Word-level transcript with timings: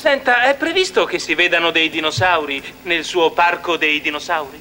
Senta, 0.00 0.44
è 0.44 0.56
previsto 0.56 1.04
che 1.04 1.18
si 1.18 1.34
vedano 1.34 1.70
dei 1.70 1.90
dinosauri 1.90 2.62
nel 2.82 3.04
suo 3.04 3.30
parco 3.30 3.76
dei 3.76 4.00
dinosauri? 4.00 4.60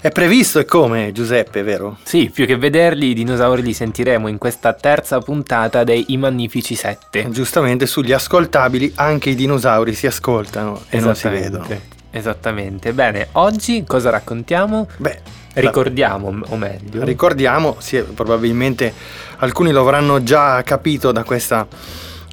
È 0.00 0.10
previsto 0.10 0.58
e 0.58 0.66
come, 0.66 1.12
Giuseppe, 1.12 1.62
vero? 1.62 1.96
Sì, 2.02 2.28
più 2.28 2.44
che 2.44 2.58
vederli, 2.58 3.08
i 3.08 3.14
dinosauri 3.14 3.62
li 3.62 3.72
sentiremo 3.72 4.28
in 4.28 4.36
questa 4.36 4.74
terza 4.74 5.18
puntata 5.20 5.82
dei 5.82 6.04
I 6.08 6.18
Magnifici 6.18 6.74
Sette. 6.74 7.30
Giustamente 7.30 7.86
sugli 7.86 8.12
ascoltabili 8.12 8.92
anche 8.96 9.30
i 9.30 9.34
dinosauri 9.34 9.94
si 9.94 10.06
ascoltano 10.06 10.82
e 10.90 11.00
non 11.00 11.16
si 11.16 11.28
vedono. 11.28 11.64
Esattamente. 11.64 11.92
Esattamente. 12.10 12.92
Bene, 12.92 13.28
oggi 13.32 13.82
cosa 13.84 14.10
raccontiamo? 14.10 14.88
Beh, 14.98 15.20
Ricordiamo, 15.54 16.40
o 16.48 16.56
meglio. 16.56 17.04
ricordiamo, 17.04 17.76
sì, 17.78 17.98
probabilmente 18.02 18.92
alcuni 19.38 19.70
lo 19.70 19.80
avranno 19.80 20.22
già 20.22 20.62
capito 20.62 21.12
da 21.12 21.22
questa, 21.22 21.66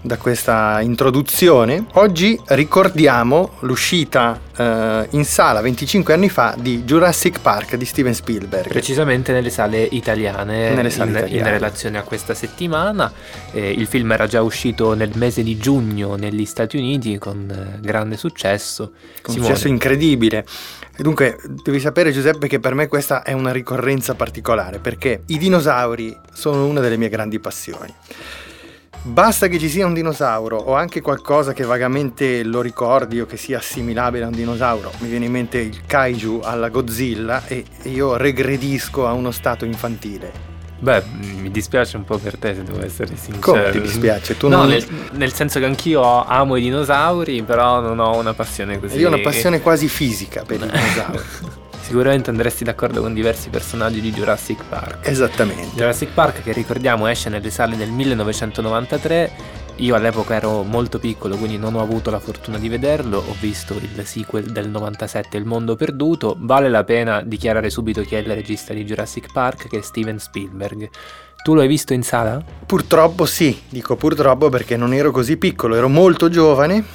da 0.02 0.17
questa 0.17 0.81
introduzione. 0.81 1.86
Oggi 1.94 2.39
ricordiamo 2.47 3.52
l'uscita 3.59 4.39
eh, 4.58 5.08
in 5.11 5.23
sala 5.23 5.61
25 5.61 6.13
anni 6.13 6.30
fa 6.30 6.55
di 6.58 6.83
Jurassic 6.83 7.39
Park 7.41 7.75
di 7.75 7.86
Steven 7.86 8.13
Spielberg. 8.13 8.67
Precisamente 8.67 9.31
nelle 9.31 9.52
sale 9.52 9.83
italiane, 9.83 10.73
Nelle 10.73 10.89
sale 10.89 11.11
in, 11.11 11.17
italiane. 11.17 11.38
in 11.38 11.53
relazione 11.53 11.97
a 12.00 12.03
questa 12.03 12.33
settimana. 12.33 13.11
Eh, 13.52 13.69
il 13.69 13.85
film 13.85 14.11
era 14.11 14.25
già 14.25 14.41
uscito 14.41 14.94
nel 14.95 15.11
mese 15.16 15.44
di 15.44 15.58
giugno 15.58 16.16
negli 16.16 16.45
Stati 16.45 16.78
Uniti 16.78 17.17
con 17.19 17.50
eh, 17.50 17.80
grande 17.81 18.17
successo. 18.17 18.94
Con 19.22 19.33
Simone, 19.33 19.50
successo 19.52 19.67
incredibile. 19.67 20.45
Dunque, 21.02 21.39
devi 21.63 21.80
sapere 21.80 22.11
Giuseppe 22.11 22.47
che 22.47 22.59
per 22.59 22.75
me 22.75 22.88
questa 22.88 23.23
è 23.23 23.33
una 23.33 23.52
ricorrenza 23.52 24.13
particolare 24.13 24.77
perché 24.77 25.23
i 25.27 25.39
dinosauri 25.39 26.16
sono 26.31 26.67
una 26.67 26.79
delle 26.79 26.95
mie 26.95 27.09
grandi 27.09 27.39
passioni. 27.39 27.91
Basta 29.03 29.47
che 29.47 29.57
ci 29.57 29.67
sia 29.67 29.88
un 29.88 29.95
dinosauro 29.95 30.57
o 30.57 30.75
anche 30.75 31.01
qualcosa 31.01 31.53
che 31.53 31.63
vagamente 31.63 32.44
lo 32.44 32.62
ricordi 32.62 33.19
o 33.19 33.25
che 33.25 33.35
sia 33.35 33.57
assimilabile 33.57 34.25
a 34.25 34.28
un 34.28 34.34
dinosauro. 34.34 34.91
Mi 35.00 35.09
viene 35.09 35.25
in 35.25 35.31
mente 35.31 35.57
il 35.57 35.85
kaiju 35.88 36.41
alla 36.44 36.69
Godzilla 36.69 37.47
e 37.47 37.66
io 37.85 38.16
regredisco 38.16 39.07
a 39.07 39.13
uno 39.13 39.31
stato 39.31 39.66
infantile. 39.66 40.50
Beh, 40.81 41.03
mi 41.12 41.52
dispiace 41.52 41.96
un 41.96 42.03
po' 42.03 42.18
per 42.18 42.38
te 42.38 42.56
se 42.56 42.64
devo 42.64 42.84
essere 42.84 43.16
sincero. 43.16 43.40
Come 43.40 43.69
ti 43.69 43.81
dispiace? 43.81 44.36
Tu 44.36 44.47
no, 44.47 44.58
non- 44.58 44.69
nel, 44.69 44.84
nel 45.12 45.31
senso 45.31 45.59
che 45.59 45.66
anch'io 45.66 46.25
amo 46.25 46.56
i 46.56 46.62
dinosauri, 46.62 47.44
però 47.44 47.80
non 47.81 48.00
ho 48.00 48.18
una 48.18 48.34
passione 48.34 48.80
così. 48.80 48.97
Io 48.97 49.08
ho 49.08 49.14
una 49.14 49.22
passione 49.22 49.62
quasi 49.62 49.88
fisica 49.88 50.44
per 50.44 50.59
i 50.59 50.66
dinosauri. 50.68 51.22
Sicuramente 51.81 52.30
andresti 52.31 52.64
d'accordo 52.64 53.02
con 53.02 53.14
diversi 53.14 53.50
personaggi 53.50 54.02
di 54.02 54.12
Jurassic 54.12 54.64
Park. 54.68 55.08
Esattamente. 55.08 55.75
Jurassic 55.75 56.09
Park, 56.14 56.42
che 56.42 56.52
ricordiamo 56.53 57.06
esce 57.08 57.30
nelle 57.30 57.50
sale 57.52 57.75
nel 57.75 57.90
1993. 57.92 59.31
Io 59.77 59.95
all'epoca 59.95 60.35
ero 60.35 60.63
molto 60.63 60.99
piccolo, 60.99 61.37
quindi 61.37 61.57
non 61.57 61.75
ho 61.75 61.81
avuto 61.81 62.11
la 62.11 62.19
fortuna 62.19 62.57
di 62.57 62.69
vederlo. 62.69 63.17
Ho 63.17 63.35
visto 63.39 63.73
il 63.73 64.05
sequel 64.05 64.51
del 64.51 64.69
97, 64.69 65.37
Il 65.37 65.45
mondo 65.45 65.75
perduto. 65.75 66.35
Vale 66.39 66.69
la 66.69 66.83
pena 66.83 67.21
dichiarare 67.21 67.69
subito 67.69 68.01
chi 68.01 68.15
è 68.15 68.19
il 68.19 68.33
regista 68.33 68.73
di 68.73 68.83
Jurassic 68.83 69.31
Park, 69.31 69.67
che 69.69 69.79
è 69.79 69.81
Steven 69.81 70.19
Spielberg. 70.19 70.89
Tu 71.43 71.55
lo 71.55 71.61
hai 71.61 71.67
visto 71.67 71.93
in 71.93 72.03
sala? 72.03 72.43
Purtroppo 72.65 73.25
sì, 73.25 73.59
dico 73.67 73.95
purtroppo 73.95 74.49
perché 74.49 74.77
non 74.77 74.93
ero 74.93 75.09
così 75.09 75.37
piccolo, 75.37 75.75
ero 75.75 75.89
molto 75.89 76.29
giovane, 76.29 76.85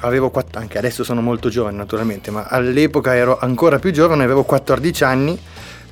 avevo 0.00 0.30
quatt- 0.30 0.56
anche 0.56 0.78
adesso 0.78 1.04
sono 1.04 1.20
molto 1.20 1.50
giovane 1.50 1.76
naturalmente, 1.76 2.30
ma 2.30 2.46
all'epoca 2.48 3.14
ero 3.14 3.36
ancora 3.38 3.78
più 3.78 3.92
giovane, 3.92 4.24
avevo 4.24 4.44
14 4.44 5.04
anni 5.04 5.38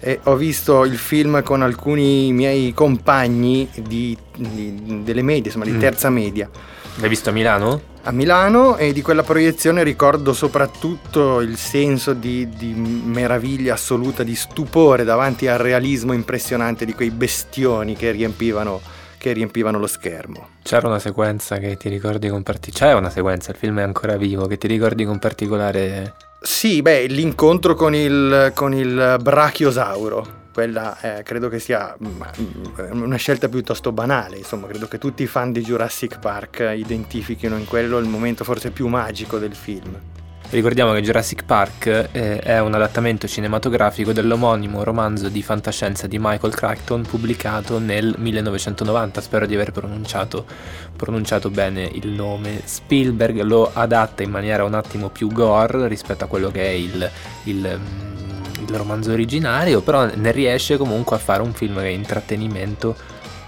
e 0.01 0.21
ho 0.25 0.37
visto 0.37 0.85
il 0.85 0.97
film 0.97 1.43
con 1.43 1.63
alcuni 1.63 2.33
miei 2.33 2.73
compagni 2.75 3.69
di- 3.83 4.17
di- 4.37 5.03
delle 5.03 5.23
medie, 5.23 5.47
insomma 5.47 5.65
di 5.65 5.73
Mm. 5.73 5.79
terza 5.81 6.09
media 6.11 6.49
L'hai 6.97 7.09
visto 7.09 7.31
a 7.31 7.33
Milano? 7.33 7.81
a 8.03 8.11
Milano 8.13 8.77
e 8.77 8.93
di 8.93 9.03
quella 9.03 9.23
proiezione 9.23 9.83
ricordo 9.83 10.33
soprattutto 10.33 11.41
il 11.41 11.57
senso 11.59 12.13
di, 12.15 12.49
di 12.49 12.73
meraviglia 12.75 13.75
assoluta, 13.75 14.23
di 14.23 14.35
stupore 14.35 15.05
davanti 15.05 15.47
al 15.47 15.59
realismo 15.59 16.13
impressionante 16.15 16.85
di 16.87 16.95
quei 16.95 17.11
bestioni 17.11 17.95
che 17.97 18.11
riempivano, 18.13 18.81
che 19.19 19.33
riempivano 19.33 19.79
lo 19.79 19.87
schermo. 19.87 20.49
C'era 20.63 20.89
una 20.89 20.99
sequenza 21.01 21.59
che 21.59 21.77
ti 21.77 21.89
ricordi 21.91 22.29
con 22.29 22.43
particolare. 22.43 22.93
C'è 22.95 22.99
una 22.99 23.11
sequenza, 23.11 23.51
il 23.51 23.57
film 23.59 23.79
è 23.79 23.83
ancora 23.83 24.17
vivo, 24.17 24.47
che 24.47 24.57
ti 24.57 24.69
ricordi 24.69 25.05
con 25.05 25.19
particolare. 25.19 26.15
Sì, 26.41 26.83
beh, 26.83 27.07
l'incontro 27.07 27.75
con 27.75 27.95
il, 27.95 28.53
con 28.55 28.73
il 28.73 29.17
brachiosauro. 29.21 30.37
Quella 30.53 30.99
eh, 31.01 31.23
credo 31.23 31.49
che 31.49 31.59
sia 31.59 31.97
mm, 32.03 33.03
una 33.03 33.17
scelta 33.17 33.49
piuttosto 33.49 33.93
banale, 33.93 34.39
insomma, 34.39 34.67
credo 34.67 34.89
che 34.89 34.99
tutti 34.99 35.23
i 35.23 35.27
fan 35.27 35.53
di 35.53 35.61
Jurassic 35.63 36.19
Park 36.19 36.73
identifichino 36.77 37.57
in 37.57 37.65
quello 37.65 37.99
il 37.99 38.09
momento 38.09 38.45
forse 38.45 38.71
più 38.71 38.87
magico 38.89 39.39
del 39.39 39.55
film. 39.55 39.97
Ricordiamo 40.51 40.95
che 40.95 41.03
Jurassic 41.03 41.45
Park 41.45 42.09
eh, 42.11 42.39
è 42.39 42.59
un 42.59 42.73
adattamento 42.73 43.29
cinematografico 43.29 44.15
dell'omonimo 44.15 44.83
romanzo 44.83 45.29
di 45.29 45.43
fantascienza 45.43 46.07
di 46.07 46.19
Michael 46.19 46.55
Crichton 46.55 47.03
pubblicato 47.03 47.79
nel 47.79 48.15
1990. 48.17 49.21
Spero 49.21 49.45
di 49.45 49.55
aver 49.55 49.73
pronunciato, 49.73 50.47
pronunciato 50.97 51.51
bene 51.51 51.83
il 51.93 52.09
nome. 52.09 52.63
Spielberg 52.65 53.43
lo 53.43 53.71
adatta 53.75 54.23
in 54.23 54.31
maniera 54.31 54.65
un 54.65 54.73
attimo 54.73 55.11
più 55.11 55.31
gore 55.31 55.87
rispetto 55.87 56.25
a 56.25 56.29
quello 56.29 56.51
che 56.51 56.63
è 56.63 56.71
il, 56.71 57.11
il, 57.45 57.79
mm, 57.79 58.67
il 58.67 58.75
romanzo 58.75 59.13
originario, 59.13 59.83
però 59.83 60.09
ne 60.15 60.33
riesce 60.33 60.79
comunque 60.79 61.17
a 61.17 61.19
fare 61.19 61.43
un 61.43 61.53
film 61.53 61.75
che 61.75 61.89
è 61.89 61.89
intrattenimento 61.89 62.97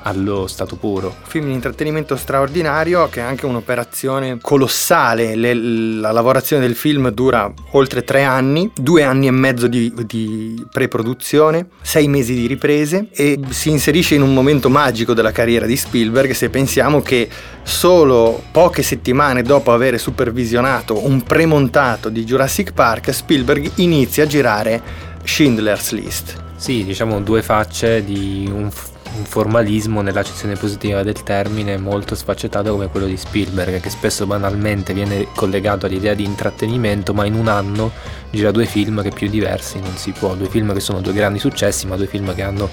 allo 0.02 0.46
stato 0.46 0.76
puro. 0.76 1.14
film 1.26 1.46
di 1.46 1.52
intrattenimento 1.52 2.16
straordinario 2.16 3.08
che 3.08 3.20
è 3.20 3.22
anche 3.22 3.46
un'operazione 3.46 4.38
colossale. 4.40 5.36
Le- 5.36 5.54
la 5.54 6.12
lavorazione 6.12 6.62
del 6.62 6.74
film 6.74 7.10
dura 7.10 7.52
oltre 7.72 8.02
tre 8.02 8.22
anni, 8.22 8.70
due 8.74 9.02
anni 9.02 9.26
e 9.26 9.30
mezzo 9.30 9.66
di, 9.66 9.92
di 10.06 10.64
pre-produzione, 10.70 11.68
sei 11.82 12.08
mesi 12.08 12.34
di 12.34 12.46
riprese 12.46 13.08
e 13.12 13.38
si 13.50 13.70
inserisce 13.70 14.14
in 14.14 14.22
un 14.22 14.34
momento 14.34 14.68
magico 14.68 15.14
della 15.14 15.32
carriera 15.32 15.66
di 15.66 15.76
Spielberg 15.76 16.32
se 16.32 16.48
pensiamo 16.50 17.00
che 17.02 17.28
solo 17.62 18.42
poche 18.50 18.82
settimane 18.82 19.42
dopo 19.42 19.72
aver 19.72 19.98
supervisionato 19.98 21.06
un 21.06 21.22
premontato 21.22 22.08
di 22.08 22.24
Jurassic 22.24 22.72
Park, 22.72 23.12
Spielberg 23.12 23.70
inizia 23.76 24.24
a 24.24 24.26
girare 24.26 24.82
Schindler's 25.22 25.92
List. 25.92 26.48
Sì, 26.56 26.84
diciamo 26.84 27.20
due 27.20 27.42
facce 27.42 28.04
di 28.04 28.50
un, 28.52 28.70
un 29.16 29.24
formalismo 29.24 30.02
nell'accezione 30.02 30.54
positiva 30.54 31.02
del 31.02 31.22
termine 31.22 31.76
molto 31.76 32.14
sfaccettato 32.14 32.70
come 32.70 32.88
quello 32.88 33.06
di 33.06 33.16
Spielberg, 33.16 33.80
che 33.80 33.90
spesso 33.90 34.26
banalmente 34.26 34.94
viene 34.94 35.26
collegato 35.34 35.86
all'idea 35.86 36.14
di 36.14 36.24
intrattenimento, 36.24 37.12
ma 37.12 37.24
in 37.24 37.34
un 37.34 37.48
anno 37.48 37.90
gira 38.30 38.50
due 38.50 38.66
film 38.66 39.02
che 39.02 39.10
più 39.10 39.28
diversi 39.28 39.80
non 39.80 39.96
si 39.96 40.12
può, 40.12 40.34
due 40.34 40.48
film 40.48 40.72
che 40.72 40.80
sono 40.80 41.00
due 41.00 41.12
grandi 41.12 41.38
successi, 41.38 41.86
ma 41.86 41.96
due 41.96 42.06
film 42.06 42.34
che 42.34 42.42
hanno 42.42 42.68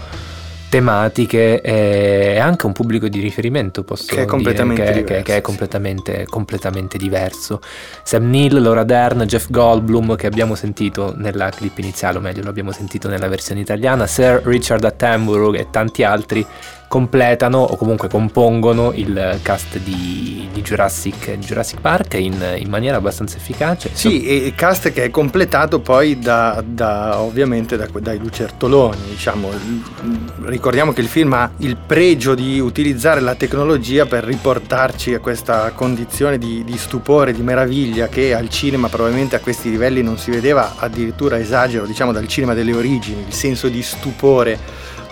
tematiche 0.69 1.61
e 1.61 2.37
anche 2.39 2.65
un 2.65 2.73
pubblico 2.73 3.07
di 3.07 3.19
riferimento 3.19 3.83
posso 3.83 4.13
Che 4.13 4.23
è 4.23 4.25
completamente 4.25 4.81
dire, 4.83 4.93
che, 4.93 4.99
diverso, 5.03 5.23
che- 5.23 5.23
che 5.23 5.31
è 5.33 5.35
sì. 5.37 5.41
completamente, 5.41 6.25
completamente 6.29 6.97
diverso 6.97 7.61
Sam 8.03 8.29
Neill, 8.29 8.61
Laura 8.61 8.83
Dern, 8.83 9.23
Jeff 9.23 9.47
Goldblum 9.49 10.15
che 10.15 10.27
abbiamo 10.27 10.55
sentito 10.55 11.13
nella 11.15 11.49
clip 11.49 11.77
iniziale 11.77 12.17
o 12.17 12.21
meglio 12.21 12.43
lo 12.43 12.49
abbiamo 12.49 12.71
sentito 12.71 13.07
nella 13.07 13.27
versione 13.27 13.61
italiana 13.61 14.07
Sir 14.07 14.41
Richard 14.43 14.83
Attenborough 14.83 15.55
e 15.55 15.67
tanti 15.71 16.03
altri 16.03 16.45
completano 16.87 17.59
o 17.59 17.75
comunque 17.75 18.07
compongono 18.07 18.91
il 18.93 19.39
cast 19.41 19.77
di, 19.79 20.47
di 20.53 20.61
Jurassic, 20.61 21.33
di 21.33 21.45
Jurassic 21.45 21.81
Park 21.81 22.13
in, 22.15 22.55
in 22.57 22.69
maniera 22.69 22.97
abbastanza 22.97 23.37
efficace 23.37 23.89
Sì, 23.93 24.25
e 24.25 24.35
il 24.35 24.55
cast 24.55 24.91
che 24.91 25.03
è 25.03 25.09
completato 25.09 25.79
poi 25.79 26.17
da, 26.19 26.63
da- 26.65 27.19
ovviamente 27.19 27.75
da- 27.77 27.87
dai 27.99 28.17
lucertoloni, 28.17 28.97
diciamo. 29.09 29.49
Ricordiamo 30.45 30.93
che 30.93 31.01
il 31.01 31.07
film 31.07 31.33
ha 31.33 31.51
il 31.57 31.77
pregio 31.77 32.35
di 32.35 32.59
utilizzare 32.59 33.19
la 33.19 33.35
tecnologia 33.35 34.05
per 34.05 34.23
riportarci 34.23 35.13
a 35.13 35.19
questa 35.19 35.71
condizione 35.71 36.37
di, 36.37 36.63
di 36.63 36.77
stupore, 36.77 37.33
di 37.33 37.41
meraviglia 37.41 38.07
che 38.07 38.33
al 38.33 38.49
cinema 38.49 38.87
probabilmente 38.87 39.35
a 39.35 39.39
questi 39.39 39.69
livelli 39.69 40.01
non 40.01 40.17
si 40.17 40.31
vedeva, 40.31 40.75
addirittura 40.77 41.37
esagero, 41.37 41.85
diciamo 41.85 42.11
dal 42.11 42.27
cinema 42.27 42.53
delle 42.53 42.73
origini, 42.73 43.25
il 43.27 43.33
senso 43.33 43.67
di 43.67 43.81
stupore 43.81 44.57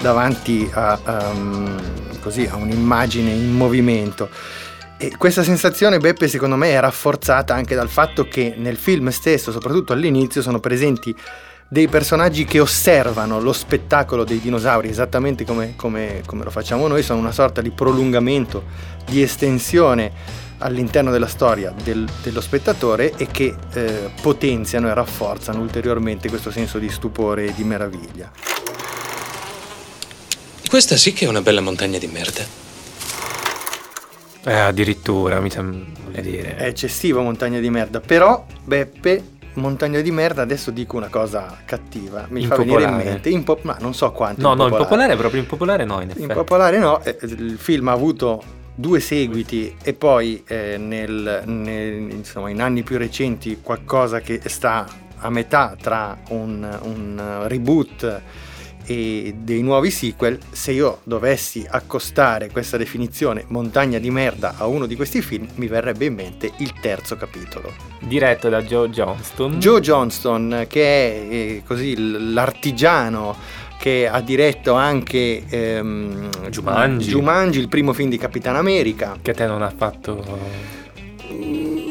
davanti 0.06 0.70
a, 0.72 1.00
um, 1.32 2.20
così, 2.20 2.46
a 2.46 2.58
un'immagine 2.58 3.32
in 3.32 3.52
movimento. 3.52 4.30
E 4.98 5.18
questa 5.18 5.42
sensazione, 5.42 5.98
Beppe, 5.98 6.28
secondo 6.28 6.56
me 6.56 6.74
è 6.74 6.80
rafforzata 6.80 7.56
anche 7.56 7.74
dal 7.74 7.90
fatto 7.90 8.28
che 8.28 8.54
nel 8.56 8.78
film 8.78 9.10
stesso, 9.10 9.52
soprattutto 9.52 9.94
all'inizio, 9.94 10.44
sono 10.44 10.60
presenti 10.60 11.14
dei 11.68 11.88
personaggi 11.88 12.46
che 12.46 12.60
osservano 12.60 13.42
lo 13.42 13.52
spettacolo 13.52 14.24
dei 14.24 14.40
dinosauri 14.40 14.90
esattamente 14.90 15.44
come, 15.44 15.74
come- 15.76 16.22
come 16.24 16.44
lo 16.44 16.52
facciamo 16.52 16.88
noi, 16.88 17.02
sono 17.02 17.20
una 17.20 17.32
sorta 17.32 17.62
di 17.62 17.72
prolungamento, 17.72 18.64
di 19.06 19.24
estensione 19.24 20.12
all'interno 20.60 21.10
della 21.10 21.26
storia 21.26 21.74
del- 21.84 22.08
dello 22.22 22.42
spettatore 22.42 23.14
e 23.18 23.26
che 23.26 23.56
eh, 23.74 24.12
potenziano 24.22 24.88
e 24.88 24.94
rafforzano 24.94 25.60
ulteriormente 25.60 26.30
questo 26.30 26.52
senso 26.52 26.78
di 26.78 26.90
stupore 26.90 27.46
e 27.46 27.54
di 27.56 27.64
meraviglia. 27.64 28.75
Questa 30.70 30.98
sì 30.98 31.14
che 31.14 31.26
è 31.26 31.28
una 31.28 31.42
bella 31.42 31.62
montagna 31.62 31.98
di 31.98 32.08
merda. 32.08 32.44
Eh, 34.48 34.54
addirittura 34.54 35.40
mi 35.40 35.50
sembra 35.50 36.22
dire 36.22 36.56
È 36.56 36.66
eccessivo 36.66 37.22
Montagna 37.22 37.60
di 37.60 37.70
merda, 37.72 38.00
però 38.00 38.46
Beppe, 38.64 39.24
Montagna 39.54 40.02
di 40.02 40.12
merda, 40.12 40.44
adesso 40.44 40.70
dico 40.70 40.98
una 40.98 41.08
cosa 41.08 41.62
cattiva, 41.66 42.28
mi 42.30 42.46
fa 42.46 42.56
venire 42.58 42.82
in 42.84 42.88
Impopolare. 42.90 43.10
mente, 43.10 43.30
impo- 43.30 43.60
ma 43.64 43.78
non 43.80 43.94
so 43.96 44.12
quanto. 44.12 44.42
no 44.42 44.54
no 44.54 44.68
impopolare 44.68 45.16
proprio 45.16 45.40
impopolare 45.40 45.86
no 45.86 46.02
in 46.02 46.10
effetti 46.10 46.22
Impopolare 46.26 46.78
no, 46.78 47.02
eh, 47.04 47.18
il 47.22 47.58
film 47.58 47.88
ha 47.88 47.94
avuto 47.94 48.44
due 48.76 49.00
seguiti 49.00 49.74
e 49.82 49.94
poi 49.94 50.44
eh, 50.46 50.78
nel- 50.78 51.42
nel- 51.46 52.12
insomma, 52.12 52.50
in 52.50 52.62
anni 52.62 52.84
più 52.84 52.98
recenti 52.98 53.60
qualcosa 53.64 54.20
che 54.20 54.42
sta 54.46 54.86
a 55.18 55.30
metà 55.32 55.76
tra 55.82 56.18
un, 56.30 56.78
un 56.84 57.46
reboot 57.48 58.22
e 58.86 59.36
dei 59.38 59.62
nuovi 59.62 59.90
sequel, 59.92 60.38
se 60.52 60.72
io 60.72 61.00
dovessi 61.04 61.66
accostare 61.68 62.50
questa 62.50 62.78
definizione 62.78 63.44
montagna 63.48 64.00
di 64.00 64.12
merda 64.12 64.56
a 64.58 64.66
uno 64.68 64.86
di 64.86 64.96
questi 64.96 65.22
film, 65.22 65.48
mi 65.56 65.68
verrebbe 65.68 66.06
in 66.06 66.14
mente 66.14 66.52
il 66.58 66.74
terzo 66.80 67.16
capitolo. 67.16 67.74
diretto 68.00 68.50
da 68.50 68.62
Joe 68.62 68.90
Johnston 68.90 69.60
Joe 69.60 69.82
Johnston, 69.82 70.66
che 70.68 70.82
è 70.84 71.34
eh, 71.34 71.64
così 71.66 71.96
l'artigiano 72.34 73.64
che 73.78 74.08
ha 74.08 74.22
diretto 74.22 74.74
anche 74.74 75.44
ehm, 75.48 76.50
Jumanji. 76.50 77.10
Jumanji, 77.10 77.60
il 77.60 77.68
primo 77.68 77.94
film 77.94 78.10
di 78.10 78.18
Capitan 78.18 78.56
America. 78.56 79.18
che 79.22 79.34
te 79.34 79.46
non 79.46 79.62
ha 79.62 79.70
fatto 79.70 80.84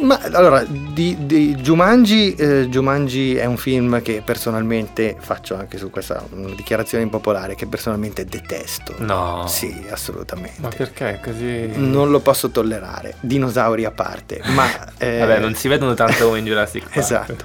Ma 0.04 0.20
allora, 0.32 0.62
di, 0.68 1.16
di 1.20 1.54
Jumanji, 1.54 2.34
eh, 2.34 2.68
Jumanji 2.68 3.36
è 3.36 3.46
un 3.46 3.56
film 3.56 4.02
che 4.02 4.22
personalmente 4.22 5.16
faccio 5.18 5.56
anche 5.56 5.78
su 5.78 5.88
questa 5.88 6.22
una 6.30 6.54
dichiarazione 6.54 7.04
impopolare 7.04 7.54
che 7.54 7.66
personalmente 7.66 8.26
detesto. 8.26 8.94
no 8.98 9.46
Sì, 9.48 9.86
assolutamente. 9.88 10.60
ma 10.60 10.68
perché 10.68 11.20
così 11.22 11.70
Non 11.74 12.10
lo 12.10 12.20
posso 12.20 12.50
tollerare, 12.50 13.14
dinosauri 13.20 13.86
a 13.86 13.90
parte, 13.92 14.42
ma... 14.54 14.66
eh, 14.98 15.20
vabbè 15.20 15.38
non 15.38 15.54
si 15.54 15.68
vedono 15.68 15.94
tanto 15.94 16.26
come 16.26 16.38
in 16.38 16.44
Jurassic 16.44 16.82
Park 16.82 16.96
Esatto, 16.96 17.44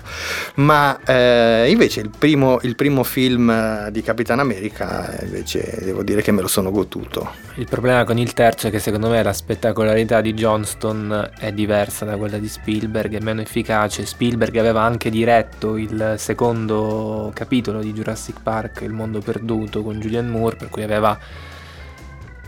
ma 0.56 1.00
eh, 1.06 1.69
invece 1.69 2.01
il 2.01 2.09
primo, 2.18 2.59
il 2.63 2.75
primo 2.75 3.03
film 3.03 3.50
eh, 3.50 3.88
di 3.91 4.01
Capitan 4.01 4.39
America 4.39 5.18
eh, 5.18 5.25
invece 5.25 5.80
devo 5.81 6.03
dire 6.03 6.21
che 6.21 6.31
me 6.31 6.41
lo 6.41 6.50
sono 6.50 6.71
goduto. 6.71 7.31
Il 7.56 7.68
problema 7.69 8.03
con 8.03 8.18
il 8.18 8.33
terzo 8.33 8.68
è 8.68 8.69
che 8.69 8.80
secondo 8.80 9.07
me 9.07 9.24
la 9.24 9.33
spettacolarità 9.33 10.19
di 10.19 10.33
Johnston 10.33 11.31
è 11.39 11.53
diversa 11.53 11.77
da 12.06 12.18
quella 12.18 12.38
di 12.38 12.48
Spielberg, 12.50 13.16
è 13.16 13.20
meno 13.20 13.42
efficace. 13.42 14.06
Spielberg 14.06 14.56
aveva 14.58 14.81
anche 14.81 15.10
diretto 15.10 15.78
il 15.78 16.16
secondo 16.18 17.31
capitolo 17.34 17.80
di 17.80 17.94
Jurassic 17.94 18.42
Park, 18.42 18.81
Il 18.81 18.92
mondo 18.92 19.20
perduto, 19.20 19.81
con 19.81 20.00
Julian 20.00 20.28
Moore, 20.28 20.58
per 20.58 20.70
cui 20.70 20.84
aveva 20.84 21.18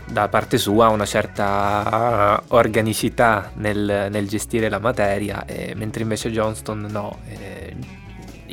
da 0.04 0.28
parte 0.28 0.58
sua 0.58 0.88
una 0.88 1.06
certa 1.06 2.42
organicità 2.48 3.50
nel, 3.54 4.08
nel 4.10 4.28
gestire 4.28 4.68
la 4.68 4.78
materia, 4.78 5.44
e- 5.46 5.74
mentre 5.74 6.02
invece 6.02 6.30
Johnston 6.30 6.86
no. 6.90 7.18
Eh, 7.28 7.74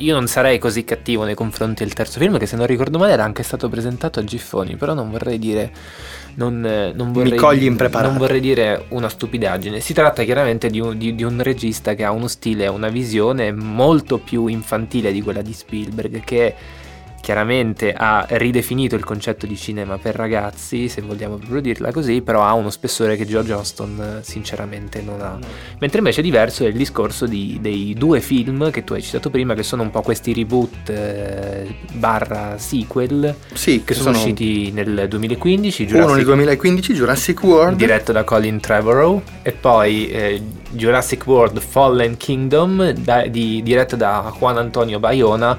io 0.00 0.14
non 0.14 0.26
sarei 0.26 0.58
così 0.58 0.84
cattivo 0.84 1.24
nei 1.24 1.34
confronti 1.34 1.84
del 1.84 1.92
terzo 1.92 2.18
film, 2.18 2.38
che 2.38 2.46
se 2.46 2.56
non 2.56 2.66
ricordo 2.66 2.98
male 2.98 3.12
era 3.12 3.24
anche 3.24 3.42
stato 3.42 3.68
presentato 3.68 4.18
a 4.20 4.24
Giffoni, 4.24 4.76
però 4.76 4.94
non 4.94 5.10
vorrei 5.10 5.38
dire. 5.38 5.72
Non, 6.34 6.64
eh, 6.64 6.92
non 6.94 7.12
vorrei, 7.12 7.36
cogli 7.36 7.64
impreparato. 7.64 8.10
non 8.10 8.18
vorrei 8.18 8.40
dire 8.40 8.86
una 8.90 9.08
stupidaggine. 9.08 9.80
Si 9.80 9.92
tratta 9.92 10.22
chiaramente 10.22 10.70
di 10.70 10.80
un, 10.80 10.96
di- 10.96 11.14
di 11.14 11.22
un 11.24 11.42
regista 11.42 11.94
che 11.94 12.04
ha 12.04 12.12
uno 12.12 12.28
stile 12.28 12.64
e 12.64 12.68
una 12.68 12.88
visione 12.88 13.52
molto 13.52 14.18
più 14.18 14.46
infantile 14.46 15.12
di 15.12 15.22
quella 15.22 15.42
di 15.42 15.52
Spielberg, 15.52 16.22
che 16.22 16.54
chiaramente 17.20 17.92
ha 17.92 18.26
ridefinito 18.30 18.94
il 18.96 19.04
concetto 19.04 19.46
di 19.46 19.56
cinema 19.56 19.98
per 19.98 20.14
ragazzi, 20.14 20.88
se 20.88 21.00
vogliamo 21.02 21.36
proprio 21.36 21.60
dirla 21.60 21.92
così, 21.92 22.22
però 22.22 22.42
ha 22.42 22.52
uno 22.54 22.70
spessore 22.70 23.16
che 23.16 23.26
Joe 23.26 23.44
Johnston 23.44 24.18
eh, 24.20 24.24
sinceramente 24.24 25.00
non 25.02 25.20
ha. 25.20 25.38
Mentre 25.78 25.98
invece 25.98 26.22
diverso 26.22 26.64
è 26.64 26.68
il 26.68 26.74
discorso 26.76 27.26
di- 27.26 27.58
dei 27.60 27.94
due 27.96 28.20
film 28.20 28.70
che 28.70 28.84
tu 28.84 28.94
hai 28.94 29.02
citato 29.02 29.30
prima, 29.30 29.54
che 29.54 29.62
sono 29.62 29.82
un 29.82 29.90
po' 29.90 30.02
questi 30.02 30.32
reboot 30.32 30.88
eh, 30.90 31.74
barra 31.92 32.54
sequel, 32.58 33.34
Sì, 33.52 33.82
che 33.84 33.94
sono, 33.94 34.16
usciti 34.16 34.70
nel 34.72 35.06
2015, 35.08 35.82
uno 35.82 35.90
nel 35.92 36.00
Jurassic 36.04 36.24
2015, 36.24 36.92
Jurassic 36.94 37.42
World. 37.42 37.76
diretto 37.76 38.12
da 38.12 38.24
Colin 38.24 38.60
Trevorrow 38.60 39.22
e 39.42 39.52
poi 39.52 40.08
eh, 40.08 40.42
Jurassic 40.70 41.26
World 41.26 41.60
Fallen 41.60 42.16
Kingdom 42.16 42.90
da- 42.92 43.26
di- 43.26 43.60
diretto 43.62 43.96
da 43.96 44.32
Juan 44.38 44.56
Antonio 44.58 44.98
Bayona 44.98 45.58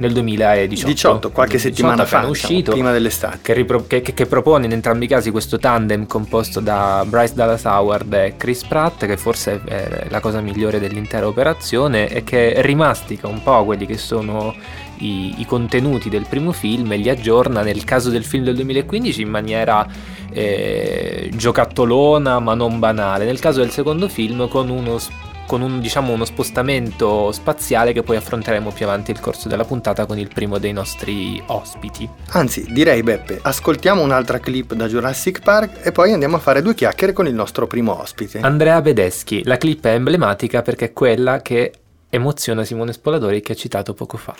nel 0.00 0.12
2018 0.12 0.86
18, 0.88 1.30
qualche 1.30 1.58
2018, 1.58 1.58
settimana 1.58 2.04
fa, 2.04 2.16
diciamo, 2.26 2.30
uscito. 2.30 2.72
prima 2.72 2.90
dell'estate. 2.92 3.38
che, 3.42 3.52
ripro- 3.52 3.84
che- 3.86 4.00
che- 4.00 4.14
che 4.14 4.26
propone 4.26 4.66
in 4.66 4.72
entrambi 4.72 5.04
i 5.04 5.08
casi 5.08 5.30
questo 5.30 5.58
tandem 5.58 6.06
composto 6.06 6.60
da 6.60 7.04
Bryce 7.06 7.34
Dallas 7.34 7.64
Howard 7.64 8.12
e 8.12 8.34
Chris 8.36 8.64
Pratt 8.64 9.06
che 9.06 9.16
forse 9.16 9.60
è 9.64 10.06
la 10.08 10.20
cosa 10.20 10.40
migliore 10.40 10.80
dell'intera 10.80 11.26
operazione 11.26 12.08
e 12.08 12.24
che 12.24 12.54
rimastica 12.62 13.28
un 13.28 13.42
po' 13.42 13.64
quelli 13.64 13.86
che 13.86 13.98
sono 13.98 14.54
i, 14.98 15.40
i 15.40 15.46
contenuti 15.46 16.08
del 16.08 16.26
primo 16.28 16.52
film 16.52 16.92
e 16.92 16.96
li 16.96 17.08
aggiorna 17.08 17.62
nel 17.62 17.84
caso 17.84 18.10
del 18.10 18.24
film 18.24 18.44
del 18.44 18.54
2015 18.56 19.22
in 19.22 19.28
maniera 19.28 19.86
eh, 20.32 21.30
giocattolona 21.34 22.38
ma 22.38 22.54
non 22.54 22.78
banale. 22.78 23.24
Nel 23.24 23.38
caso 23.38 23.60
del 23.60 23.70
secondo 23.70 24.08
film 24.08 24.48
con 24.48 24.68
uno 24.70 24.98
s- 24.98 25.08
con 25.50 25.62
un, 25.62 25.80
diciamo, 25.80 26.12
uno 26.12 26.24
spostamento 26.24 27.32
spaziale 27.32 27.92
che 27.92 28.04
poi 28.04 28.14
affronteremo 28.14 28.70
più 28.70 28.84
avanti 28.84 29.10
nel 29.10 29.20
corso 29.20 29.48
della 29.48 29.64
puntata 29.64 30.06
con 30.06 30.16
il 30.16 30.28
primo 30.32 30.58
dei 30.58 30.72
nostri 30.72 31.42
ospiti. 31.46 32.08
Anzi, 32.28 32.66
direi 32.70 33.02
Beppe, 33.02 33.40
ascoltiamo 33.42 34.00
un'altra 34.00 34.38
clip 34.38 34.74
da 34.74 34.86
Jurassic 34.86 35.40
Park 35.40 35.84
e 35.84 35.90
poi 35.90 36.12
andiamo 36.12 36.36
a 36.36 36.38
fare 36.38 36.62
due 36.62 36.76
chiacchiere 36.76 37.12
con 37.12 37.26
il 37.26 37.34
nostro 37.34 37.66
primo 37.66 38.00
ospite. 38.00 38.38
Andrea 38.38 38.80
Bedeschi, 38.80 39.42
la 39.42 39.56
clip 39.56 39.84
è 39.86 39.94
emblematica 39.94 40.62
perché 40.62 40.84
è 40.84 40.92
quella 40.92 41.42
che 41.42 41.72
emoziona 42.08 42.62
Simone 42.62 42.92
Spoladori 42.92 43.40
che 43.40 43.50
ha 43.50 43.56
citato 43.56 43.92
poco 43.92 44.18
fa. 44.18 44.36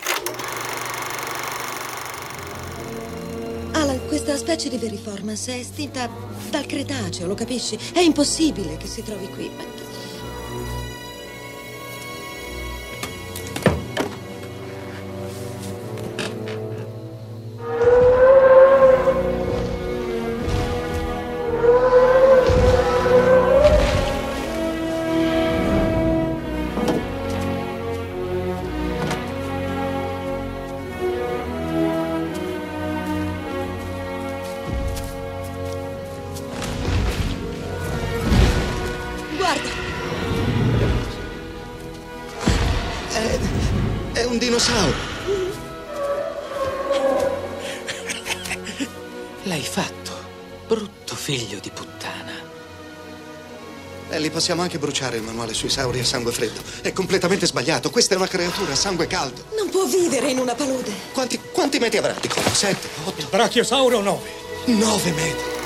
Alan, 3.72 3.98
questa 4.06 4.36
specie 4.36 4.68
di 4.68 4.76
veriformance 4.76 5.52
è 5.52 5.58
estinta 5.58 6.08
dal 6.50 6.66
Cretaceo, 6.66 7.26
lo 7.26 7.34
capisci? 7.34 7.76
È 7.92 7.98
impossibile 7.98 8.76
che 8.76 8.86
si 8.86 9.02
trovi 9.02 9.28
qui. 9.30 9.50
Possiamo 54.50 54.62
anche 54.62 54.78
bruciare 54.80 55.16
il 55.18 55.22
manuale 55.22 55.54
sui 55.54 55.68
sauri 55.68 56.00
a 56.00 56.04
sangue 56.04 56.32
freddo. 56.32 56.60
È 56.82 56.92
completamente 56.92 57.46
sbagliato. 57.46 57.88
Questa 57.88 58.14
è 58.14 58.16
una 58.16 58.26
creatura 58.26 58.72
a 58.72 58.74
sangue 58.74 59.06
caldo. 59.06 59.44
Non 59.56 59.68
può 59.70 59.84
vivere 59.84 60.28
in 60.28 60.38
una 60.38 60.54
palude. 60.54 60.90
Quanti, 61.12 61.38
quanti 61.52 61.78
metri 61.78 61.98
avrà? 61.98 62.16
Dicono 62.20 62.48
sette, 62.48 62.88
otto. 63.04 63.20
Il 63.20 63.28
brachiosauro 63.30 64.00
nove. 64.00 64.28
Nove 64.66 65.12
metri. 65.12 65.58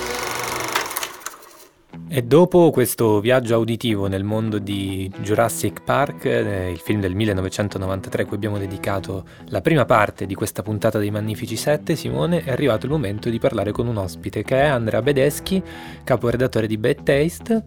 E 2.07 2.21
dopo 2.21 2.69
questo 2.69 3.19
viaggio 3.19 3.55
auditivo 3.55 4.05
nel 4.05 4.23
mondo 4.23 4.59
di 4.59 5.11
Jurassic 5.21 5.81
Park, 5.83 6.25
eh, 6.25 6.69
il 6.69 6.77
film 6.77 7.01
del 7.01 7.15
1993 7.15 8.23
a 8.23 8.25
cui 8.27 8.35
abbiamo 8.35 8.59
dedicato 8.59 9.25
la 9.47 9.61
prima 9.61 9.85
parte 9.85 10.27
di 10.27 10.35
questa 10.35 10.61
puntata 10.61 10.99
dei 10.99 11.09
Magnifici 11.09 11.55
7, 11.55 11.95
Simone, 11.95 12.43
è 12.43 12.51
arrivato 12.51 12.85
il 12.85 12.91
momento 12.91 13.29
di 13.31 13.39
parlare 13.39 13.71
con 13.71 13.87
un 13.87 13.97
ospite 13.97 14.43
che 14.43 14.55
è 14.55 14.65
Andrea 14.65 15.01
Bedeschi, 15.01 15.61
caporedattore 16.03 16.67
di 16.67 16.77
Bad 16.77 17.01
Taste, 17.01 17.63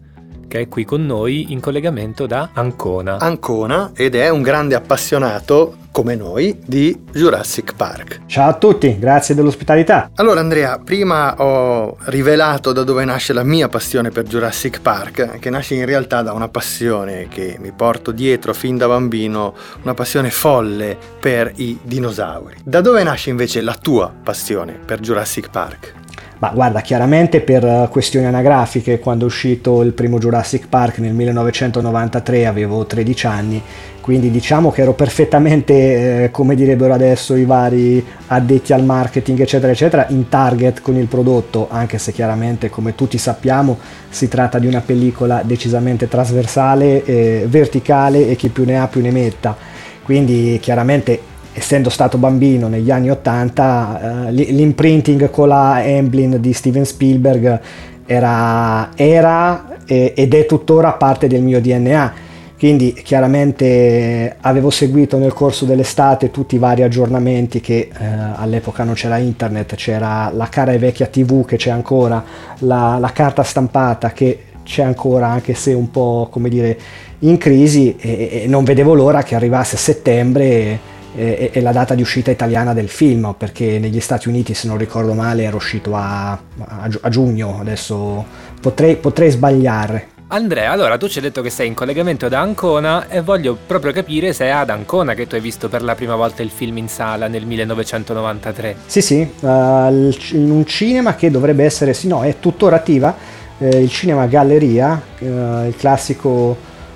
che 0.49 0.61
è 0.61 0.67
qui 0.67 0.83
con 0.83 1.05
noi 1.05 1.53
in 1.53 1.61
collegamento 1.61 2.25
da 2.25 2.49
Ancona. 2.51 3.19
Ancona 3.19 3.91
ed 3.95 4.15
è 4.15 4.27
un 4.27 4.41
grande 4.41 4.75
appassionato 4.75 5.77
come 5.91 6.15
noi 6.15 6.59
di 6.65 6.97
Jurassic 7.11 7.75
Park. 7.75 8.21
Ciao 8.25 8.49
a 8.49 8.53
tutti, 8.53 8.97
grazie 8.99 9.35
dell'ospitalità. 9.35 10.11
Allora 10.15 10.39
Andrea, 10.39 10.79
prima 10.79 11.35
ho 11.41 11.97
rivelato 12.05 12.71
da 12.71 12.83
dove 12.83 13.05
nasce 13.05 13.33
la 13.33 13.43
mia 13.43 13.69
passione 13.69 14.09
per 14.09 14.23
Jurassic 14.23 14.81
Park, 14.81 15.39
che 15.39 15.49
nasce 15.49 15.75
in 15.75 15.85
realtà 15.85 16.21
da 16.21 16.33
una 16.33 16.49
passione 16.49 17.27
che 17.27 17.57
mi 17.59 17.71
porto 17.71 18.11
dietro 18.11 18.53
fin 18.53 18.77
da 18.77 18.87
bambino, 18.87 19.53
una 19.83 19.93
passione 19.93 20.29
folle 20.29 20.97
per 21.19 21.51
i 21.55 21.77
dinosauri. 21.81 22.57
Da 22.63 22.81
dove 22.81 23.03
nasce 23.03 23.29
invece 23.29 23.61
la 23.61 23.75
tua 23.75 24.11
passione 24.23 24.73
per 24.73 24.99
Jurassic 24.99 25.49
Park? 25.49 25.98
Ma 26.39 26.51
guarda, 26.53 26.79
chiaramente 26.79 27.41
per 27.41 27.89
questioni 27.91 28.25
anagrafiche, 28.25 28.99
quando 28.99 29.25
è 29.25 29.27
uscito 29.27 29.81
il 29.81 29.91
primo 29.91 30.19
Jurassic 30.19 30.69
Park 30.69 30.99
nel 30.99 31.13
1993 31.13 32.45
avevo 32.45 32.85
13 32.85 33.27
anni, 33.27 33.61
quindi 33.99 34.31
diciamo 34.31 34.71
che 34.71 34.81
ero 34.83 34.93
perfettamente, 34.93 36.23
eh, 36.23 36.31
come 36.31 36.55
direbbero 36.55 36.93
adesso 36.93 37.35
i 37.35 37.43
vari 37.43 38.03
addetti 38.27 38.71
al 38.71 38.85
marketing, 38.85 39.41
eccetera, 39.41 39.73
eccetera, 39.73 40.05
in 40.09 40.29
target 40.29 40.81
con 40.81 40.95
il 40.95 41.07
prodotto, 41.07 41.67
anche 41.69 41.97
se 41.97 42.13
chiaramente, 42.13 42.69
come 42.69 42.95
tutti 42.95 43.17
sappiamo, 43.17 43.77
si 44.07 44.29
tratta 44.29 44.59
di 44.59 44.67
una 44.67 44.79
pellicola 44.79 45.41
decisamente 45.43 46.07
trasversale, 46.07 47.03
eh, 47.03 47.45
verticale 47.49 48.29
e 48.29 48.37
chi 48.37 48.47
più 48.47 48.63
ne 48.63 48.79
ha 48.79 48.87
più 48.87 49.01
ne 49.01 49.11
metta. 49.11 49.57
Quindi 50.03 50.57
chiaramente 50.61 51.19
essendo 51.59 51.89
stato 51.89 52.17
bambino 52.17 52.67
negli 52.67 52.89
anni 52.89 53.11
80, 53.11 54.27
eh, 54.27 54.31
l'imprinting 54.31 55.29
con 55.29 55.49
la 55.49 55.83
Emblem 55.83 56.37
di 56.37 56.53
Steven 56.53 56.85
Spielberg 56.85 57.59
era, 58.05 58.89
era 58.95 59.77
ed 59.85 60.33
è 60.33 60.45
tuttora 60.45 60.93
parte 60.93 61.27
del 61.27 61.41
mio 61.41 61.59
DNA. 61.61 62.27
Quindi 62.57 62.91
chiaramente 62.91 64.35
avevo 64.41 64.69
seguito 64.69 65.17
nel 65.17 65.31
corso 65.31 65.63
dell'estate 65.63 66.29
tutti 66.29 66.55
i 66.55 66.57
vari 66.57 66.83
aggiornamenti 66.83 67.61
che 67.61 67.89
eh, 67.89 68.05
all'epoca 68.35 68.83
non 68.83 68.95
c'era 68.95 69.17
internet, 69.17 69.75
c'era 69.75 70.29
la 70.33 70.47
cara 70.47 70.73
e 70.73 70.77
vecchia 70.77 71.05
tv 71.05 71.45
che 71.45 71.55
c'è 71.55 71.69
ancora, 71.69 72.21
la, 72.59 72.97
la 72.99 73.11
carta 73.13 73.43
stampata 73.43 74.11
che 74.11 74.43
c'è 74.63 74.83
ancora 74.83 75.27
anche 75.27 75.53
se 75.53 75.71
un 75.71 75.89
po' 75.89 76.27
come 76.29 76.49
dire 76.49 76.77
in 77.19 77.37
crisi 77.37 77.95
e, 77.97 78.41
e 78.43 78.47
non 78.47 78.65
vedevo 78.65 78.93
l'ora 78.93 79.23
che 79.23 79.35
arrivasse 79.35 79.77
settembre 79.77 80.43
e, 80.43 80.79
e, 81.15 81.51
la 81.61 81.71
data 81.71 81.95
di 81.95 82.01
uscita 82.01 82.31
italiana 82.31 82.73
del 82.73 82.89
film, 82.89 83.35
perché 83.37 83.79
negli 83.79 83.99
Stati 83.99 84.27
Uniti, 84.27 84.53
se 84.53 84.67
non 84.67 84.77
ricordo 84.77 85.13
male, 85.13 85.43
era 85.43 85.55
uscito 85.55 85.95
a, 85.95 86.31
a, 86.31 86.89
a 87.01 87.09
giugno, 87.09 87.59
adesso 87.59 88.25
potrei, 88.61 88.95
potrei 88.97 89.29
sbagliare. 89.31 90.17
Andrea, 90.31 90.71
allora 90.71 90.95
tu 90.97 91.07
ci 91.07 91.17
hai 91.17 91.23
detto 91.23 91.41
che 91.41 91.49
sei 91.49 91.65
in 91.65 91.73
collegamento 91.73 92.27
da 92.27 92.39
Ancona 92.39 93.07
e 93.07 93.21
voglio 93.21 93.57
proprio 93.65 93.91
capire 93.91 94.31
se 94.31 94.45
è 94.45 94.49
ad 94.49 94.69
Ancona 94.69 95.15
che 95.15 95.25
tu 95.25 95.33
hai 95.33 95.41
visto 95.41 95.69
per 95.69 95.81
la 95.81 95.95
prima 95.95 96.15
volta 96.15 96.43
il 96.43 96.51
film 96.51 96.77
in 96.77 96.87
sala 96.87 97.27
nel 97.27 97.47
1993. 97.47 98.75
Sì, 98.85 99.01
sì, 99.01 99.27
uh, 99.39 99.47
in 99.47 100.51
un 100.51 100.63
cinema 100.67 101.15
che 101.15 101.31
dovrebbe 101.31 101.63
essere, 101.63 101.95
sì, 101.95 102.07
no, 102.07 102.21
è 102.21 102.37
tuttora 102.39 102.75
attiva, 102.75 103.15
eh, 103.57 103.81
il 103.81 103.89
cinema 103.89 104.27
Galleria, 104.27 105.01
eh, 105.17 105.25
il 105.25 105.75
classico 105.75 106.55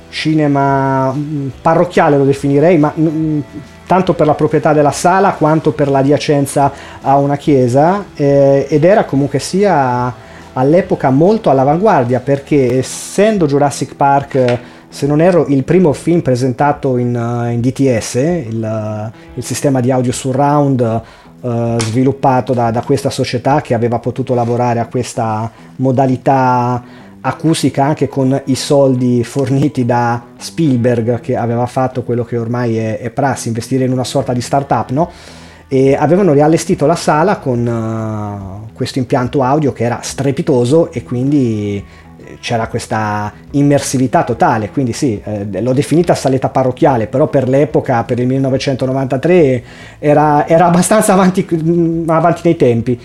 cinema 0.10 1.12
mm, 1.12 1.48
parrocchiale 1.60 2.18
lo 2.18 2.26
definirei, 2.26 2.78
ma 2.78 2.94
mm, 2.96 3.40
tanto 3.94 4.16
per 4.16 4.26
la 4.26 4.34
proprietà 4.34 4.74
della 4.74 4.90
sala 4.90 5.34
quanto 5.34 5.72
per 5.72 5.88
l'adiacenza 5.88 6.72
a 7.02 7.16
una 7.18 7.38
chiesa 7.38 8.06
eh, 8.16 8.66
ed 8.68 8.86
era 8.86 9.06
comunque 9.06 9.38
sia 9.38 10.12
all'epoca 10.54 11.12
molto 11.12 11.52
all'avanguardia 11.52 12.20
perché 12.20 12.80
essendo 12.80 13.46
Jurassic 13.46 13.94
Park 13.96 14.60
se 14.90 15.06
non 15.06 15.22
erro 15.22 15.46
il 15.48 15.64
primo 15.64 15.94
film 15.94 16.22
presentato 16.22 16.98
in, 16.98 17.14
in 17.52 17.62
DTS 17.62 18.16
il, 18.16 19.12
il, 19.36 19.44
sistema 19.44 19.80
di 19.80 19.92
audio 19.92 20.12
surround 20.12 21.02
uh, 21.42 21.80
sviluppato 21.80 22.54
da, 22.54 22.72
da 22.72 22.82
questa 22.82 23.12
società 23.12 23.62
che 23.62 23.76
aveva 23.76 24.00
potuto 24.00 24.34
lavorare 24.34 24.80
a 24.80 24.88
questa 24.88 25.52
modalità 25.76 26.82
acustica 27.26 27.86
anche 27.86 28.10
con 28.10 28.42
i 28.46 28.56
soldi 28.56 29.24
forniti 29.24 29.86
da 29.86 30.22
Spielberg 30.38 31.22
che 31.22 31.38
aveva 31.38 31.66
fatto 31.68 32.04
quello 32.04 32.26
che 32.26 32.38
ormai 32.38 32.78
è, 32.78 33.00
è 33.00 33.10
prassi, 33.12 33.48
investire 33.48 33.86
in 33.86 33.92
una 33.92 34.04
sorta 34.04 34.34
di 34.34 34.42
startup, 34.42 34.90
no? 34.90 35.10
E 35.70 35.96
avevano 35.96 36.34
riallestito 36.34 36.86
la 36.86 36.96
sala 36.96 37.38
con 37.38 37.66
uh, 37.66 38.74
questo 38.74 39.00
impianto 39.00 39.42
audio 39.42 39.72
che 39.72 39.86
era 39.86 40.00
strepitoso 40.04 40.92
e 40.92 41.04
quindi 41.04 41.78
eh, 41.78 42.38
c'era 42.42 42.68
questa 42.68 43.32
immersività 43.52 44.24
totale, 44.24 44.70
quindi 44.70 44.92
sì, 44.92 45.20
eh, 45.24 45.62
l'ho 45.62 45.74
definita 45.74 46.14
saletta 46.16 46.50
parrocchiale, 46.50 47.08
però 47.08 47.28
per 47.28 47.48
l'epoca, 47.48 48.04
per 48.04 48.20
il 48.20 48.28
1993, 48.28 49.64
era, 49.98 50.46
era 50.46 50.66
abbastanza 50.66 51.14
avanti, 51.14 51.48
avanti 52.06 52.42
nei 52.44 52.58
tempi. 52.58 53.00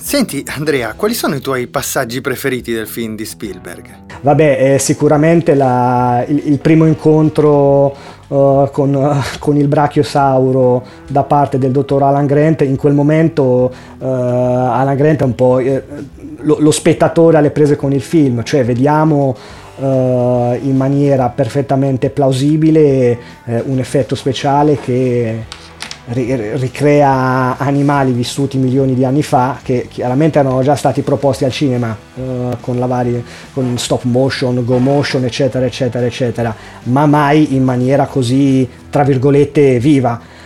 Senti 0.00 0.44
Andrea, 0.56 0.94
quali 0.94 1.14
sono 1.14 1.34
i 1.34 1.40
tuoi 1.40 1.66
passaggi 1.66 2.20
preferiti 2.20 2.72
del 2.72 2.86
film 2.86 3.16
di 3.16 3.24
Spielberg? 3.24 4.06
Vabbè, 4.20 4.74
eh, 4.74 4.78
sicuramente 4.78 5.54
la, 5.54 6.24
il, 6.26 6.42
il, 6.46 6.58
primo 6.58 6.86
incontro 6.86 7.94
uh, 8.28 8.68
con, 8.70 8.94
uh, 8.94 9.16
con, 9.38 9.56
il 9.56 9.68
brachiosauro 9.68 10.84
da 11.06 11.22
parte 11.22 11.58
del 11.58 11.72
dottor 11.72 12.02
Alan 12.02 12.26
Grant, 12.26 12.62
in 12.62 12.76
quel 12.76 12.94
momento 12.94 13.72
uh, 13.98 14.04
Alan 14.04 14.96
Grant 14.96 15.20
è 15.20 15.24
un 15.24 15.34
po' 15.34 15.58
eh, 15.58 15.82
lo, 16.40 16.56
lo, 16.58 16.70
spettatore 16.70 17.36
alle 17.36 17.50
prese 17.50 17.76
con 17.76 17.92
il 17.92 18.02
film, 18.02 18.42
cioè 18.42 18.64
vediamo 18.64 19.36
in 19.80 20.74
maniera 20.74 21.28
perfettamente 21.28 22.10
plausibile 22.10 23.16
un 23.44 23.78
effetto 23.78 24.16
speciale 24.16 24.76
che 24.80 25.44
ricrea 26.10 27.58
animali 27.58 28.12
vissuti 28.12 28.56
milioni 28.56 28.94
di 28.94 29.04
anni 29.04 29.22
fa 29.22 29.58
che 29.62 29.86
chiaramente 29.90 30.38
erano 30.38 30.62
già 30.62 30.74
stati 30.74 31.02
proposti 31.02 31.44
al 31.44 31.50
cinema 31.50 31.94
uh, 32.14 32.56
con, 32.60 32.78
la 32.78 32.86
varie, 32.86 33.22
con 33.52 33.76
stop 33.76 34.04
motion, 34.04 34.64
go 34.64 34.78
motion 34.78 35.24
eccetera 35.24 35.66
eccetera 35.66 36.06
eccetera 36.06 36.54
ma 36.84 37.04
mai 37.04 37.54
in 37.54 37.62
maniera 37.62 38.06
così 38.06 38.66
tra 38.88 39.02
virgolette 39.02 39.78
viva. 39.78 40.36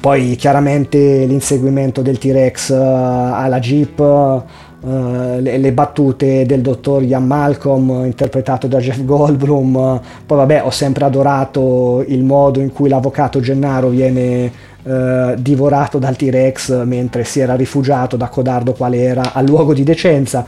Poi 0.00 0.34
chiaramente 0.36 1.26
l'inseguimento 1.26 2.00
del 2.00 2.16
T-Rex 2.16 2.70
uh, 2.70 2.74
alla 2.74 3.58
Jeep 3.58 3.98
uh, 3.98 4.42
le, 4.80 5.58
le, 5.58 5.72
battute 5.72 6.46
del 6.46 6.62
dottor 6.62 7.02
Ian 7.02 7.26
Malcolm 7.26 8.06
interpretato 8.06 8.66
da 8.66 8.78
Jeff 8.78 9.04
Goldblum 9.04 10.00
poi 10.24 10.38
vabbè 10.38 10.62
ho 10.64 10.70
sempre 10.70 11.04
adorato 11.04 12.02
il 12.08 12.24
modo 12.24 12.60
in 12.60 12.72
cui 12.72 12.88
l'avvocato 12.88 13.40
Gennaro 13.40 13.88
viene 13.88 14.50
eh, 14.82 15.34
divorato 15.38 15.98
dal 15.98 16.16
T-Rex 16.16 16.84
mentre 16.84 17.24
si 17.24 17.40
era 17.40 17.54
rifugiato 17.54 18.16
da 18.16 18.28
codardo 18.28 18.72
quale 18.72 19.02
era 19.02 19.32
al 19.32 19.46
luogo 19.46 19.74
di 19.74 19.84
decenza. 19.84 20.44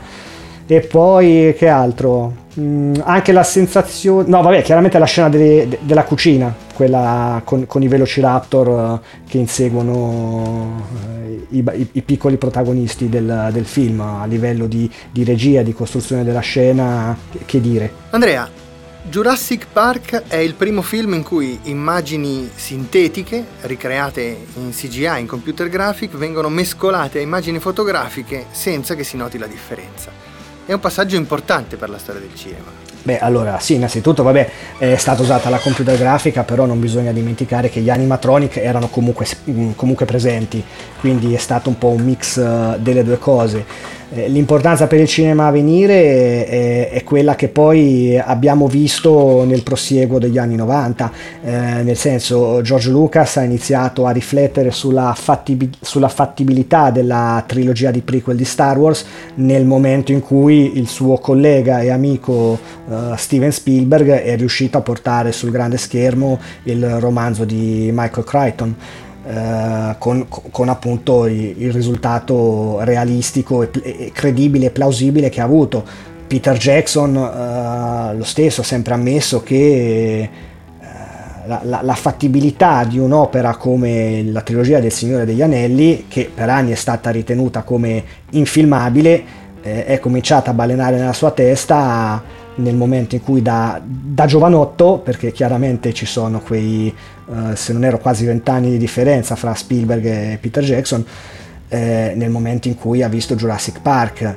E 0.65 0.79
poi 0.79 1.53
che 1.57 1.67
altro? 1.67 2.41
Mm, 2.59 2.95
anche 3.03 3.31
la 3.31 3.43
sensazione. 3.43 4.27
No, 4.27 4.41
vabbè, 4.41 4.61
chiaramente 4.61 4.97
la 4.97 5.05
scena 5.05 5.29
de- 5.29 5.67
de- 5.67 5.79
della 5.81 6.03
cucina, 6.03 6.53
quella 6.73 7.41
con, 7.43 7.65
con 7.65 7.81
i 7.81 7.87
velociraptor 7.87 8.67
uh, 8.67 8.99
che 9.27 9.39
inseguono 9.39 10.83
uh, 10.87 11.45
i, 11.49 11.63
i, 11.73 11.87
i, 11.93 12.01
piccoli 12.01 12.37
protagonisti 12.37 13.09
del, 13.09 13.49
del 13.51 13.65
film 13.65 13.99
a 14.01 14.25
livello 14.25 14.67
di, 14.67 14.89
di, 15.11 15.23
regia, 15.23 15.63
di 15.63 15.73
costruzione 15.73 16.23
della 16.23 16.39
scena. 16.39 17.17
Che 17.45 17.59
dire. 17.59 17.91
Andrea, 18.11 18.47
Jurassic 19.05 19.67
Park 19.71 20.23
è 20.27 20.37
il 20.37 20.53
primo 20.53 20.81
film 20.81 21.13
in 21.13 21.23
cui 21.23 21.59
immagini 21.63 22.49
sintetiche, 22.55 23.45
ricreate 23.61 24.45
in 24.55 24.71
CGI, 24.71 25.19
in 25.19 25.27
computer 25.27 25.67
graphic, 25.67 26.15
vengono 26.15 26.47
mescolate 26.47 27.19
a 27.19 27.21
immagini 27.21 27.59
fotografiche 27.59 28.45
senza 28.51 28.95
che 28.95 29.03
si 29.03 29.17
noti 29.17 29.37
la 29.37 29.45
differenza. 29.45 30.09
È 30.65 30.71
un 30.71 30.79
passaggio 30.79 31.17
importante 31.17 31.75
per 31.75 31.89
la 31.89 31.97
storia 31.97 32.21
del 32.21 32.33
cinema. 32.33 32.71
Beh, 33.03 33.19
allora, 33.19 33.59
sì, 33.59 33.73
innanzitutto, 33.73 34.23
vabbè, 34.23 34.49
è 34.77 34.95
stata 34.95 35.21
usata 35.21 35.49
la 35.49 35.59
computer 35.59 35.97
grafica, 35.97 36.43
però 36.43 36.65
non 36.65 36.79
bisogna 36.79 37.11
dimenticare 37.11 37.69
che 37.69 37.81
gli 37.81 37.89
animatronic 37.89 38.55
erano 38.55 38.87
comunque, 38.87 39.27
comunque 39.75 40.05
presenti, 40.05 40.63
quindi 41.01 41.33
è 41.33 41.37
stato 41.37 41.67
un 41.67 41.77
po' 41.77 41.89
un 41.89 42.01
mix 42.01 42.37
eh, 42.37 42.77
delle 42.79 43.03
due 43.03 43.19
cose. 43.19 43.65
Eh, 44.15 44.29
l'importanza 44.29 44.85
per 44.85 44.99
il 44.99 45.07
cinema 45.07 45.47
a 45.47 45.51
venire 45.51 46.45
è, 46.45 46.89
è, 46.91 47.03
quella 47.03 47.33
che 47.33 47.47
poi 47.47 48.15
abbiamo 48.19 48.67
visto 48.67 49.43
nel 49.43 49.63
prosieguo 49.63 50.19
degli 50.19 50.37
anni 50.37 50.55
90, 50.55 51.11
eh, 51.43 51.51
nel 51.81 51.97
senso 51.97 52.61
George 52.61 52.91
Lucas 52.91 53.37
ha 53.37 53.43
iniziato 53.43 54.05
a 54.05 54.11
riflettere 54.11 54.69
sulla, 54.69 55.15
fattibi- 55.17 55.71
sulla 55.81 56.09
fattibilità 56.09 56.91
della 56.91 57.43
trilogia 57.47 57.89
di 57.89 58.01
prequel 58.01 58.37
di 58.37 58.45
Star 58.45 58.77
Wars 58.77 59.03
nel 59.35 59.65
momento 59.65 60.11
in 60.11 60.19
cui 60.19 60.77
il 60.77 60.87
suo 60.87 61.17
collega 61.17 61.79
e 61.79 61.89
amico 61.89 62.59
uh, 62.85 63.15
Steven 63.15 63.51
Spielberg 63.51 64.09
è 64.09 64.35
riuscito 64.37 64.77
a 64.77 64.81
portare 64.81 65.31
sul 65.31 65.49
grande 65.49 65.77
schermo 65.77 66.39
il 66.63 66.99
romanzo 66.99 67.45
di 67.45 67.89
Michael 67.91 68.25
Crichton. 68.25 68.75
Uh, 69.25 69.95
con, 69.99 70.27
con, 70.27 70.67
appunto 70.67 71.27
il, 71.27 71.71
risultato 71.71 72.79
realistico 72.81 73.63
e, 73.63 73.69
e, 73.81 74.11
credibile 74.13 74.65
e 74.65 74.69
plausibile 74.71 75.29
che 75.29 75.39
ha 75.39 75.45
avuto. 75.45 75.85
Peter 76.27 76.57
Jackson 76.57 77.15
uh, 77.15 78.17
lo 78.17 78.23
stesso 78.25 78.59
ha 78.59 78.63
sempre 78.65 78.93
ammesso 78.93 79.41
che 79.41 80.29
la, 81.45 81.61
la, 81.63 81.79
la, 81.81 81.95
fattibilità 81.95 82.83
di 82.83 82.97
un'opera 82.97 83.55
come 83.55 84.23
la 84.23 84.41
trilogia 84.41 84.79
del 84.79 84.91
Signore 84.91 85.25
degli 85.25 85.41
Anelli, 85.41 86.05
che 86.07 86.29
per 86.33 86.49
anni 86.49 86.71
è 86.71 86.75
stata 86.75 87.09
ritenuta 87.09 87.63
come 87.63 88.03
infilmabile, 88.31 89.23
eh, 89.61 89.85
è 89.85 89.99
cominciata 89.99 90.51
a 90.51 90.53
balenare 90.53 90.97
nella 90.97 91.13
sua 91.13 91.31
testa 91.31 92.21
nel 92.55 92.75
momento 92.75 93.15
in 93.15 93.21
cui 93.21 93.41
da, 93.41 93.81
da 93.83 94.25
giovanotto, 94.25 94.99
perché 95.03 95.31
chiaramente 95.31 95.93
ci 95.93 96.05
sono 96.05 96.39
quei, 96.39 96.93
uh, 97.25 97.55
se 97.55 97.73
non 97.73 97.83
ero 97.83 97.97
quasi 97.97 98.25
vent'anni 98.25 98.69
di 98.69 98.77
differenza 98.77 99.35
fra 99.35 99.55
Spielberg 99.55 100.05
e 100.05 100.37
Peter 100.39 100.63
Jackson, 100.63 101.03
eh, 101.69 102.13
nel 102.15 102.29
momento 102.29 102.67
in 102.67 102.75
cui 102.75 103.01
ha 103.01 103.07
visto 103.07 103.35
Jurassic 103.35 103.81
Park. 103.81 104.35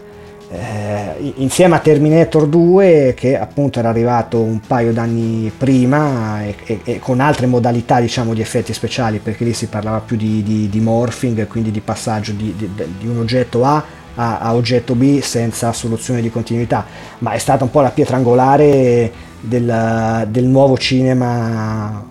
Eh, 0.48 1.32
insieme 1.36 1.74
a 1.74 1.80
Terminator 1.80 2.46
2 2.46 3.14
che 3.16 3.36
appunto 3.36 3.80
era 3.80 3.88
arrivato 3.88 4.40
un 4.40 4.60
paio 4.60 4.92
d'anni 4.92 5.50
prima 5.54 6.44
e, 6.44 6.54
e, 6.64 6.80
e 6.84 6.98
con 7.00 7.18
altre 7.18 7.46
modalità 7.46 7.98
diciamo 7.98 8.32
di 8.32 8.42
effetti 8.42 8.72
speciali 8.72 9.18
perché 9.18 9.42
lì 9.42 9.52
si 9.52 9.66
parlava 9.66 9.98
più 9.98 10.16
di, 10.16 10.44
di, 10.44 10.68
di 10.68 10.80
morphing 10.80 11.48
quindi 11.48 11.72
di 11.72 11.80
passaggio 11.80 12.30
di, 12.30 12.54
di 12.56 13.08
un 13.08 13.18
oggetto 13.18 13.64
A 13.64 13.84
a, 14.16 14.38
a, 14.38 14.54
oggetto 14.54 14.94
B 14.94 15.20
senza 15.20 15.72
soluzione 15.72 16.20
di 16.20 16.30
continuità, 16.30 16.84
ma 17.18 17.32
è 17.32 17.38
stata 17.38 17.64
un 17.64 17.70
po' 17.70 17.80
la 17.80 17.90
pietra 17.90 18.16
angolare 18.16 19.10
del, 19.40 20.26
del 20.28 20.44
nuovo 20.44 20.76
cinema 20.76 22.04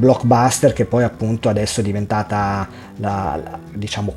blockbuster 0.00 0.72
che 0.72 0.86
poi 0.86 1.04
appunto 1.04 1.48
adesso 1.48 1.80
è 1.80 1.82
diventata 1.82 2.66
la, 2.96 3.38
la, 3.42 3.58
diciamo, 3.72 4.14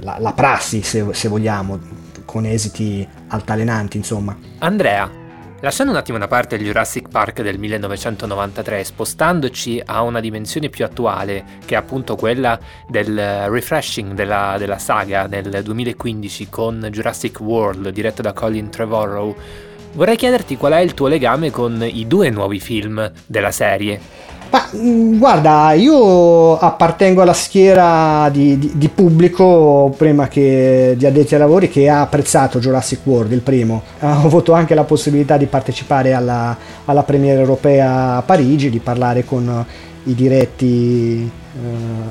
la, 0.00 0.18
la 0.18 0.32
prassi 0.32 0.82
se, 0.82 1.06
se 1.12 1.28
vogliamo, 1.28 1.78
con 2.24 2.44
esiti 2.44 3.06
altalenanti 3.28 3.96
insomma. 3.96 4.36
Andrea, 4.58 5.19
Lasciando 5.62 5.92
un 5.92 5.98
attimo 5.98 6.16
da 6.16 6.26
parte 6.26 6.54
il 6.54 6.64
Jurassic 6.64 7.10
Park 7.10 7.42
del 7.42 7.58
1993, 7.58 8.82
spostandoci 8.82 9.82
a 9.84 10.00
una 10.00 10.18
dimensione 10.18 10.70
più 10.70 10.86
attuale, 10.86 11.44
che 11.66 11.74
è 11.74 11.76
appunto 11.76 12.16
quella 12.16 12.58
del 12.88 13.46
refreshing 13.50 14.14
della, 14.14 14.56
della 14.56 14.78
saga 14.78 15.26
nel 15.26 15.62
2015 15.62 16.48
con 16.48 16.88
Jurassic 16.90 17.40
World, 17.40 17.90
diretto 17.90 18.22
da 18.22 18.32
Colin 18.32 18.70
Trevorrow, 18.70 19.36
vorrei 19.92 20.16
chiederti 20.16 20.56
qual 20.56 20.72
è 20.72 20.80
il 20.80 20.94
tuo 20.94 21.06
legame 21.06 21.50
con 21.50 21.82
i 21.82 22.06
due 22.06 22.30
nuovi 22.30 22.60
film 22.60 23.10
della 23.26 23.50
serie. 23.50 24.28
Ma 24.50 24.68
mm, 24.74 25.18
guarda, 25.18 25.72
io 25.74 26.58
appartengo 26.58 27.22
alla 27.22 27.32
schiera 27.32 28.28
di, 28.30 28.58
di, 28.58 28.72
di, 28.74 28.88
pubblico 28.88 29.94
prima 29.96 30.26
che 30.26 30.94
di 30.96 31.06
addetti 31.06 31.34
ai 31.34 31.40
lavori 31.40 31.68
che 31.68 31.88
ha 31.88 32.00
apprezzato 32.00 32.58
Jurassic 32.58 33.00
World, 33.04 33.30
il 33.30 33.42
primo. 33.42 33.82
Ho 34.00 34.26
avuto 34.26 34.52
anche 34.52 34.74
la 34.74 34.82
possibilità 34.84 35.36
di 35.36 35.46
partecipare 35.46 36.14
alla, 36.14 36.56
alla 36.84 37.04
premiera 37.04 37.40
europea 37.40 38.16
a 38.16 38.22
Parigi, 38.22 38.70
di 38.70 38.80
parlare 38.80 39.24
con 39.24 39.64
i 40.04 40.14
diretti 40.14 41.22
eh, 41.22 41.58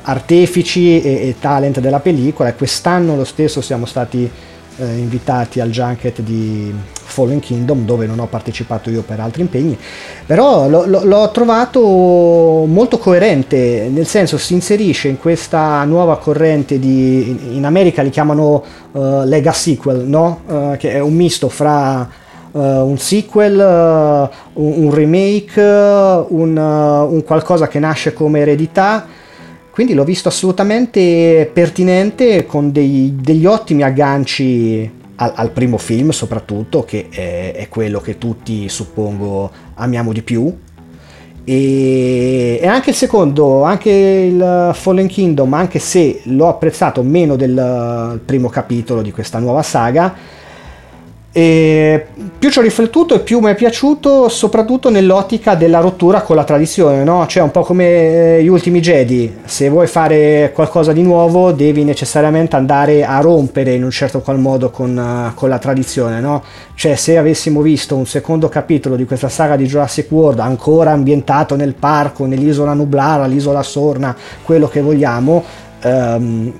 artefici 0.03 1.01
e, 1.01 1.27
e 1.27 1.36
talent 1.39 1.80
della 1.80 1.99
pellicola 1.99 2.49
e 2.49 2.56
quest'anno 2.56 3.15
lo 3.15 3.25
stesso 3.25 3.62
siamo 3.62 3.86
stati 3.86 4.30
eh, 4.79 4.97
invitati 4.97 5.59
al 5.59 5.69
junket 5.69 6.21
di 6.21 6.73
Fallen 6.93 7.39
Kingdom 7.39 7.85
dove 7.85 8.05
non 8.05 8.19
ho 8.19 8.27
partecipato 8.27 8.89
io 8.89 9.01
per 9.01 9.19
altri 9.19 9.41
impegni 9.41 9.77
però 10.25 10.69
lo, 10.69 10.85
lo, 10.85 11.03
l'ho 11.03 11.31
trovato 11.31 11.81
molto 11.81 12.97
coerente 12.97 13.89
nel 13.91 14.07
senso 14.07 14.37
si 14.37 14.53
inserisce 14.53 15.07
in 15.07 15.17
questa 15.17 15.83
nuova 15.83 16.17
corrente 16.17 16.79
di 16.79 17.55
in 17.55 17.65
America 17.65 18.01
li 18.01 18.09
chiamano 18.09 18.63
uh, 18.91 19.23
lega 19.25 19.51
sequel 19.51 20.05
no? 20.05 20.41
Uh, 20.45 20.77
che 20.77 20.93
è 20.93 20.99
un 20.99 21.13
misto 21.13 21.49
fra 21.49 22.27
Uh, 22.51 22.83
un 22.83 22.97
sequel, 22.97 23.59
uh, 23.59 24.59
un, 24.59 24.85
un, 24.85 24.91
remake, 24.91 25.61
un, 25.61 26.57
un, 26.57 27.23
qualcosa 27.23 27.67
che 27.67 27.77
nasce 27.77 28.11
come 28.11 28.39
eredità 28.39 29.05
quindi 29.71 29.93
l'ho 29.93 30.03
visto 30.03 30.27
assolutamente 30.27 31.49
pertinente 31.51 32.45
con 32.45 32.71
dei, 32.71 33.15
degli 33.19 33.45
ottimi 33.45 33.84
agganci 33.84 34.91
al, 35.15 35.32
al, 35.36 35.51
primo 35.51 35.77
film 35.77 36.10
soprattutto, 36.10 36.84
che 36.84 37.08
è, 37.10 37.53
è, 37.53 37.67
quello 37.69 37.99
che 37.99 38.17
tutti 38.17 38.67
suppongo 38.67 39.51
amiamo 39.75 40.12
di 40.12 40.21
più. 40.21 40.53
E, 41.43 42.60
e, 42.62 42.67
anche 42.67 42.91
il 42.91 42.95
secondo, 42.95 43.63
anche 43.63 43.89
il 43.89 44.71
Fallen 44.73 45.08
Kingdom, 45.08 45.53
anche 45.53 45.79
se 45.79 46.21
l'ho 46.25 46.47
apprezzato 46.47 47.01
meno 47.01 47.36
del 47.36 48.19
primo 48.25 48.49
capitolo 48.49 49.01
di 49.01 49.12
questa 49.12 49.39
nuova 49.39 49.63
saga, 49.63 50.13
e 51.31 52.07
più 52.39 52.49
ci 52.49 52.57
ho 52.57 52.63
riflettuto 52.63 53.13
e 53.13 53.19
più 53.19 53.39
mi 53.39 53.51
è 53.51 53.55
piaciuto, 53.55 54.29
soprattutto 54.29 54.89
nell'ottica 54.89 55.53
della 55.53 55.79
rottura 55.79 56.21
con 56.21 56.35
la 56.35 56.43
tradizione, 56.43 57.03
no? 57.03 57.27
Cioè 57.27 57.43
un 57.43 57.51
po' 57.51 57.61
come 57.61 58.37
eh, 58.37 58.43
gli 58.43 58.47
ultimi 58.47 58.79
Jedi, 58.79 59.37
se 59.45 59.69
vuoi 59.69 59.85
fare 59.85 60.51
qualcosa 60.55 60.91
di 60.91 61.03
nuovo 61.03 61.51
devi 61.51 61.83
necessariamente 61.83 62.55
andare 62.55 63.05
a 63.05 63.19
rompere 63.19 63.73
in 63.73 63.83
un 63.83 63.91
certo 63.91 64.21
qual 64.21 64.39
modo 64.39 64.71
con, 64.71 64.97
uh, 64.97 65.33
con 65.35 65.49
la 65.49 65.59
tradizione, 65.59 66.19
no? 66.19 66.41
Cioè 66.73 66.95
se 66.95 67.15
avessimo 67.17 67.61
visto 67.61 67.95
un 67.95 68.07
secondo 68.07 68.49
capitolo 68.49 68.95
di 68.95 69.05
questa 69.05 69.29
saga 69.29 69.55
di 69.55 69.65
Jurassic 69.65 70.11
World 70.11 70.39
ancora 70.39 70.91
ambientato 70.91 71.55
nel 71.55 71.75
parco, 71.75 72.25
nell'isola 72.25 72.73
Nublara, 72.73 73.27
l'isola 73.27 73.61
Sorna, 73.61 74.15
quello 74.43 74.67
che 74.67 74.81
vogliamo, 74.81 75.43
um, 75.83 76.51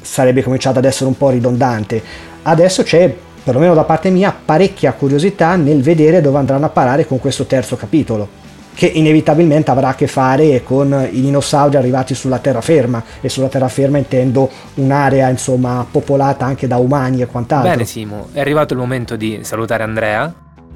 sarebbe 0.00 0.42
cominciato 0.42 0.80
ad 0.80 0.86
essere 0.86 1.06
un 1.06 1.16
po' 1.16 1.30
ridondante. 1.30 2.02
Adesso 2.42 2.82
c'è 2.82 3.14
perlomeno 3.42 3.74
da 3.74 3.84
parte 3.84 4.10
mia, 4.10 4.34
parecchia 4.44 4.92
curiosità 4.92 5.56
nel 5.56 5.82
vedere 5.82 6.20
dove 6.20 6.38
andranno 6.38 6.66
a 6.66 6.70
parare 6.70 7.06
con 7.06 7.18
questo 7.18 7.44
terzo 7.44 7.76
capitolo 7.76 8.40
che 8.74 8.86
inevitabilmente 8.86 9.70
avrà 9.70 9.88
a 9.88 9.94
che 9.94 10.06
fare 10.06 10.62
con 10.62 11.08
i 11.10 11.20
dinosauri 11.20 11.76
arrivati 11.76 12.14
sulla 12.14 12.38
terraferma 12.38 13.02
e 13.20 13.28
sulla 13.28 13.48
terraferma 13.48 13.98
intendo 13.98 14.48
un'area 14.74 15.28
insomma 15.28 15.86
popolata 15.88 16.46
anche 16.46 16.66
da 16.66 16.78
umani 16.78 17.20
e 17.20 17.26
quant'altro. 17.26 17.70
Bene 17.70 17.84
Simo, 17.84 18.28
è 18.32 18.40
arrivato 18.40 18.72
il 18.72 18.78
momento 18.78 19.16
di 19.16 19.40
salutare 19.42 19.82
Andrea 19.82 20.32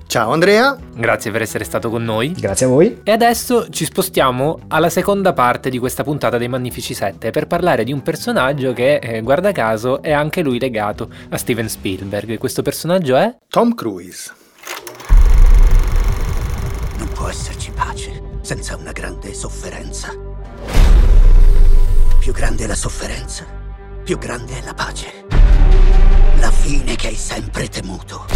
Ciao 0.08 0.30
Andrea. 0.30 0.76
Grazie 0.94 1.32
per 1.32 1.42
essere 1.42 1.64
stato 1.64 1.90
con 1.90 2.04
noi. 2.04 2.32
Grazie 2.32 2.66
a 2.66 2.68
voi. 2.68 3.00
E 3.02 3.10
adesso 3.10 3.68
ci 3.70 3.84
spostiamo 3.84 4.60
alla 4.68 4.88
seconda 4.88 5.32
parte 5.32 5.68
di 5.68 5.78
questa 5.78 6.04
puntata 6.04 6.38
dei 6.38 6.46
Magnifici 6.46 6.94
7 6.94 7.30
per 7.32 7.48
parlare 7.48 7.82
di 7.82 7.92
un 7.92 8.02
personaggio 8.02 8.72
che, 8.72 8.96
eh, 8.96 9.20
guarda 9.20 9.50
caso, 9.50 10.00
è 10.00 10.12
anche 10.12 10.42
lui 10.42 10.60
legato 10.60 11.10
a 11.30 11.36
Steven 11.36 11.68
Spielberg. 11.68 12.38
Questo 12.38 12.62
personaggio 12.62 13.16
è? 13.16 13.36
Tom 13.48 13.74
Cruise. 13.74 14.32
Non 16.98 17.08
può 17.12 17.28
esserci 17.28 17.72
pace 17.72 18.22
senza 18.42 18.76
una 18.76 18.92
grande 18.92 19.34
sofferenza. 19.34 20.14
Più 22.20 22.32
grande 22.32 22.64
è 22.64 22.66
la 22.68 22.76
sofferenza, 22.76 23.44
più 24.04 24.18
grande 24.18 24.58
è 24.60 24.64
la 24.64 24.74
pace. 24.74 25.24
La 26.38 26.50
fine 26.50 26.94
che 26.94 27.08
hai 27.08 27.14
sempre 27.16 27.68
temuto. 27.68 28.26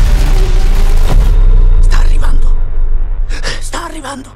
Arrivando. 3.90 4.32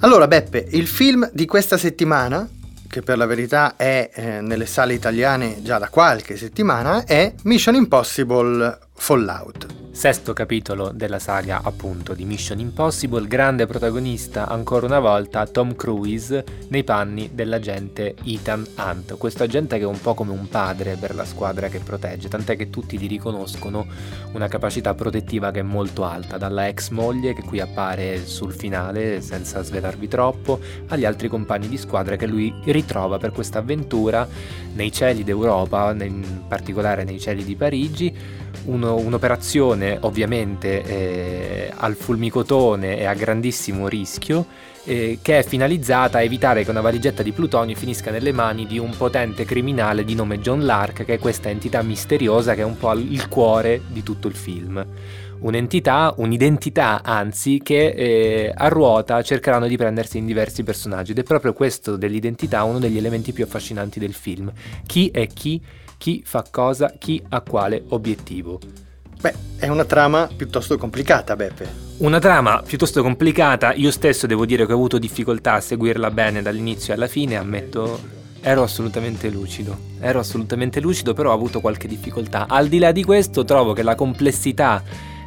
Allora 0.00 0.26
Beppe, 0.26 0.66
il 0.72 0.86
film 0.86 1.30
di 1.32 1.46
questa 1.46 1.78
settimana, 1.78 2.48
che 2.88 3.02
per 3.02 3.16
la 3.16 3.26
verità 3.26 3.76
è 3.76 4.10
eh, 4.12 4.40
nelle 4.40 4.66
sale 4.66 4.94
italiane 4.94 5.62
già 5.62 5.78
da 5.78 5.88
qualche 5.88 6.36
settimana, 6.36 7.04
è 7.04 7.32
Mission 7.44 7.74
Impossible 7.74 8.78
Fallout. 8.94 9.83
Sesto 9.94 10.32
capitolo 10.32 10.90
della 10.92 11.20
saga 11.20 11.60
appunto 11.62 12.14
di 12.14 12.24
Mission 12.24 12.58
Impossible, 12.58 13.28
grande 13.28 13.64
protagonista 13.64 14.48
ancora 14.48 14.86
una 14.86 14.98
volta 14.98 15.46
Tom 15.46 15.76
Cruise 15.76 16.44
nei 16.68 16.82
panni 16.82 17.30
dell'agente 17.32 18.16
Ethan 18.24 18.66
Hunt, 18.76 19.16
questo 19.16 19.44
agente 19.44 19.78
che 19.78 19.84
è 19.84 19.86
un 19.86 20.00
po' 20.00 20.14
come 20.14 20.32
un 20.32 20.48
padre 20.48 20.96
per 20.96 21.14
la 21.14 21.24
squadra 21.24 21.68
che 21.68 21.78
protegge, 21.78 22.28
tant'è 22.28 22.56
che 22.56 22.70
tutti 22.70 22.98
gli 22.98 23.06
riconoscono 23.06 23.86
una 24.32 24.48
capacità 24.48 24.94
protettiva 24.94 25.52
che 25.52 25.60
è 25.60 25.62
molto 25.62 26.02
alta, 26.04 26.38
dalla 26.38 26.66
ex 26.66 26.90
moglie 26.90 27.32
che 27.32 27.42
qui 27.42 27.60
appare 27.60 28.26
sul 28.26 28.52
finale 28.52 29.20
senza 29.20 29.62
svelarvi 29.62 30.08
troppo, 30.08 30.58
agli 30.88 31.04
altri 31.04 31.28
compagni 31.28 31.68
di 31.68 31.78
squadra 31.78 32.16
che 32.16 32.26
lui 32.26 32.52
ritrova 32.64 33.18
per 33.18 33.30
questa 33.30 33.60
avventura 33.60 34.26
nei 34.74 34.90
cieli 34.90 35.22
d'Europa, 35.22 35.94
in 36.00 36.42
particolare 36.48 37.04
nei 37.04 37.20
cieli 37.20 37.44
di 37.44 37.54
Parigi, 37.54 38.42
uno, 38.64 38.96
un'operazione 38.96 39.83
ovviamente 40.00 40.82
eh, 40.82 41.72
al 41.74 41.94
fulmicotone 41.94 42.98
e 42.98 43.04
a 43.04 43.14
grandissimo 43.14 43.88
rischio 43.88 44.46
eh, 44.84 45.18
che 45.22 45.38
è 45.38 45.42
finalizzata 45.42 46.18
a 46.18 46.22
evitare 46.22 46.64
che 46.64 46.70
una 46.70 46.80
valigetta 46.80 47.22
di 47.22 47.32
plutonio 47.32 47.74
finisca 47.74 48.10
nelle 48.10 48.32
mani 48.32 48.66
di 48.66 48.78
un 48.78 48.94
potente 48.96 49.44
criminale 49.44 50.04
di 50.04 50.14
nome 50.14 50.40
John 50.40 50.64
Lark, 50.64 51.04
che 51.04 51.14
è 51.14 51.18
questa 51.18 51.48
entità 51.48 51.82
misteriosa 51.82 52.54
che 52.54 52.60
è 52.60 52.64
un 52.64 52.76
po' 52.76 52.92
il 52.92 53.28
cuore 53.28 53.80
di 53.88 54.02
tutto 54.02 54.28
il 54.28 54.34
film. 54.34 54.84
Un'entità, 55.40 56.14
un'identità 56.16 57.02
anzi, 57.02 57.60
che 57.62 57.88
eh, 57.88 58.52
a 58.54 58.68
ruota 58.68 59.20
cercheranno 59.22 59.66
di 59.66 59.76
prendersi 59.76 60.18
in 60.18 60.26
diversi 60.26 60.62
personaggi 60.62 61.10
ed 61.10 61.18
è 61.18 61.22
proprio 61.22 61.52
questo 61.52 61.96
dell'identità 61.96 62.62
uno 62.64 62.78
degli 62.78 62.96
elementi 62.96 63.32
più 63.32 63.44
affascinanti 63.44 63.98
del 63.98 64.14
film. 64.14 64.50
Chi 64.86 65.10
è 65.10 65.26
chi? 65.26 65.60
chi 66.04 66.22
fa 66.22 66.44
cosa, 66.50 66.92
chi 66.98 67.22
ha 67.30 67.40
quale 67.40 67.82
obiettivo. 67.88 68.83
Beh, 69.24 69.34
è 69.56 69.68
una 69.68 69.86
trama 69.86 70.28
piuttosto 70.36 70.76
complicata, 70.76 71.34
Beppe. 71.34 71.66
Una 72.00 72.18
trama 72.18 72.60
piuttosto 72.60 73.00
complicata, 73.00 73.72
io 73.72 73.90
stesso 73.90 74.26
devo 74.26 74.44
dire 74.44 74.66
che 74.66 74.72
ho 74.72 74.74
avuto 74.74 74.98
difficoltà 74.98 75.54
a 75.54 75.60
seguirla 75.60 76.10
bene 76.10 76.42
dall'inizio 76.42 76.92
alla 76.92 77.06
fine, 77.06 77.36
ammetto, 77.36 77.98
ero 78.42 78.62
assolutamente 78.62 79.30
lucido, 79.30 79.78
ero 79.98 80.18
assolutamente 80.18 80.78
lucido, 80.78 81.14
però 81.14 81.30
ho 81.30 81.34
avuto 81.34 81.62
qualche 81.62 81.88
difficoltà. 81.88 82.44
Al 82.46 82.68
di 82.68 82.78
là 82.78 82.92
di 82.92 83.02
questo, 83.02 83.46
trovo 83.46 83.72
che 83.72 83.82
la 83.82 83.94
complessità 83.94 84.82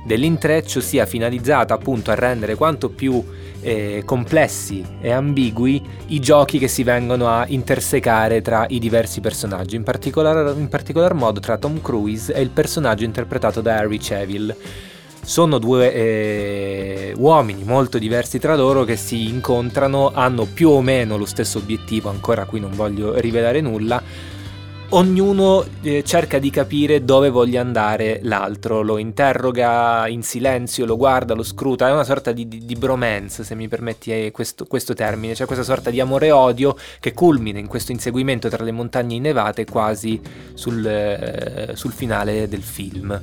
dell'intreccio 0.08 0.80
sia 0.80 1.06
finalizzata 1.06 1.74
appunto 1.74 2.12
a 2.12 2.16
rendere 2.16 2.56
quanto 2.56 2.90
più 2.90 3.22
eh, 3.60 4.04
complessi 4.06 4.84
e 5.02 5.12
ambigui 5.12 5.84
i 6.08 6.20
giochi 6.20 6.58
che 6.58 6.70
si 6.70 6.84
vengono 6.84 7.28
a 7.28 7.46
intersecare 7.48 8.42
tra 8.42 8.66
i 8.70 8.80
diversi 8.80 9.20
personaggi, 9.20 9.76
in 9.76 9.84
particolar, 9.84 10.56
in 10.58 10.70
particolar 10.70 11.14
modo 11.14 11.42
tra 11.42 11.58
Tom 11.58 11.82
Cruise 11.82 12.34
e 12.34 12.42
il 12.42 12.50
personaggio 12.50 13.04
interpretato 13.04 13.60
da 13.60 13.76
Harry 13.76 13.98
Cheville. 13.98 14.56
Sono 15.22 15.58
due 15.58 15.94
eh, 15.94 17.14
uomini 17.18 17.66
molto 17.66 17.98
diversi 17.98 18.40
tra 18.40 18.56
loro 18.56 18.86
che 18.86 18.96
si 18.96 19.28
incontrano, 19.28 20.12
hanno 20.14 20.46
più 20.46 20.70
o 20.70 20.82
meno 20.82 21.18
lo 21.18 21.26
stesso 21.26 21.58
obiettivo, 21.58 22.08
ancora 22.10 22.46
qui 22.46 22.62
non 22.62 22.72
voglio 22.74 23.20
rivelare 23.20 23.60
nulla, 23.60 24.02
ognuno 24.90 25.66
eh, 25.82 26.04
cerca 26.04 26.40
di 26.40 26.50
capire 26.50 27.04
dove 27.04 27.30
voglia 27.30 27.60
andare 27.62 28.20
l'altro, 28.24 28.82
lo 28.82 28.98
interroga 28.98 30.08
in 30.08 30.24
silenzio, 30.24 30.86
lo 30.86 30.96
guarda, 30.96 31.34
lo 31.34 31.44
scruta, 31.44 31.88
è 31.88 31.92
una 31.92 32.04
sorta 32.04 32.32
di, 32.32 32.48
di, 32.48 32.66
di 32.66 32.76
bromance, 32.76 33.44
se 33.44 33.56
mi 33.56 33.68
permetti 33.68 34.12
eh, 34.12 34.32
questo, 34.32 34.66
questo, 34.66 34.94
termine, 34.94 35.36
cioè 35.36 35.46
questa 35.46 35.66
sorta 35.66 35.90
di 35.90 36.00
amore 36.00 36.32
odio 36.32 36.78
che 37.00 37.14
culmina 37.14 37.60
in 37.60 37.68
questo 37.68 37.92
inseguimento 37.92 38.48
tra 38.50 38.64
le 38.64 38.72
montagne 38.72 39.16
innevate 39.16 39.66
quasi 39.66 40.22
sul, 40.54 40.86
eh, 40.86 41.72
sul 41.74 41.92
finale 41.92 42.48
del 42.48 42.64
film. 42.64 43.22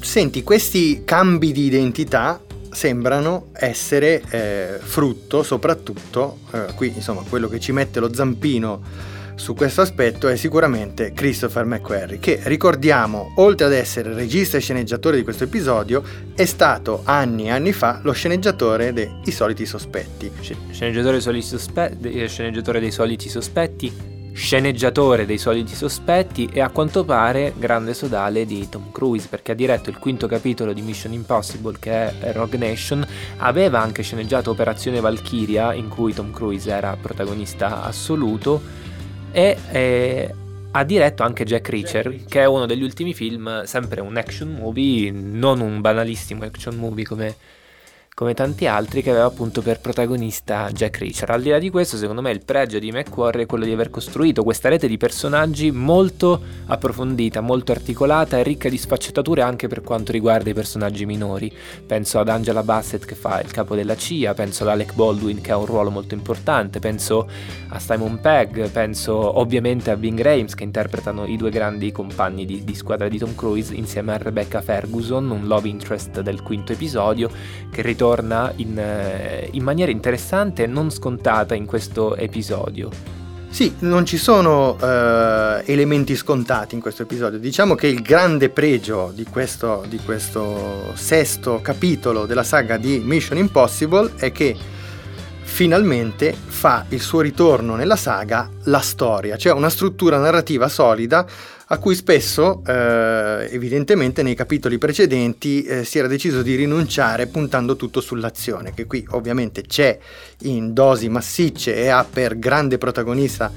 Senti, 0.00 0.42
questi 0.42 1.02
cambi 1.04 1.52
di 1.52 1.64
identità 1.64 2.40
sembrano 2.70 3.46
essere 3.52 4.20
eh, 4.30 4.78
frutto 4.80 5.42
soprattutto, 5.44 6.38
eh, 6.52 6.66
qui 6.74 6.92
insomma 6.94 7.22
quello 7.26 7.48
che 7.48 7.60
ci 7.60 7.70
mette 7.70 8.00
lo 8.00 8.12
zampino 8.12 9.12
su 9.34 9.54
questo 9.54 9.80
aspetto 9.80 10.28
è 10.28 10.36
sicuramente 10.36 11.12
Christopher 11.12 11.64
McQuarrie, 11.64 12.18
che 12.18 12.40
ricordiamo, 12.44 13.32
oltre 13.36 13.66
ad 13.66 13.72
essere 13.72 14.12
regista 14.14 14.56
e 14.56 14.60
sceneggiatore 14.60 15.16
di 15.16 15.22
questo 15.22 15.44
episodio, 15.44 16.02
è 16.34 16.44
stato 16.44 17.02
anni 17.04 17.46
e 17.46 17.50
anni 17.50 17.72
fa 17.72 18.00
lo 18.02 18.12
sceneggiatore 18.12 18.92
dei 18.92 19.10
Soliti 19.30 19.66
Sospetti. 19.66 20.30
Sceneggiatore 20.70 21.12
dei 21.12 21.20
Soliti 21.20 21.46
Sospetti, 21.46 22.28
sceneggiatore 22.28 22.80
dei 22.80 22.90
Soliti 22.90 23.28
Sospetti 23.28 24.12
sceneggiatore 24.34 25.26
dei 25.26 25.38
soliti 25.38 25.76
sospetti 25.76 26.48
e 26.52 26.60
a 26.60 26.68
quanto 26.68 27.04
pare 27.04 27.54
grande 27.56 27.94
sodale 27.94 28.44
di 28.44 28.68
Tom 28.68 28.90
Cruise 28.90 29.28
perché 29.28 29.52
ha 29.52 29.54
diretto 29.54 29.90
il 29.90 29.98
quinto 29.98 30.26
capitolo 30.26 30.72
di 30.72 30.82
Mission 30.82 31.12
Impossible 31.12 31.76
che 31.78 32.18
è 32.18 32.32
Rogue 32.32 32.58
Nation, 32.58 33.06
aveva 33.36 33.80
anche 33.80 34.02
sceneggiato 34.02 34.50
Operazione 34.50 34.98
Valkyria 34.98 35.72
in 35.72 35.88
cui 35.88 36.12
Tom 36.12 36.32
Cruise 36.32 36.68
era 36.68 36.96
protagonista 37.00 37.84
assoluto 37.84 38.60
e 39.34 39.58
eh, 39.72 40.34
ha 40.70 40.84
diretto 40.84 41.24
anche 41.24 41.44
Jack 41.44 41.68
Reacher, 41.68 42.24
che 42.24 42.42
è 42.42 42.44
uno 42.46 42.66
degli 42.66 42.84
ultimi 42.84 43.14
film, 43.14 43.64
sempre 43.64 44.00
un 44.00 44.16
action 44.16 44.48
movie, 44.48 45.10
non 45.10 45.60
un 45.60 45.80
banalissimo 45.80 46.44
action 46.44 46.76
movie 46.76 47.04
come 47.04 47.34
come 48.14 48.32
tanti 48.32 48.68
altri 48.68 49.02
che 49.02 49.10
aveva 49.10 49.24
appunto 49.24 49.60
per 49.60 49.80
protagonista 49.80 50.70
Jack 50.70 50.98
Reacher. 50.98 51.30
Al 51.30 51.42
di 51.42 51.50
là 51.50 51.58
di 51.58 51.68
questo, 51.68 51.96
secondo 51.96 52.22
me 52.22 52.30
il 52.30 52.44
pregio 52.44 52.78
di 52.78 52.92
McQuarrie 52.92 53.42
è 53.42 53.46
quello 53.46 53.64
di 53.64 53.72
aver 53.72 53.90
costruito 53.90 54.44
questa 54.44 54.68
rete 54.68 54.86
di 54.86 54.96
personaggi 54.96 55.72
molto 55.72 56.40
approfondita, 56.66 57.40
molto 57.40 57.72
articolata 57.72 58.38
e 58.38 58.44
ricca 58.44 58.68
di 58.68 58.78
sfaccettature 58.78 59.42
anche 59.42 59.66
per 59.66 59.80
quanto 59.80 60.12
riguarda 60.12 60.48
i 60.48 60.54
personaggi 60.54 61.06
minori. 61.06 61.52
Penso 61.84 62.20
ad 62.20 62.28
Angela 62.28 62.62
Bassett 62.62 63.04
che 63.04 63.16
fa 63.16 63.40
il 63.40 63.50
capo 63.50 63.74
della 63.74 63.96
CIA, 63.96 64.32
penso 64.32 64.62
ad 64.62 64.68
Alec 64.68 64.94
Baldwin 64.94 65.40
che 65.40 65.50
ha 65.50 65.56
un 65.56 65.66
ruolo 65.66 65.90
molto 65.90 66.14
importante, 66.14 66.78
penso 66.78 67.28
a 67.70 67.80
Simon 67.80 68.20
Pegg, 68.20 68.68
penso 68.68 69.40
ovviamente 69.40 69.90
a 69.90 69.96
Bing 69.96 70.20
Rames 70.20 70.54
che 70.54 70.62
interpretano 70.62 71.26
i 71.26 71.36
due 71.36 71.50
grandi 71.50 71.90
compagni 71.90 72.44
di, 72.44 72.62
di 72.62 72.76
squadra 72.76 73.08
di 73.08 73.18
Tom 73.18 73.34
Cruise 73.34 73.74
insieme 73.74 74.12
a 74.12 74.18
Rebecca 74.18 74.60
Ferguson, 74.62 75.28
un 75.30 75.48
love 75.48 75.68
interest 75.68 76.20
del 76.20 76.42
quinto 76.42 76.70
episodio 76.70 77.28
che 77.72 77.82
ritorna 77.82 78.03
ritorna 78.04 78.52
in, 78.56 78.78
eh, 78.78 79.48
in 79.52 79.62
maniera 79.62 79.90
interessante 79.90 80.64
e 80.64 80.66
non 80.66 80.90
scontata 80.90 81.54
in 81.54 81.64
questo 81.64 82.14
episodio. 82.16 82.90
Sì, 83.48 83.72
non 83.80 84.04
ci 84.04 84.18
sono 84.18 84.70
uh, 84.70 85.62
elementi 85.64 86.16
scontati 86.16 86.74
in 86.74 86.80
questo 86.80 87.02
episodio. 87.02 87.38
Diciamo 87.38 87.76
che 87.76 87.86
il 87.86 88.02
grande 88.02 88.48
pregio 88.48 89.12
di 89.14 89.24
questo, 89.24 89.84
di 89.88 90.00
questo, 90.04 90.92
sesto 90.94 91.60
capitolo 91.62 92.26
della 92.26 92.42
saga 92.42 92.76
di 92.76 92.98
Mission 92.98 93.38
Impossible 93.38 94.14
è 94.16 94.32
che 94.32 94.56
finalmente 95.42 96.34
fa 96.34 96.84
il 96.88 97.00
suo 97.00 97.20
ritorno 97.20 97.76
nella 97.76 97.94
saga 97.94 98.50
la 98.64 98.80
storia, 98.80 99.36
cioè 99.36 99.52
una 99.52 99.70
struttura 99.70 100.18
narrativa 100.18 100.68
solida 100.68 101.24
a 101.68 101.78
cui 101.78 101.94
spesso, 101.94 102.62
eh, 102.66 103.48
evidentemente, 103.50 104.22
nei 104.22 104.34
capitoli 104.34 104.76
precedenti 104.76 105.62
eh, 105.62 105.84
si 105.84 105.98
era 105.98 106.08
deciso 106.08 106.42
di 106.42 106.54
rinunciare 106.56 107.26
puntando 107.26 107.76
tutto 107.76 108.00
sull'azione, 108.02 108.74
che 108.74 108.84
qui 108.84 109.04
ovviamente 109.10 109.62
c'è 109.62 109.98
in 110.42 110.74
dosi 110.74 111.08
massicce 111.08 111.74
e 111.74 111.88
ha 111.88 112.04
per 112.04 112.38
grande 112.38 112.76
protagonista 112.76 113.50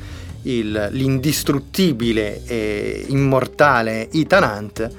il, 0.43 0.87
l'indistruttibile 0.91 2.43
e 2.45 3.05
immortale 3.07 4.09
Ethan 4.11 4.43
Hunt, 4.43 4.89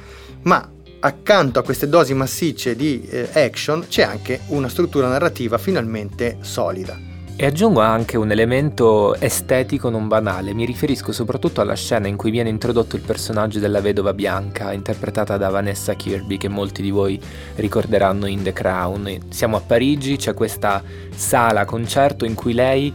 ma 0.43 0.71
accanto 1.01 1.59
a 1.59 1.63
queste 1.63 1.89
dosi 1.89 2.13
massicce 2.13 2.77
di 2.77 3.07
eh, 3.09 3.29
action 3.33 3.87
c'è 3.89 4.03
anche 4.03 4.41
una 4.49 4.69
struttura 4.69 5.09
narrativa 5.09 5.57
finalmente 5.57 6.39
solida. 6.41 7.08
E 7.41 7.47
aggiungo 7.47 7.79
anche 7.79 8.17
un 8.17 8.33
elemento 8.33 9.15
estetico 9.15 9.91
non 9.91 10.09
banale, 10.09 10.55
mi 10.55 10.65
riferisco 10.65 11.13
soprattutto 11.13 11.61
alla 11.61 11.77
scena 11.77 12.09
in 12.09 12.17
cui 12.17 12.33
viene 12.33 12.49
introdotto 12.49 12.97
il 12.97 13.03
personaggio 13.03 13.61
della 13.61 13.81
vedova 13.81 14.13
bianca, 14.13 14.73
interpretata 14.73 15.37
da 15.37 15.49
Vanessa 15.49 15.95
Kirby, 15.95 16.37
che 16.37 16.49
molti 16.49 16.83
di 16.83 16.91
voi 16.91 17.17
ricorderanno 17.55 18.27
in 18.27 18.43
The 18.43 18.53
Crown. 18.53 19.19
Siamo 19.29 19.57
a 19.57 19.61
Parigi, 19.61 20.17
c'è 20.17 20.35
questa 20.35 20.83
sala 21.15 21.65
concerto 21.65 22.25
in 22.25 22.35
cui 22.35 22.55
lei 22.55 22.93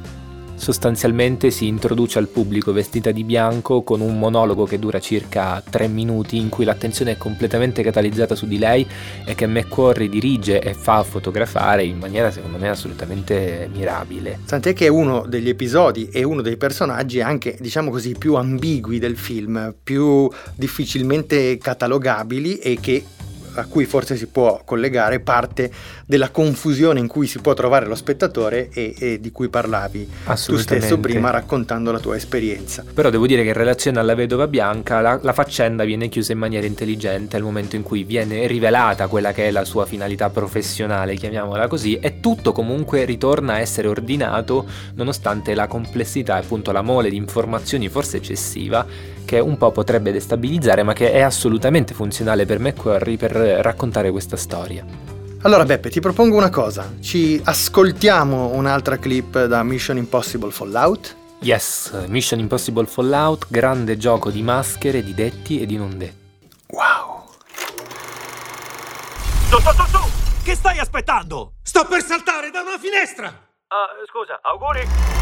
sostanzialmente 0.56 1.52
si 1.52 1.68
introduce 1.68 2.20
al 2.20 2.28
pubblico 2.28 2.72
vestita 2.72 3.12
di 3.12 3.24
bianco 3.24 3.82
con 3.82 4.02
un 4.02 4.18
monologo 4.18 4.66
che 4.66 4.80
dura 4.80 5.00
circa 5.00 5.62
tre 5.68 5.88
minuti 5.88 6.38
in 6.38 6.50
cui 6.50 6.66
l'attenzione 6.66 7.12
è 7.12 7.18
completamente 7.18 7.84
catalizzata 7.84 8.36
su 8.36 8.48
di 8.48 8.58
lei 8.58 8.88
e 9.26 9.36
che 9.36 9.48
McQuarrie 9.48 10.10
dirige 10.10 10.62
e 10.62 10.74
fa 10.74 11.04
fotografare 11.04 11.84
in 11.84 11.98
maniera 11.98 12.32
secondo 12.32 12.58
me 12.58 12.70
assolutamente 12.70 13.70
mirabile. 13.74 14.40
Tant'è 14.46 14.74
che 14.74 14.86
è 14.86 14.90
uno 14.90 15.26
degli 15.28 15.50
episodi 15.50 16.10
e 16.10 16.24
uno 16.24 16.42
dei 16.42 16.58
personaggi 16.58 17.22
anche 17.22 17.58
diciamo 17.60 17.90
così 17.92 18.16
più 18.18 18.36
ambigui 18.36 19.00
del 19.00 19.18
film, 19.18 19.76
più 19.84 20.30
difficilmente 20.56 21.58
catalogabili 21.58 22.58
e 22.58 22.78
che 22.80 23.04
a 23.56 23.66
cui 23.66 23.86
forse 23.86 24.16
si 24.16 24.28
può 24.28 24.62
collegare 24.66 25.20
parte 25.20 25.72
della 26.06 26.30
confusione 26.30 27.00
in 27.00 27.08
cui 27.08 27.28
si 27.28 27.40
può 27.40 27.54
trovare 27.54 27.86
lo 27.86 27.96
spettatore 27.96 28.70
e, 28.74 28.94
e 28.98 29.20
di 29.20 29.32
cui 29.32 29.50
parlavi 29.50 30.10
tu 30.46 30.58
stesso 30.58 31.00
prima 31.00 31.30
raccontando 31.30 31.92
la 31.92 32.00
tua 32.00 32.16
esperienza. 32.16 32.84
Però 32.94 33.10
devo 33.10 33.28
dire 33.28 33.44
che 33.44 33.50
in 33.50 33.54
relazione 33.54 34.00
alla 34.00 34.16
vedova 34.16 34.48
bianca 34.48 35.02
la, 35.02 35.20
la 35.22 35.34
faccenda 35.34 35.84
viene 35.84 36.10
chiusa 36.10 36.32
in 36.34 36.40
maniera 36.40 36.66
intelligente 36.66 37.36
al 37.36 37.44
momento 37.44 37.76
in 37.76 37.84
cui 37.84 38.04
viene 38.04 38.48
rivelata 38.48 39.08
quella 39.08 39.32
che 39.32 39.48
è 39.48 39.52
la 39.52 39.66
sua 39.66 39.86
finalità 39.86 40.30
professionale, 40.30 41.16
chiamiamola 41.16 41.68
così, 41.68 41.98
e 42.00 42.20
tutto 42.20 42.52
comunque 42.52 43.06
ritorna 43.06 43.54
a 43.54 43.60
essere 43.60 43.88
ordinato 43.88 44.66
nonostante 44.96 45.54
la 45.54 45.68
complessità 45.68 46.38
e 46.38 46.42
appunto 46.42 46.72
la 46.72 46.82
mole 46.82 47.10
di 47.10 47.16
informazioni 47.16 47.90
forse 47.90 48.18
eccessiva 48.18 48.86
che 49.26 49.40
un 49.40 49.58
po' 49.58 49.72
potrebbe 49.72 50.12
destabilizzare 50.12 50.84
ma 50.84 50.94
che 50.94 51.12
è 51.12 51.22
assolutamente 51.22 51.94
funzionale 51.94 52.46
per 52.46 52.60
McQuarrie 52.60 53.18
per 53.18 53.32
raccontare 53.32 54.12
questa 54.12 54.38
storia. 54.38 54.86
Allora 55.42 55.66
Beppe, 55.66 55.90
ti 55.90 56.00
propongo 56.00 56.38
una 56.38 56.50
cosa, 56.50 56.94
ci 57.02 57.40
ascoltiamo 57.44 58.52
un'altra 58.54 58.98
clip 58.98 59.46
da 59.46 59.62
Mission 59.64 59.98
Impossible 59.98 60.52
Fallout? 60.52 61.16
Yes, 61.40 61.92
Mission 62.08 62.40
Impossible 62.40 62.86
Fallout, 62.86 63.48
grande 63.50 63.98
gioco 63.98 64.30
di 64.30 64.42
maschere, 64.42 65.04
di 65.04 65.14
detti 65.14 65.60
e 65.60 65.66
di 65.66 65.76
non 65.76 65.98
detti. 65.98 66.48
Wow! 66.68 67.26
Tu, 69.50 69.58
tu, 69.58 69.70
tu, 69.76 69.92
tu! 69.92 70.00
Che 70.44 70.56
stai 70.56 70.80
aspettando? 70.80 71.56
Sto 71.62 71.86
per 71.90 72.02
saltare 72.02 72.50
da 72.50 72.62
una 72.62 72.78
finestra! 72.80 73.28
Ah, 73.28 73.88
scusa, 74.08 74.40
auguri! 74.42 75.13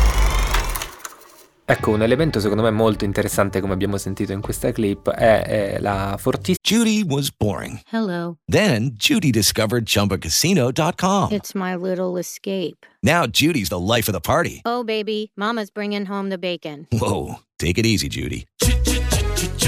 Ecco, 1.72 1.92
un 1.92 2.02
elemento 2.02 2.42
secondo 2.42 2.64
me 2.64 2.70
molto 2.70 3.06
interessante 3.06 3.62
come 3.62 3.72
abbiamo 3.72 3.98
sentito 3.98 4.34
in 4.34 4.42
questa 4.42 4.74
clip 4.74 5.10
è, 5.10 5.76
è 5.76 5.80
la 5.80 6.18
fortissima 6.20 6.58
Judy 6.62 7.02
was 7.04 7.32
boring. 7.34 7.80
Hello. 7.90 8.36
Then 8.46 8.96
Judy 8.98 9.30
discovered 9.30 9.86
ChumbaCasino.com. 9.86 11.32
It's 11.32 11.54
my 11.54 11.76
little 11.78 12.20
escape. 12.20 12.86
Now 13.02 13.26
Judy's 13.26 13.70
the 13.70 13.80
life 13.80 14.10
of 14.10 14.14
the 14.14 14.20
party. 14.20 14.60
Oh, 14.66 14.84
baby, 14.84 15.32
Mama's 15.38 15.72
bringing 15.72 16.08
home 16.08 16.28
the 16.28 16.38
bacon. 16.38 16.88
Whoa, 16.92 17.40
take 17.58 17.78
it 17.78 17.86
easy, 17.86 18.10
Judy. 18.10 18.48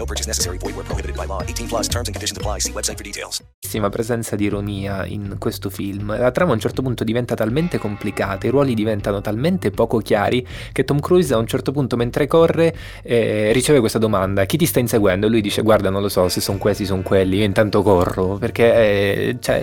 No 0.00 0.06
purchase 0.06 0.26
necessary. 0.26 0.56
Void 0.56 0.76
where 0.76 0.86
prohibited 0.86 1.14
by 1.14 1.26
law. 1.26 1.42
18 1.42 1.68
plus 1.68 1.86
terms 1.86 2.08
and 2.08 2.14
conditions 2.14 2.38
apply. 2.38 2.58
See 2.60 2.72
website 2.72 2.96
for 2.96 3.04
details. 3.04 3.42
presenza 3.90 4.34
di 4.34 4.44
ironia 4.44 5.04
in 5.04 5.36
questo 5.38 5.68
film. 5.68 6.16
La 6.16 6.30
trama 6.30 6.52
a 6.52 6.54
un 6.54 6.60
certo 6.60 6.80
punto 6.80 7.04
diventa 7.04 7.34
talmente 7.34 7.76
complicata, 7.76 8.46
i 8.46 8.50
ruoli 8.50 8.72
diventano 8.72 9.20
talmente 9.20 9.70
poco 9.70 9.98
chiari 9.98 10.46
che 10.72 10.84
Tom 10.84 11.00
Cruise 11.00 11.34
a 11.34 11.36
un 11.36 11.46
certo 11.46 11.70
punto 11.70 11.96
mentre 11.96 12.26
corre 12.26 12.74
eh, 13.02 13.52
riceve 13.52 13.80
questa 13.80 13.98
domanda: 13.98 14.46
chi 14.46 14.56
ti 14.56 14.64
sta 14.64 14.80
inseguendo? 14.80 15.26
E 15.26 15.28
lui 15.28 15.42
dice: 15.42 15.60
Guarda, 15.60 15.90
non 15.90 16.00
lo 16.00 16.08
so 16.08 16.30
se 16.30 16.40
sono 16.40 16.56
questi, 16.56 16.86
sono 16.86 17.02
quelli. 17.02 17.36
Io 17.36 17.44
intanto 17.44 17.82
corro 17.82 18.38
perché 18.38 18.72
eh, 18.72 19.36
cioè, 19.38 19.62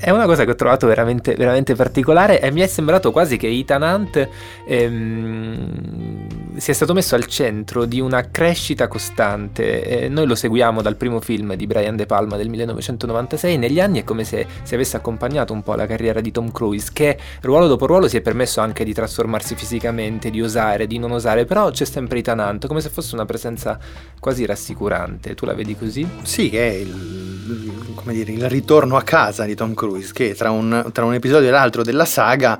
è 0.00 0.10
una 0.10 0.24
cosa 0.24 0.44
che 0.44 0.52
ho 0.52 0.54
trovato 0.54 0.86
veramente, 0.86 1.34
veramente 1.34 1.74
particolare 1.74 2.40
e 2.40 2.50
mi 2.50 2.62
è 2.62 2.66
sembrato 2.66 3.12
quasi 3.12 3.36
che 3.36 3.48
Ethan 3.48 3.82
Hunt 3.82 4.28
ehm, 4.66 6.56
sia 6.56 6.72
stato 6.72 6.94
messo 6.94 7.14
al 7.14 7.26
centro 7.26 7.84
di 7.84 8.00
una 8.00 8.30
crescita 8.30 8.88
costante. 8.88 10.04
E 10.04 10.08
noi 10.08 10.26
lo 10.26 10.34
seguiamo 10.34 10.80
dal 10.80 10.96
primo 10.96 11.20
film 11.20 11.54
di 11.54 11.66
Brian 11.66 11.96
De 11.96 12.06
Palma 12.06 12.36
del 12.36 12.48
1996. 12.48 13.58
Negli 13.58 13.80
anni 13.80 14.00
è 14.00 14.04
come 14.04 14.24
se 14.24 14.46
si 14.62 14.74
avesse 14.74 14.96
accompagnato 14.96 15.52
un 15.52 15.62
po' 15.62 15.74
la 15.74 15.86
carriera 15.86 16.20
di 16.20 16.30
Tom 16.30 16.50
Cruise, 16.50 16.90
che 16.92 17.18
ruolo 17.42 17.66
dopo 17.68 17.86
ruolo 17.86 18.08
si 18.08 18.16
è 18.16 18.20
permesso 18.22 18.60
anche 18.60 18.84
di 18.84 18.94
trasformarsi 18.94 19.54
fisicamente, 19.54 20.30
di 20.30 20.40
osare, 20.40 20.86
di 20.86 20.98
non 20.98 21.12
osare, 21.12 21.44
però 21.44 21.70
c'è 21.70 21.84
sempre 21.84 22.18
Ethan 22.20 22.38
Hunt, 22.38 22.66
come 22.66 22.80
se 22.80 22.88
fosse 22.88 23.14
una 23.14 23.26
presenza 23.26 23.78
quasi 24.18 24.46
rassicurante. 24.46 25.34
Tu 25.34 25.44
la 25.44 25.54
vedi 25.54 25.76
così? 25.76 26.08
Sì, 26.22 26.50
è 26.56 26.64
il, 26.64 27.92
come 27.94 28.12
dire, 28.14 28.32
il 28.32 28.48
ritorno 28.48 28.96
a 28.96 29.02
casa 29.02 29.41
di 29.44 29.54
Tom 29.54 29.74
Cruise, 29.74 30.12
che 30.12 30.34
tra 30.34 30.50
un, 30.50 30.90
tra 30.92 31.04
un 31.04 31.14
episodio 31.14 31.48
e 31.48 31.50
l'altro 31.50 31.82
della 31.82 32.04
saga, 32.04 32.58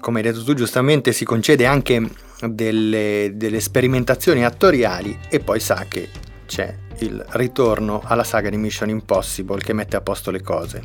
come 0.00 0.20
hai 0.20 0.24
detto 0.24 0.44
tu 0.44 0.54
giustamente, 0.54 1.12
si 1.12 1.24
concede 1.24 1.66
anche 1.66 2.08
delle, 2.48 3.32
delle 3.34 3.60
sperimentazioni 3.60 4.44
attoriali 4.44 5.18
e 5.28 5.40
poi 5.40 5.60
sa 5.60 5.84
che 5.88 6.08
c'è 6.46 6.74
il 6.98 7.24
ritorno 7.30 8.02
alla 8.04 8.24
saga 8.24 8.48
di 8.48 8.56
Mission 8.56 8.88
Impossible 8.88 9.58
che 9.58 9.72
mette 9.72 9.96
a 9.96 10.00
posto 10.00 10.30
le 10.30 10.42
cose. 10.42 10.82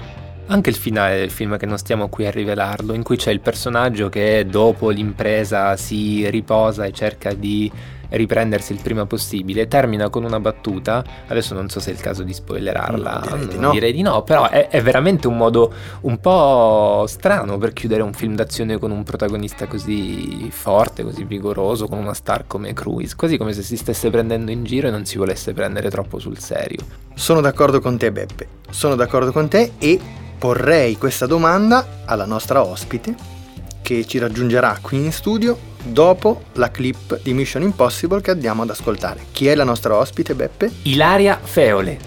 Anche 0.47 0.69
il 0.69 0.75
finale 0.75 1.17
del 1.17 1.29
film, 1.29 1.57
che 1.57 1.65
non 1.65 1.77
stiamo 1.77 2.09
qui 2.09 2.25
a 2.25 2.31
rivelarlo, 2.31 2.93
in 2.93 3.03
cui 3.03 3.15
c'è 3.15 3.31
il 3.31 3.39
personaggio 3.39 4.09
che 4.09 4.45
dopo 4.49 4.89
l'impresa 4.89 5.77
si 5.77 6.29
riposa 6.29 6.83
e 6.83 6.91
cerca 6.91 7.33
di 7.33 7.71
riprendersi 8.11 8.73
il 8.73 8.79
prima 8.81 9.05
possibile, 9.05 9.67
termina 9.67 10.09
con 10.09 10.23
una 10.23 10.39
battuta, 10.39 11.03
adesso 11.27 11.53
non 11.53 11.69
so 11.69 11.79
se 11.79 11.91
è 11.91 11.93
il 11.93 11.99
caso 11.99 12.23
di 12.23 12.33
spoilerarla, 12.33 13.21
direi 13.23 13.47
di 13.47 13.57
no. 13.57 13.71
direi 13.71 13.93
di 13.93 14.01
no, 14.01 14.23
però 14.23 14.49
è, 14.49 14.67
è 14.69 14.81
veramente 14.81 15.27
un 15.27 15.37
modo 15.37 15.73
un 16.01 16.19
po' 16.19 17.05
strano 17.07 17.57
per 17.57 17.73
chiudere 17.73 18.01
un 18.01 18.13
film 18.13 18.35
d'azione 18.35 18.77
con 18.77 18.91
un 18.91 19.03
protagonista 19.03 19.67
così 19.67 20.49
forte, 20.51 21.03
così 21.03 21.23
vigoroso, 21.23 21.87
con 21.87 21.97
una 21.97 22.13
star 22.13 22.45
come 22.47 22.73
Cruise, 22.73 23.15
quasi 23.15 23.37
come 23.37 23.53
se 23.53 23.61
si 23.61 23.77
stesse 23.77 24.09
prendendo 24.09 24.51
in 24.51 24.63
giro 24.63 24.87
e 24.87 24.91
non 24.91 25.05
si 25.05 25.17
volesse 25.17 25.53
prendere 25.53 25.89
troppo 25.89 26.19
sul 26.19 26.39
serio. 26.39 26.79
Sono 27.13 27.41
d'accordo 27.41 27.79
con 27.79 27.97
te 27.97 28.11
Beppe, 28.11 28.47
sono 28.69 28.95
d'accordo 28.95 29.31
con 29.31 29.47
te 29.47 29.73
e 29.77 29.99
porrei 30.37 30.97
questa 30.97 31.27
domanda 31.27 31.85
alla 32.05 32.25
nostra 32.25 32.63
ospite 32.65 33.40
che 33.81 34.05
ci 34.05 34.17
raggiungerà 34.17 34.77
qui 34.81 34.97
in 34.97 35.11
studio 35.11 35.57
dopo 35.83 36.43
la 36.53 36.69
clip 36.69 37.21
di 37.21 37.33
Mission 37.33 37.63
Impossible 37.63 38.21
che 38.21 38.31
andiamo 38.31 38.61
ad 38.61 38.69
ascoltare. 38.69 39.25
Chi 39.31 39.47
è 39.47 39.55
la 39.55 39.63
nostra 39.63 39.95
ospite 39.95 40.35
Beppe? 40.35 40.71
Ilaria 40.83 41.39
Feole. 41.41 41.99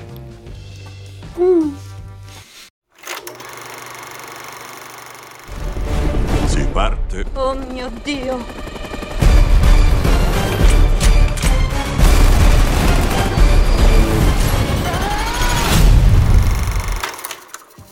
Si 6.46 6.66
parte. 6.72 7.24
Oh 7.34 7.54
mio 7.54 7.90
Dio! 8.02 8.73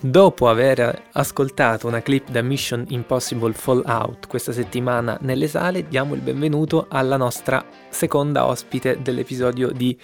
Dopo 0.05 0.49
aver 0.49 1.11
ascoltato 1.13 1.87
una 1.87 2.03
clip 2.03 2.29
da 2.29 2.43
Mission 2.43 2.85
Impossible 2.89 3.53
Fallout 3.53 4.27
questa 4.27 4.51
settimana 4.51 5.17
nelle 5.21 5.47
sale, 5.47 5.87
diamo 5.87 6.15
il 6.15 6.21
benvenuto 6.21 6.87
alla 6.89 7.17
nostra 7.17 7.65
seconda 7.93 8.47
ospite 8.47 8.99
dell'episodio 9.01 9.71
di 9.71 9.97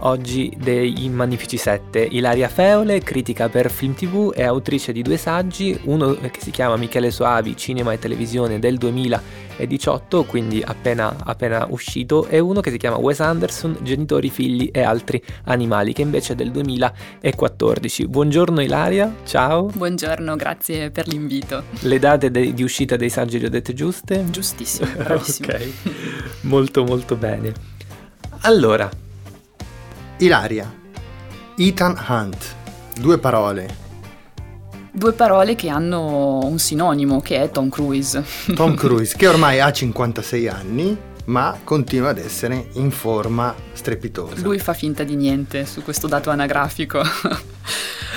oggi 0.00 0.52
dei 0.58 1.08
Magnifici 1.08 1.56
7. 1.56 2.00
Ilaria 2.00 2.48
Feole, 2.48 3.00
critica 3.00 3.48
per 3.48 3.70
Film 3.70 3.94
TV 3.94 4.32
e 4.34 4.42
autrice 4.42 4.92
di 4.92 5.02
due 5.02 5.16
saggi, 5.16 5.78
uno 5.84 6.14
che 6.14 6.40
si 6.40 6.50
chiama 6.50 6.76
Michele 6.76 7.10
Soavi, 7.10 7.56
Cinema 7.56 7.92
e 7.92 7.98
Televisione 7.98 8.58
del 8.58 8.76
2018, 8.78 10.24
quindi 10.24 10.62
appena, 10.64 11.16
appena 11.24 11.66
uscito, 11.70 12.26
e 12.26 12.38
uno 12.38 12.60
che 12.60 12.70
si 12.70 12.76
chiama 12.76 12.96
Wes 12.96 13.20
Anderson, 13.20 13.78
Genitori, 13.82 14.30
Figli 14.30 14.70
e 14.72 14.82
altri 14.82 15.22
animali, 15.44 15.92
che 15.92 16.02
invece 16.02 16.32
è 16.32 16.36
del 16.36 16.50
2014. 16.50 18.08
Buongiorno 18.08 18.60
Ilaria, 18.60 19.14
ciao. 19.24 19.66
Buongiorno, 19.66 20.36
grazie 20.36 20.90
per 20.90 21.06
l'invito. 21.08 21.62
Le 21.80 21.98
date 21.98 22.30
de- 22.30 22.52
di 22.52 22.62
uscita 22.62 22.96
dei 22.96 23.10
saggi 23.10 23.38
le 23.38 23.46
ho 23.46 23.50
dette 23.50 23.74
giuste? 23.74 24.24
Giustissimo, 24.30 24.88
bravissimo. 24.96 25.48
ok, 25.54 25.70
molto 26.42 26.84
molto 26.84 27.16
bene. 27.16 27.33
Allora, 28.40 28.90
Ilaria, 30.18 30.72
Ethan 31.56 31.96
Hunt, 32.08 32.54
due 33.00 33.18
parole. 33.18 33.82
Due 34.90 35.12
parole 35.12 35.54
che 35.56 35.68
hanno 35.68 36.40
un 36.44 36.58
sinonimo 36.58 37.20
che 37.20 37.42
è 37.42 37.50
Tom 37.50 37.68
Cruise. 37.68 38.24
Tom 38.54 38.74
Cruise 38.74 39.16
che 39.16 39.26
ormai 39.26 39.60
ha 39.60 39.70
56 39.72 40.48
anni 40.48 40.96
ma 41.26 41.58
continua 41.64 42.10
ad 42.10 42.18
essere 42.18 42.68
in 42.74 42.90
forma 42.90 43.54
strepitosa. 43.74 44.40
Lui 44.42 44.58
fa 44.58 44.72
finta 44.72 45.02
di 45.04 45.16
niente 45.16 45.66
su 45.66 45.82
questo 45.82 46.06
dato 46.06 46.30
anagrafico. 46.30 47.02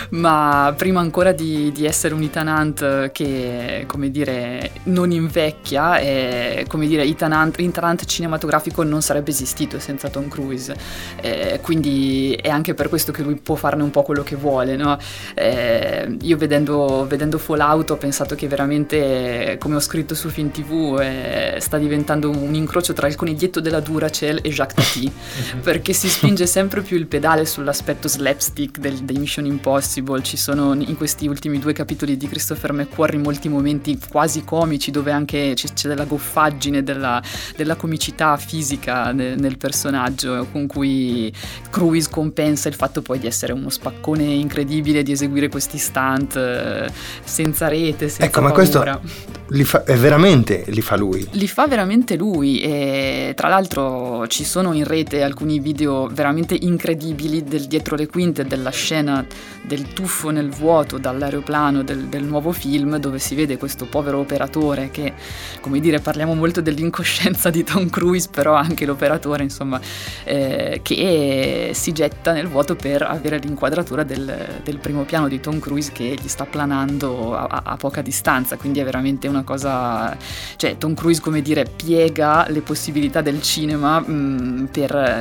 Ma 0.09 0.73
prima 0.77 1.01
ancora 1.01 1.33
di, 1.33 1.71
di 1.73 1.85
essere 1.85 2.13
un 2.13 2.21
Ethan 2.21 2.47
Hunt 2.47 3.11
che, 3.11 3.83
come 3.87 4.09
dire, 4.09 4.71
non 4.83 5.11
invecchia, 5.11 5.97
e, 5.97 6.65
come 6.67 6.87
dire, 6.87 7.03
Ethan 7.03 7.33
Hunt 7.33 8.05
cinematografico 8.05 8.83
non 8.83 9.01
sarebbe 9.01 9.31
esistito 9.31 9.79
senza 9.79 10.07
Tom 10.09 10.29
Cruise. 10.29 10.73
Eh, 11.19 11.59
quindi 11.61 12.37
è 12.41 12.47
anche 12.47 12.73
per 12.73 12.87
questo 12.87 13.11
che 13.11 13.21
lui 13.21 13.35
può 13.35 13.55
farne 13.55 13.83
un 13.83 13.91
po' 13.91 14.03
quello 14.03 14.23
che 14.23 14.35
vuole, 14.35 14.77
no? 14.77 14.97
Eh, 15.33 16.17
io 16.21 16.37
vedendo, 16.37 17.05
vedendo 17.07 17.37
Fallout 17.37 17.89
ho 17.91 17.97
pensato 17.97 18.35
che 18.35 18.47
veramente, 18.47 19.57
come 19.59 19.75
ho 19.75 19.81
scritto 19.81 20.15
su 20.15 20.29
Film 20.29 20.51
TV, 20.51 20.99
eh, 21.01 21.57
sta 21.59 21.77
diventando 21.77 22.29
un 22.29 22.53
incrocio 22.53 22.93
tra 22.93 23.07
il 23.07 23.15
coniglietto 23.15 23.59
della 23.59 23.81
Duracell 23.81 24.39
e 24.41 24.49
Jacques 24.49 24.77
Tati, 24.77 25.11
perché 25.61 25.93
si 25.93 26.09
spinge 26.09 26.45
sempre 26.45 26.81
più 26.81 26.97
il 26.97 27.07
pedale 27.07 27.45
sull'aspetto 27.45 28.07
slapstick 28.07 28.79
del, 28.79 28.97
dei 28.99 29.17
Mission 29.17 29.45
Impossible 29.45 30.21
ci 30.21 30.37
sono 30.37 30.73
in 30.73 30.95
questi 30.95 31.27
ultimi 31.27 31.59
due 31.59 31.73
capitoli 31.73 32.17
di 32.17 32.27
Christopher 32.27 32.73
McQuarrie 32.73 33.19
molti 33.19 33.49
momenti 33.49 33.97
quasi 34.09 34.43
comici 34.43 34.91
dove 34.91 35.11
anche 35.11 35.53
c'è, 35.55 35.67
c'è 35.73 35.87
della 35.87 36.05
goffaggine, 36.05 36.83
della, 36.83 37.21
della 37.55 37.75
comicità 37.75 38.37
fisica 38.37 39.11
nel, 39.11 39.39
nel, 39.39 39.57
personaggio 39.57 40.47
con 40.51 40.67
cui 40.67 41.33
Cruise 41.69 42.09
compensa 42.09 42.67
il 42.67 42.75
fatto 42.75 43.01
poi 43.01 43.19
di 43.19 43.27
essere 43.27 43.53
uno 43.53 43.69
spaccone 43.69 44.23
incredibile, 44.23 45.03
di 45.03 45.11
eseguire 45.11 45.49
questi 45.49 45.77
stunt 45.77 46.35
eh, 46.35 46.89
senza 47.23 47.67
rete, 47.67 48.07
senza 48.09 48.25
ecco, 48.25 48.41
ma 48.41 48.51
paura. 48.51 48.99
questo 48.99 49.35
li 49.49 49.63
fa, 49.63 49.83
è 49.83 49.95
veramente 49.95 50.65
li 50.67 50.81
fa 50.81 50.95
lui. 50.95 51.27
Li 51.31 51.47
fa 51.47 51.67
veramente 51.67 52.15
lui 52.15 52.59
e 52.59 53.33
tra 53.35 53.47
l'altro 53.47 54.27
ci 54.27 54.43
sono 54.43 54.73
in 54.73 54.83
rete 54.83 55.23
alcuni 55.23 55.36
video 55.45 56.07
veramente 56.07 56.57
incredibili 56.59 57.43
del 57.43 57.65
dietro 57.65 57.95
le 57.95 58.07
quinte 58.07 58.45
della 58.45 58.69
scena 58.69 59.25
del 59.63 59.93
tuffo 59.93 60.29
nel 60.29 60.49
vuoto 60.49 60.97
dall'aeroplano 60.97 61.83
del, 61.83 62.05
del 62.05 62.23
nuovo 62.23 62.51
film 62.51 62.97
dove 62.97 63.19
si 63.19 63.35
vede 63.35 63.57
questo 63.57 63.85
povero 63.85 64.19
operatore 64.19 64.89
che, 64.91 65.13
come 65.59 65.79
dire, 65.79 65.99
parliamo 65.99 66.33
molto 66.33 66.61
dell'incoscienza 66.61 67.49
di 67.49 67.63
Tom 67.63 67.89
Cruise, 67.89 68.29
però 68.31 68.53
anche 68.53 68.85
l'operatore, 68.85 69.43
insomma, 69.43 69.79
eh, 70.23 70.79
che 70.81 71.71
si 71.73 71.91
getta 71.91 72.31
nel 72.31 72.47
vuoto 72.47 72.75
per 72.75 73.01
avere 73.01 73.37
l'inquadratura 73.39 74.03
del, 74.03 74.59
del, 74.63 74.77
primo 74.77 75.03
piano 75.03 75.27
di 75.27 75.39
Tom 75.39 75.59
Cruise 75.59 75.91
che 75.91 76.15
gli 76.19 76.27
sta 76.27 76.45
planando 76.45 77.35
a, 77.35 77.61
a, 77.63 77.75
poca 77.75 78.01
distanza, 78.01 78.55
quindi 78.57 78.79
è 78.79 78.83
veramente 78.83 79.27
una 79.27 79.43
cosa... 79.43 80.15
cioè 80.55 80.77
Tom 80.77 80.93
Cruise 80.93 81.21
come 81.21 81.41
dire 81.41 81.65
piega 81.65 82.45
le 82.49 82.61
possibilità 82.61 83.21
del 83.21 83.41
cinema 83.41 83.99
mh, 83.99 84.11
mm, 84.11 84.65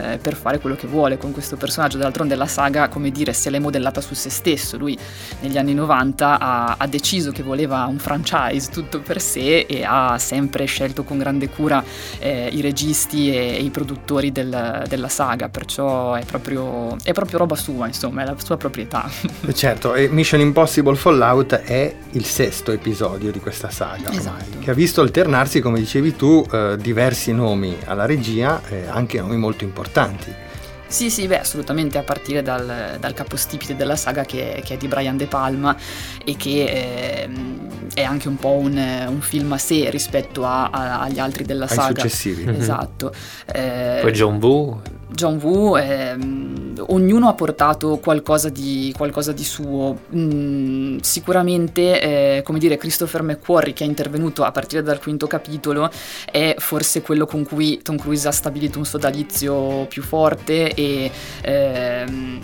per, 0.07 0.19
per, 0.19 0.35
fare 0.37 0.61
quello 0.61 0.77
che 0.77 0.87
vuole 0.87 1.19
con 1.19 1.33
questo 1.33 1.57
personaggio, 1.57 1.99
d'altronde 1.99 2.35
la 2.35 2.47
saga 2.47 2.89
come 2.89 3.11
dire 3.11 3.33
se 3.33 3.51
l'è 3.51 3.59
modellata 3.59 4.01
su 4.01 4.15
se 4.15 4.31
stesso, 4.31 4.77
lui 4.77 4.97
negli 5.41 5.59
anni 5.59 5.75
90 5.75 6.39
ha, 6.39 6.75
ha 6.79 6.87
deciso 6.87 7.33
che 7.33 7.43
voleva 7.43 7.85
un 7.87 7.99
franchise 7.99 8.71
tutto 8.71 9.01
per 9.01 9.21
sé 9.21 9.61
e 9.69 9.85
ha 9.85 10.19
sempre 10.19 10.65
scelto 10.67 11.03
con 11.05 11.19
grande 11.19 11.49
cura 11.49 11.83
eh, 12.19 12.49
i 12.53 12.61
registi 12.61 13.35
e, 13.35 13.57
e 13.57 13.63
i 13.63 13.71
produttori 13.71 14.31
del, 14.33 14.85
della 14.89 15.09
saga, 15.09 15.49
perciò 15.49 16.15
è 16.15 16.25
proprio, 16.25 16.97
è 17.03 17.13
proprio 17.13 17.39
roba 17.39 17.57
sua, 17.57 17.87
insomma, 17.87 18.23
è 18.23 18.25
la 18.25 18.37
sua 18.43 18.57
proprietà. 18.57 19.09
Certo, 19.53 19.95
e 19.95 20.09
Mission 20.09 20.41
Impossible 20.41 20.97
Fallout 20.97 21.55
è 21.55 21.95
il 22.13 22.25
sesto 22.25 22.73
episodio 22.73 23.31
di 23.31 23.41
questa 23.41 23.71
saga 23.71 24.09
ormai, 24.09 24.17
esatto. 24.17 24.59
che 24.61 24.71
ha 24.71 24.75
visto 24.75 25.01
alternarsi, 25.01 25.61
come 25.61 25.79
dicevi 25.79 26.15
tu, 26.17 26.45
eh, 26.51 26.77
diversi 26.79 27.33
nomi 27.33 27.77
alla 27.85 28.07
regia, 28.07 28.61
eh, 28.69 28.87
anche 28.89 29.21
nomi 29.21 29.37
molto 29.37 29.65
importanti. 29.65 29.95
Sì, 30.89 31.11
sì, 31.11 31.27
beh, 31.27 31.41
assolutamente 31.41 31.99
a 31.99 32.03
partire 32.03 32.43
dal, 32.43 32.97
dal 33.01 33.13
capostipite 33.13 33.75
della 33.75 33.97
saga 33.97 34.25
che, 34.25 34.63
che, 34.65 34.75
è 34.75 34.77
di 34.77 34.87
Brian 34.87 35.17
De 35.17 35.27
Palma 35.27 35.77
e 36.25 36.37
che 36.37 36.65
eh, 36.65 37.29
è 37.93 38.05
anche 38.05 38.29
un 38.29 38.37
po' 38.37 38.53
un, 38.53 38.77
un, 39.09 39.21
film 39.21 39.53
a 39.53 39.59
sé 39.59 39.91
rispetto 39.91 40.45
a, 40.45 40.71
a, 40.71 41.01
agli 41.01 41.19
altri 41.19 41.45
della 41.45 41.65
Ai 41.65 41.75
saga. 41.75 42.03
successivi. 42.03 42.49
Esatto. 42.57 43.13
Mm-hmm. 43.13 43.97
Eh, 43.97 44.01
Poi 44.01 44.13
John 44.13 44.37
Woo. 44.37 44.81
John 45.09 45.39
Woo, 45.41 45.77
eh, 45.77 46.17
ognuno 46.89 47.29
ha 47.29 47.35
portato 47.35 47.99
qualcosa 47.99 48.49
di, 48.49 48.93
qualcosa 48.97 49.33
di 49.33 49.45
suo. 49.45 50.01
Mm, 50.15 50.99
sicuramente, 50.99 52.01
eh, 52.01 52.43
come 52.43 52.59
dire, 52.59 52.77
Christopher 52.77 53.23
McQuarrie, 53.23 53.73
che 53.73 53.85
è 53.85 53.87
intervenuto 53.87 54.43
a 54.43 54.51
partire 54.51 54.83
dal 54.83 55.01
quinto 55.01 55.27
capitolo, 55.27 55.91
è 56.31 56.55
forse 56.59 57.03
quello 57.03 57.25
con 57.27 57.45
cui 57.45 57.81
Tom 57.83 57.97
Cruise 57.97 58.27
ha 58.27 58.33
stabilito 58.33 58.79
un 58.79 58.85
sodalizio 58.85 59.87
più 59.89 60.03
forte 60.03 60.75
e 60.75 61.11
ehm, 61.43 62.41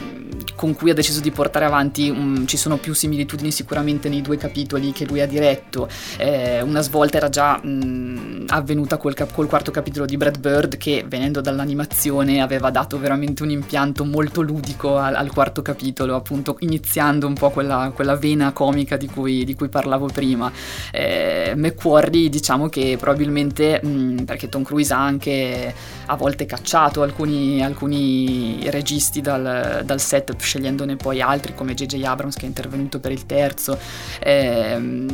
con 0.54 0.74
cui 0.74 0.90
ha 0.90 0.94
deciso 0.94 1.20
di 1.20 1.30
portare 1.30 1.64
avanti. 1.64 2.08
Um, 2.08 2.46
ci 2.46 2.56
sono 2.56 2.76
più 2.76 2.94
similitudini 2.94 3.50
sicuramente 3.50 4.08
nei 4.08 4.22
due 4.22 4.36
capitoli 4.36 4.92
che 4.92 5.04
lui 5.04 5.20
ha 5.20 5.26
diretto. 5.26 5.88
Eh, 6.16 6.62
una 6.62 6.80
svolta 6.80 7.16
era 7.16 7.28
già 7.28 7.58
mh, 7.62 8.44
avvenuta 8.48 8.96
col, 8.96 9.14
cap- 9.14 9.32
col 9.32 9.48
quarto 9.48 9.70
capitolo 9.70 10.06
di 10.06 10.16
Brad 10.16 10.38
Bird, 10.38 10.76
che 10.76 11.04
venendo 11.06 11.40
dall'animazione 11.40 12.40
aveva 12.40 12.51
aveva 12.52 12.70
dato 12.70 12.98
veramente 12.98 13.42
un 13.42 13.50
impianto 13.50 14.04
molto 14.04 14.42
ludico 14.42 14.98
al, 14.98 15.14
al 15.14 15.32
quarto 15.32 15.62
capitolo, 15.62 16.14
appunto 16.14 16.56
iniziando 16.60 17.26
un 17.26 17.34
po' 17.34 17.50
quella, 17.50 17.90
quella 17.94 18.16
vena 18.16 18.52
comica 18.52 18.96
di 18.96 19.06
cui, 19.08 19.44
di 19.44 19.54
cui 19.54 19.68
parlavo 19.68 20.06
prima. 20.06 20.50
Eh, 20.90 21.54
McQuarrie 21.56 22.28
diciamo 22.28 22.68
che 22.68 22.96
probabilmente, 22.98 23.80
mh, 23.82 24.24
perché 24.24 24.48
Tom 24.48 24.62
Cruise 24.62 24.92
ha 24.92 25.02
anche 25.02 25.74
a 26.06 26.16
volte 26.16 26.46
cacciato 26.46 27.02
alcuni, 27.02 27.62
alcuni 27.62 28.68
registi 28.70 29.20
dal, 29.20 29.82
dal, 29.84 30.00
set, 30.00 30.34
scegliendone 30.36 30.96
poi 30.96 31.20
altri 31.20 31.54
come 31.54 31.74
J.J. 31.74 32.02
Abrams 32.04 32.36
che 32.36 32.42
è 32.42 32.46
intervenuto 32.46 33.00
per 33.00 33.12
il 33.12 33.26
terzo, 33.26 33.78
eh, 34.20 35.06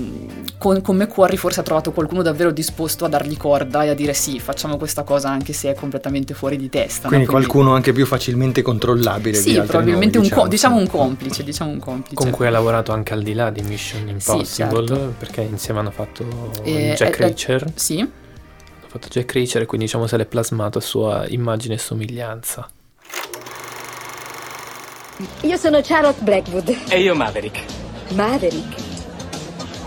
con, 0.58 0.80
con 0.80 0.96
McQuarrie 0.96 1.38
forse 1.38 1.60
ha 1.60 1.62
trovato 1.62 1.92
qualcuno 1.92 2.22
davvero 2.22 2.50
disposto 2.50 3.04
a 3.04 3.08
dargli 3.08 3.36
corda 3.36 3.84
e 3.84 3.90
a 3.90 3.94
dire 3.94 4.14
sì, 4.14 4.40
facciamo 4.40 4.76
questa 4.76 5.02
cosa 5.02 5.28
anche 5.28 5.52
se 5.52 5.70
è 5.70 5.74
completamente 5.74 6.34
fuori 6.34 6.56
di 6.56 6.68
testa. 6.68 7.08
Quindi 7.08 7.26
qualcuno 7.26 7.74
anche 7.74 7.92
più 7.92 8.06
facilmente 8.06 8.62
controllabile. 8.62 9.36
Sì, 9.36 9.54
probabilmente 9.60 10.18
nomi, 10.18 10.28
diciamo. 10.28 10.42
Un 10.42 10.48
diciamo 10.48 10.76
un 10.76 10.86
complice, 10.88 11.44
diciamo 11.44 11.70
un 11.70 11.78
complice. 11.78 12.14
Con 12.14 12.30
cui 12.30 12.46
ha 12.46 12.50
lavorato 12.50 12.92
anche 12.92 13.12
al 13.12 13.22
di 13.22 13.34
là 13.34 13.50
di 13.50 13.62
Mission 13.62 14.08
Impossible, 14.08 14.44
sì, 14.44 14.54
certo. 14.54 15.14
perché 15.18 15.40
insieme 15.42 15.80
hanno 15.80 15.90
fatto 15.90 16.52
eh, 16.64 16.94
Jack 16.96 17.20
eh, 17.20 17.22
Reacher. 17.22 17.62
Eh, 17.62 17.72
sì. 17.74 18.10
Hanno 18.88 19.00
fatto 19.00 19.08
Jack 19.08 19.32
Reacher 19.32 19.66
quindi 19.66 19.84
diciamo 19.84 20.06
se 20.06 20.16
l'è 20.16 20.24
plasmato 20.24 20.78
a 20.78 20.80
sua 20.80 21.26
immagine 21.28 21.74
e 21.74 21.78
somiglianza. 21.78 22.66
Io 25.42 25.56
sono 25.58 25.80
Charlotte 25.82 26.22
Blackwood. 26.22 26.74
E 26.88 27.00
io 27.02 27.14
Maverick. 27.14 27.62
Maverick? 28.14 28.80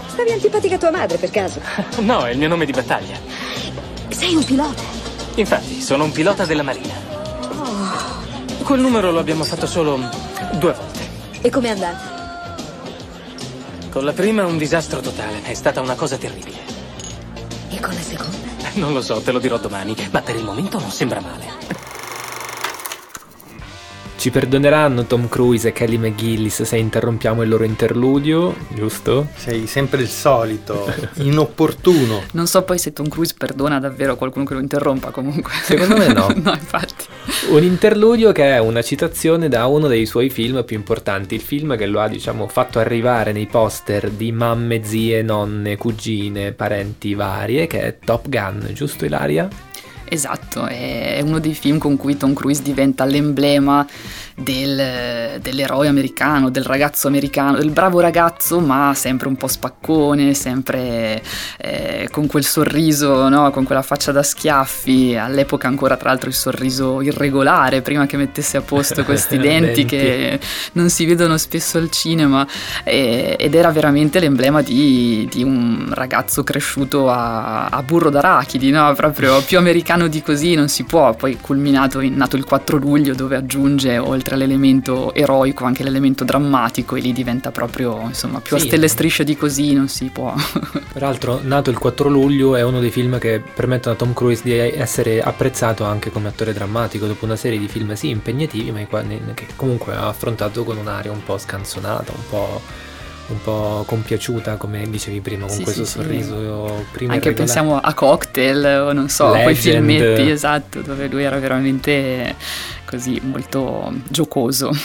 Stavi 0.05 0.31
antipatica 0.31 0.75
a 0.75 0.77
tua 0.77 0.91
madre 0.91 1.17
per 1.17 1.31
caso? 1.31 1.59
no, 2.01 2.25
è 2.25 2.31
il 2.31 2.37
mio 2.37 2.47
nome 2.47 2.65
di 2.65 2.71
battaglia. 2.73 3.17
Sei 4.09 4.35
un 4.35 4.43
pilota? 4.43 4.83
Infatti, 5.35 5.81
sono 5.81 6.03
un 6.03 6.11
pilota 6.11 6.45
della 6.45 6.63
Marina. 6.63 6.93
Oh. 7.57 8.63
Quel 8.63 8.81
numero 8.81 9.09
lo 9.09 9.17
abbiamo 9.17 9.43
fatto 9.43 9.65
solo 9.65 9.97
due 10.59 10.73
volte. 10.73 10.99
E 11.41 11.49
com'è 11.49 11.69
andata? 11.69 12.55
Con 13.89 14.03
la 14.03 14.13
prima 14.13 14.45
un 14.45 14.59
disastro 14.59 14.99
totale, 14.99 15.41
è 15.41 15.55
stata 15.55 15.81
una 15.81 15.95
cosa 15.95 16.17
terribile. 16.17 16.59
E 17.69 17.79
con 17.79 17.93
la 17.95 18.01
seconda? 18.01 18.50
Non 18.73 18.93
lo 18.93 19.01
so, 19.01 19.21
te 19.21 19.31
lo 19.31 19.39
dirò 19.39 19.57
domani, 19.57 19.95
ma 20.11 20.21
per 20.21 20.35
il 20.35 20.43
momento 20.43 20.79
non 20.79 20.91
sembra 20.91 21.19
male. 21.19 22.00
Ci 24.21 24.29
perdoneranno 24.29 25.05
Tom 25.05 25.27
Cruise 25.27 25.69
e 25.69 25.73
Kelly 25.73 25.97
McGillis 25.97 26.61
se 26.61 26.77
interrompiamo 26.77 27.41
il 27.41 27.49
loro 27.49 27.63
interludio, 27.63 28.55
giusto? 28.69 29.29
Sei 29.35 29.65
sempre 29.65 30.01
il 30.01 30.09
solito, 30.09 30.93
inopportuno. 31.25 32.21
Non 32.33 32.45
so 32.45 32.61
poi 32.61 32.77
se 32.77 32.93
Tom 32.93 33.07
Cruise 33.07 33.33
perdona 33.35 33.79
davvero 33.79 34.15
qualcuno 34.17 34.45
che 34.45 34.53
lo 34.53 34.59
interrompa 34.59 35.09
comunque. 35.09 35.53
Secondo 35.63 35.97
me 35.97 36.13
no. 36.13 36.27
no, 36.37 36.53
infatti. 36.53 37.05
Un 37.49 37.63
interludio 37.63 38.31
che 38.31 38.43
è 38.43 38.59
una 38.59 38.83
citazione 38.83 39.49
da 39.49 39.65
uno 39.65 39.87
dei 39.87 40.05
suoi 40.05 40.29
film 40.29 40.63
più 40.65 40.75
importanti, 40.75 41.33
il 41.33 41.41
film 41.41 41.75
che 41.75 41.87
lo 41.87 41.99
ha, 41.99 42.07
diciamo, 42.07 42.47
fatto 42.47 42.77
arrivare 42.77 43.31
nei 43.31 43.47
poster 43.47 44.11
di 44.11 44.31
mamme, 44.31 44.83
zie, 44.83 45.23
nonne, 45.23 45.77
cugine, 45.77 46.51
parenti 46.51 47.15
varie, 47.15 47.65
che 47.65 47.81
è 47.81 47.97
Top 47.97 48.29
Gun, 48.29 48.69
giusto 48.73 49.03
Ilaria? 49.03 49.49
Esatto, 50.13 50.65
è 50.65 51.21
uno 51.23 51.39
dei 51.39 51.53
film 51.53 51.77
con 51.77 51.95
cui 51.95 52.17
Tom 52.17 52.33
Cruise 52.33 52.61
diventa 52.61 53.05
l'emblema 53.05 53.87
del, 54.35 55.39
dell'eroe 55.39 55.87
americano, 55.87 56.49
del 56.49 56.65
ragazzo 56.65 57.07
americano, 57.07 57.57
del 57.57 57.69
bravo 57.69 58.01
ragazzo 58.01 58.59
ma 58.59 58.91
sempre 58.93 59.29
un 59.29 59.37
po' 59.37 59.47
spaccone, 59.47 60.33
sempre 60.33 61.21
eh, 61.57 62.09
con 62.11 62.27
quel 62.27 62.43
sorriso, 62.43 63.29
no? 63.29 63.51
con 63.51 63.63
quella 63.63 63.81
faccia 63.81 64.11
da 64.11 64.21
schiaffi, 64.21 65.15
all'epoca 65.15 65.69
ancora 65.69 65.95
tra 65.95 66.09
l'altro 66.09 66.27
il 66.27 66.35
sorriso 66.35 67.01
irregolare, 67.01 67.81
prima 67.81 68.05
che 68.05 68.17
mettesse 68.17 68.57
a 68.57 68.61
posto 68.61 69.03
questi 69.05 69.37
denti, 69.37 69.85
che 69.85 70.37
non 70.73 70.89
si 70.89 71.05
vedono 71.05 71.37
spesso 71.37 71.77
al 71.77 71.89
cinema 71.89 72.45
e, 72.83 73.37
ed 73.39 73.55
era 73.55 73.71
veramente 73.71 74.19
l'emblema 74.19 74.61
di, 74.61 75.25
di 75.31 75.41
un 75.41 75.89
ragazzo 75.93 76.43
cresciuto 76.43 77.09
a, 77.09 77.67
a 77.67 77.81
burro 77.81 78.09
d'arachidi, 78.09 78.71
no? 78.71 78.93
proprio 78.93 79.41
più 79.41 79.57
americano 79.57 80.00
di 80.07 80.21
così 80.21 80.55
non 80.55 80.67
si 80.67 80.83
può, 80.83 81.13
poi 81.13 81.37
culminato 81.39 81.99
in 81.99 82.15
nato 82.15 82.35
il 82.35 82.43
4 82.43 82.77
luglio 82.77 83.13
dove 83.13 83.35
aggiunge 83.35 83.97
oltre 83.97 84.35
all'elemento 84.35 85.13
eroico 85.13 85.65
anche 85.65 85.83
l'elemento 85.83 86.23
drammatico 86.23 86.95
e 86.95 87.01
lì 87.01 87.13
diventa 87.13 87.51
proprio 87.51 88.01
insomma 88.01 88.39
più 88.39 88.57
sì. 88.57 88.63
a 88.63 88.67
stelle 88.67 88.87
strisce 88.87 89.23
di 89.23 89.35
così 89.35 89.73
non 89.73 89.87
si 89.87 90.09
può 90.11 90.33
peraltro 90.91 91.39
nato 91.43 91.69
il 91.69 91.77
4 91.77 92.09
luglio 92.09 92.55
è 92.55 92.63
uno 92.63 92.79
dei 92.79 92.91
film 92.91 93.17
che 93.17 93.41
permettono 93.41 93.95
a 93.95 93.97
Tom 93.97 94.13
Cruise 94.13 94.41
di 94.43 94.53
essere 94.53 95.21
apprezzato 95.21 95.83
anche 95.83 96.11
come 96.11 96.27
attore 96.27 96.53
drammatico 96.53 97.07
dopo 97.07 97.25
una 97.25 97.35
serie 97.35 97.59
di 97.59 97.67
film 97.67 97.93
sì 97.93 98.09
impegnativi 98.09 98.71
ma 98.71 98.79
che 99.33 99.47
comunque 99.55 99.95
ha 99.95 100.07
affrontato 100.07 100.63
con 100.63 100.77
un'aria 100.77 101.11
un 101.11 101.23
po' 101.23 101.37
scansonata 101.37 102.11
un 102.11 102.23
po' 102.29 102.89
un 103.31 103.41
po' 103.41 103.83
compiaciuta, 103.85 104.57
come 104.57 104.89
dicevi 104.89 105.21
prima, 105.21 105.45
con 105.45 105.55
sì, 105.55 105.63
questo 105.63 105.85
sì, 105.85 105.91
sorriso 105.91 106.67
sì. 106.67 106.85
prima. 106.91 107.13
Anche 107.13 107.33
pensiamo 107.33 107.79
a 107.79 107.93
cocktail 107.93 108.65
o 108.87 108.93
non 108.93 109.09
so, 109.09 109.27
Legend. 109.27 109.43
quei 109.43 109.55
filmetti 109.55 110.29
esatto, 110.29 110.81
dove 110.81 111.07
lui 111.07 111.23
era 111.23 111.39
veramente 111.39 112.35
così 112.85 113.19
molto 113.23 113.91
giocoso. 114.09 114.71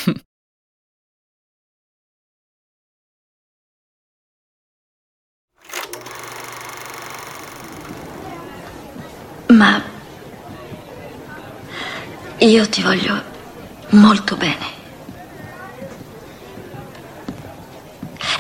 Ma 9.49 9.81
io 12.39 12.69
ti 12.69 12.83
voglio 12.83 13.23
molto 13.91 14.37
bene. 14.37 14.86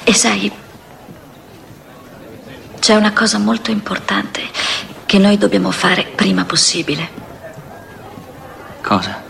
E 0.08 0.14
sai, 0.14 0.52
c'è 2.78 2.94
una 2.94 3.12
cosa 3.12 3.38
molto 3.38 3.72
importante 3.72 4.42
che 5.04 5.18
noi 5.18 5.36
dobbiamo 5.36 5.72
fare 5.72 6.04
prima 6.14 6.44
possibile. 6.44 7.08
Cosa? 8.80 9.20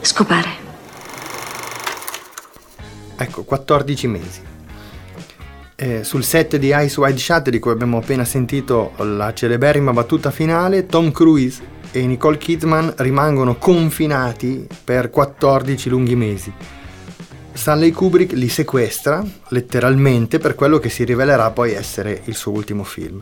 Scopare. 0.00 0.48
Ecco, 3.16 3.42
14 3.42 4.06
mesi. 4.06 4.40
Eh, 5.76 6.04
sul 6.04 6.24
set 6.24 6.56
di 6.56 6.72
Ice 6.74 6.98
Wide 6.98 7.18
Shut, 7.18 7.50
di 7.50 7.58
cui 7.58 7.70
abbiamo 7.72 7.98
appena 7.98 8.24
sentito 8.24 8.94
la 8.96 9.34
celeberrima 9.34 9.92
battuta 9.92 10.30
finale, 10.30 10.86
Tom 10.86 11.12
Cruise 11.12 11.62
e 11.92 12.06
Nicole 12.06 12.38
Kidman 12.38 12.94
rimangono 12.96 13.56
confinati 13.56 14.66
per 14.82 15.10
14 15.10 15.90
lunghi 15.90 16.16
mesi. 16.16 16.77
Stanley 17.58 17.90
Kubrick 17.90 18.34
li 18.34 18.48
sequestra 18.48 19.22
letteralmente 19.48 20.38
per 20.38 20.54
quello 20.54 20.78
che 20.78 20.88
si 20.88 21.02
rivelerà 21.02 21.50
poi 21.50 21.72
essere 21.72 22.22
il 22.26 22.36
suo 22.36 22.52
ultimo 22.52 22.84
film. 22.84 23.20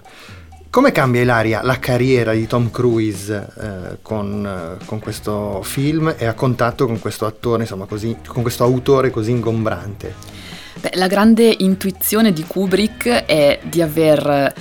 Come 0.69 0.93
cambia 0.93 1.23
Ilaria 1.23 1.63
la 1.63 1.79
carriera 1.79 2.35
di 2.35 2.47
Tom 2.47 2.71
Cruise 2.71 3.49
eh, 3.59 3.97
con, 4.03 4.45
eh, 4.47 4.85
con, 4.85 4.99
questo 4.99 5.63
film 5.63 6.15
e 6.19 6.27
a 6.27 6.35
contatto 6.35 6.85
con 6.85 7.01
questo 7.01 7.25
attore, 7.25 7.63
insomma, 7.63 7.87
così, 7.87 8.15
con 8.27 8.43
questo 8.43 8.63
autore 8.63 9.09
così 9.09 9.31
ingombrante? 9.31 10.15
Beh, 10.81 10.91
la 10.97 11.07
grande 11.07 11.55
intuizione 11.61 12.35
di 12.35 12.45
Kubrick 12.45 13.09
è 13.09 13.59
di 13.63 13.81
aver 13.81 14.53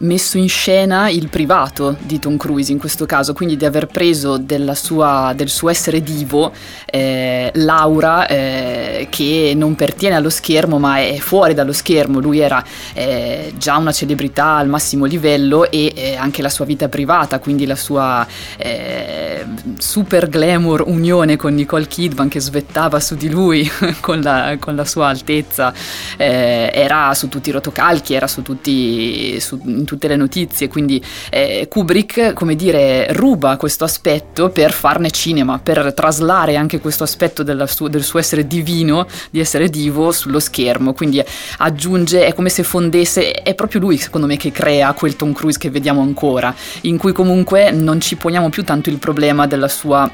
messo 0.00 0.38
in 0.38 0.48
scena 0.48 1.08
il 1.08 1.28
privato 1.28 1.96
di 2.00 2.18
Tom 2.18 2.36
Cruise 2.36 2.72
in 2.72 2.78
questo 2.78 3.06
caso, 3.06 3.32
quindi 3.32 3.56
di 3.56 3.64
aver 3.64 3.86
preso 3.86 4.42
sua, 4.74 5.32
del 5.34 5.48
suo 5.48 5.68
essere 5.68 6.02
divo 6.02 6.52
eh, 6.84 7.50
l'aura 7.54 8.26
eh, 8.26 9.06
che 9.10 9.52
non 9.56 9.74
pertiene 9.74 10.16
allo 10.16 10.30
schermo 10.30 10.78
ma 10.78 10.98
è 10.98 11.16
fuori 11.18 11.54
dallo 11.54 11.72
schermo, 11.72 12.20
lui 12.20 12.38
era 12.40 12.62
eh, 12.92 13.52
già 13.56 13.76
una 13.76 13.92
celebrità 13.92 14.56
al 14.56 14.68
massimo 14.68 15.04
livello 15.04 15.70
e 15.70 15.92
eh, 15.94 16.16
anche 16.16 16.42
la 16.42 16.50
sua 16.50 16.64
vita 16.64 16.88
privata, 16.88 17.38
quindi 17.38 17.66
la 17.66 17.76
sua 17.76 18.26
eh, 18.56 19.44
super 19.78 20.28
glamour 20.28 20.84
unione 20.86 21.36
con 21.36 21.54
Nicole 21.54 21.86
Kidman 21.86 22.28
che 22.28 22.40
svettava 22.40 23.00
su 23.00 23.14
di 23.14 23.30
lui 23.30 23.70
con, 24.00 24.20
la, 24.20 24.56
con, 24.58 24.74
la, 24.76 24.84
sua 24.84 25.08
altezza, 25.08 25.72
eh, 26.16 26.70
era 26.72 27.14
su 27.14 27.28
tutti 27.28 27.48
i 27.48 27.52
rotocalchi, 27.52 28.14
era 28.14 28.26
su 28.26 28.42
tutti... 28.42 29.38
Su, 29.40 29.84
tutte 29.86 30.08
le 30.08 30.16
notizie, 30.16 30.68
quindi 30.68 31.02
eh, 31.30 31.66
Kubrick, 31.70 32.34
come 32.34 32.54
dire, 32.54 33.10
ruba 33.14 33.56
questo 33.56 33.84
aspetto 33.84 34.50
per 34.50 34.72
farne 34.72 35.10
cinema, 35.10 35.58
per 35.58 35.94
traslare 35.94 36.56
anche 36.56 36.78
questo 36.78 37.04
aspetto 37.04 37.42
su- 37.66 37.88
del 37.88 38.04
suo 38.04 38.18
essere 38.18 38.46
divino, 38.46 39.06
di 39.30 39.40
essere 39.40 39.70
divo 39.70 40.12
sullo 40.12 40.40
schermo, 40.40 40.92
quindi 40.92 41.22
aggiunge, 41.58 42.26
è 42.26 42.34
come 42.34 42.50
se 42.50 42.62
fondesse, 42.62 43.32
è 43.32 43.54
proprio 43.54 43.80
lui 43.80 43.96
secondo 43.96 44.26
me 44.26 44.36
che 44.36 44.50
crea 44.50 44.92
quel 44.92 45.16
Tom 45.16 45.32
Cruise 45.32 45.58
che 45.58 45.70
vediamo 45.70 46.02
ancora, 46.02 46.54
in 46.82 46.98
cui 46.98 47.12
comunque 47.12 47.70
non 47.70 48.00
ci 48.00 48.16
poniamo 48.16 48.50
più 48.50 48.64
tanto 48.64 48.90
il 48.90 48.98
problema 48.98 49.46
della 49.46 49.68
sua 49.68 50.10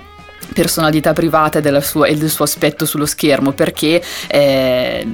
personalità 0.53 1.12
privata 1.12 1.59
e, 1.59 1.80
sua, 1.80 2.07
e, 2.07 2.16
del 2.16 2.30
suo 2.30 2.45
aspetto 2.45 2.84
sullo 2.84 3.07
schermo 3.07 3.53
perché 3.53 4.03
eh, 4.28 5.07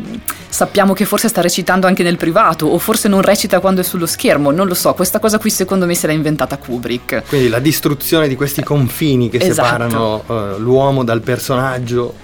sappiamo 0.49 0.93
che 0.93 1.05
forse 1.05 1.29
sta 1.29 1.41
recitando 1.41 1.87
anche 1.87 2.03
nel 2.03 2.16
privato 2.16 2.66
o 2.66 2.79
forse 2.79 3.09
non 3.09 3.22
recita 3.22 3.61
quando 3.61 3.81
è 3.81 3.85
sullo 3.85 4.07
schermo, 4.07 4.51
non 4.51 4.66
lo 4.66 4.74
so, 4.74 4.95
questa 4.95 5.18
cosa 5.18 5.39
qui 5.39 5.51
secondo 5.51 5.87
me 5.87 5.95
se 5.95 6.07
l'ha 6.07 6.12
inventata 6.12 6.57
Kubrick. 6.57 7.24
Quindi 7.29 7.49
la 7.49 7.61
distruzione 7.61 8.29
di 8.29 8.37
questi 8.37 8.62
confini 8.62 9.29
che 9.29 9.39
esatto. 9.39 9.53
separano 9.53 10.22
uh, 10.26 10.59
l'uomo 10.59 11.05
dal 11.05 11.20
personaggio 11.20 12.14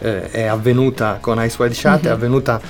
eh, 0.00 0.30
è 0.30 0.44
avvenuta 0.44 1.18
con 1.20 1.42
Ice 1.44 1.56
Wide 1.58 1.74
Shut, 1.74 1.90
mm-hmm. 1.90 2.06
è 2.06 2.08
avvenuta 2.08 2.60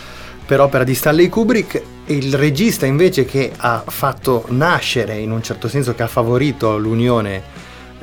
per 0.46 0.60
opera 0.60 0.84
di 0.84 0.94
Stanley 0.94 1.28
Kubrick 1.28 1.82
il 2.06 2.34
regista 2.34 2.84
invece 2.84 3.24
che 3.24 3.50
ha 3.56 3.82
fatto 3.86 4.44
nascere 4.48 5.16
in 5.16 5.30
un 5.30 5.42
certo 5.42 5.68
senso 5.68 5.94
che 5.94 6.02
ha 6.02 6.06
favorito 6.06 6.76
l'unione 6.76 7.53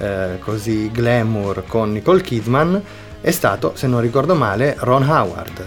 eh, 0.02 0.40
così 0.40 0.90
glamour 0.92 1.64
con 1.68 1.92
Nicole 1.92 2.22
Kidman 2.22 2.82
è 3.22 3.30
stato, 3.30 3.74
se 3.76 3.86
non 3.86 4.02
ricordo 4.02 4.34
male, 4.34 4.76
Ron 4.80 5.08
Howard. 5.08 5.66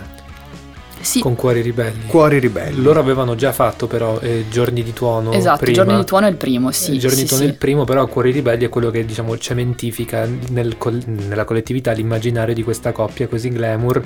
Sì. 1.00 1.20
Con 1.20 1.36
Cuori 1.36 1.60
Ribelli. 1.60 2.06
Cuori 2.06 2.38
Ribelli. 2.38 2.82
Loro 2.82 2.98
avevano 2.98 3.34
già 3.34 3.52
fatto 3.52 3.86
però 3.86 4.18
eh, 4.20 4.46
Giorni 4.50 4.82
di 4.82 4.92
Tuono. 4.92 5.32
Esatto, 5.32 5.58
prima. 5.58 5.76
Giorni 5.76 5.96
di 5.96 6.04
Tuono 6.04 6.26
è 6.26 6.30
il 6.30 6.36
primo, 6.36 6.72
sì. 6.72 6.96
Eh, 6.96 6.98
Giorni 6.98 7.16
sì, 7.16 7.22
di 7.22 7.28
Tuono 7.28 7.42
sì. 7.42 7.48
è 7.48 7.52
il 7.52 7.58
primo, 7.58 7.84
però 7.84 8.06
Cuori 8.06 8.32
Ribelli 8.32 8.64
è 8.64 8.68
quello 8.68 8.90
che 8.90 9.04
diciamo 9.04 9.36
cementifica 9.38 10.26
nel, 10.48 10.76
nella 11.04 11.44
collettività 11.44 11.92
l'immaginario 11.92 12.54
di 12.54 12.62
questa 12.62 12.90
coppia 12.92 13.28
così 13.28 13.50
glamour 13.50 14.02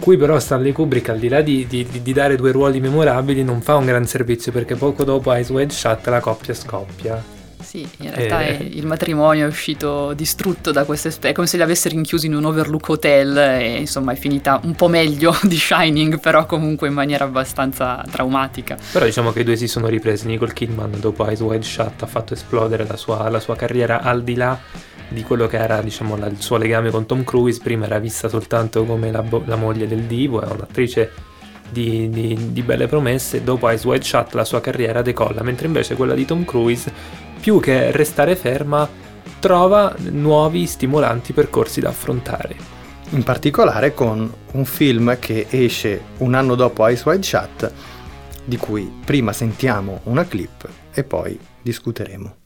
cui 0.00 0.16
però 0.18 0.38
Stanley 0.38 0.72
Kubrick 0.72 1.08
al 1.08 1.18
di 1.18 1.28
là 1.28 1.40
di, 1.40 1.66
di, 1.66 1.86
di, 2.02 2.12
dare 2.12 2.36
due 2.36 2.52
ruoli 2.52 2.80
memorabili 2.80 3.42
non 3.42 3.62
fa 3.62 3.76
un 3.76 3.86
gran 3.86 4.04
servizio 4.06 4.52
perché 4.52 4.74
poco 4.74 5.04
dopo 5.04 5.32
Ice 5.34 5.50
Wide 5.50 5.72
Shut 5.72 6.06
la 6.08 6.20
coppia 6.20 6.52
scoppia 6.52 7.33
sì, 7.74 7.88
in 8.02 8.14
realtà 8.14 8.46
eh. 8.46 8.70
il 8.72 8.86
matrimonio 8.86 9.46
è 9.46 9.48
uscito 9.48 10.12
distrutto 10.12 10.70
da 10.70 10.84
queste 10.84 11.08
esperienze, 11.08 11.32
è 11.32 11.34
come 11.34 11.48
se 11.48 11.56
li 11.56 11.64
avesse 11.64 11.88
rinchiusi 11.88 12.26
in 12.26 12.36
un 12.36 12.44
overlook 12.44 12.90
hotel 12.90 13.36
e 13.36 13.78
insomma 13.80 14.12
è 14.12 14.14
finita 14.14 14.60
un 14.62 14.76
po' 14.76 14.86
meglio 14.86 15.36
di 15.42 15.56
Shining, 15.56 16.20
però 16.20 16.46
comunque 16.46 16.86
in 16.86 16.94
maniera 16.94 17.24
abbastanza 17.24 18.04
traumatica. 18.08 18.78
Però 18.92 19.04
diciamo 19.04 19.32
che 19.32 19.40
i 19.40 19.44
due 19.44 19.56
si 19.56 19.66
sono 19.66 19.88
ripresi, 19.88 20.28
Nicole 20.28 20.52
Kidman 20.52 21.00
dopo 21.00 21.26
Eyes 21.26 21.40
Wide 21.40 21.64
Shut 21.64 22.02
ha 22.02 22.06
fatto 22.06 22.34
esplodere 22.34 22.86
la 22.86 22.96
sua, 22.96 23.28
la 23.28 23.40
sua 23.40 23.56
carriera 23.56 24.02
al 24.02 24.22
di 24.22 24.36
là 24.36 24.56
di 25.08 25.22
quello 25.24 25.48
che 25.48 25.56
era 25.56 25.82
diciamo, 25.82 26.16
la, 26.16 26.26
il 26.26 26.40
suo 26.40 26.56
legame 26.56 26.90
con 26.90 27.06
Tom 27.06 27.24
Cruise, 27.24 27.58
prima 27.60 27.86
era 27.86 27.98
vista 27.98 28.28
soltanto 28.28 28.84
come 28.84 29.10
la, 29.10 29.24
la 29.46 29.56
moglie 29.56 29.88
del 29.88 30.02
divo, 30.02 30.40
è 30.40 30.46
un'attrice 30.46 31.10
di, 31.70 32.08
di, 32.08 32.52
di, 32.52 32.62
belle 32.62 32.86
promesse, 32.86 33.42
dopo 33.42 33.68
Eyes 33.68 33.84
Wide 33.84 34.04
Shut 34.04 34.34
la 34.34 34.44
sua 34.44 34.60
carriera 34.60 35.02
decolla, 35.02 35.42
mentre 35.42 35.66
invece 35.66 35.96
quella 35.96 36.14
di 36.14 36.24
Tom 36.24 36.44
Cruise 36.44 37.24
più 37.44 37.60
che 37.60 37.90
restare 37.90 38.36
ferma, 38.36 38.88
trova 39.38 39.94
nuovi 39.98 40.64
stimolanti 40.64 41.34
percorsi 41.34 41.82
da 41.82 41.90
affrontare. 41.90 42.56
In 43.10 43.22
particolare 43.22 43.92
con 43.92 44.32
un 44.52 44.64
film 44.64 45.18
che 45.18 45.48
esce 45.50 46.04
un 46.20 46.32
anno 46.32 46.54
dopo 46.54 46.88
Ice 46.88 47.06
Wide 47.06 47.22
Shut, 47.22 47.72
di 48.46 48.56
cui 48.56 48.90
prima 49.04 49.34
sentiamo 49.34 50.00
una 50.04 50.24
clip 50.24 50.66
e 50.94 51.04
poi 51.04 51.38
discuteremo. 51.60 52.43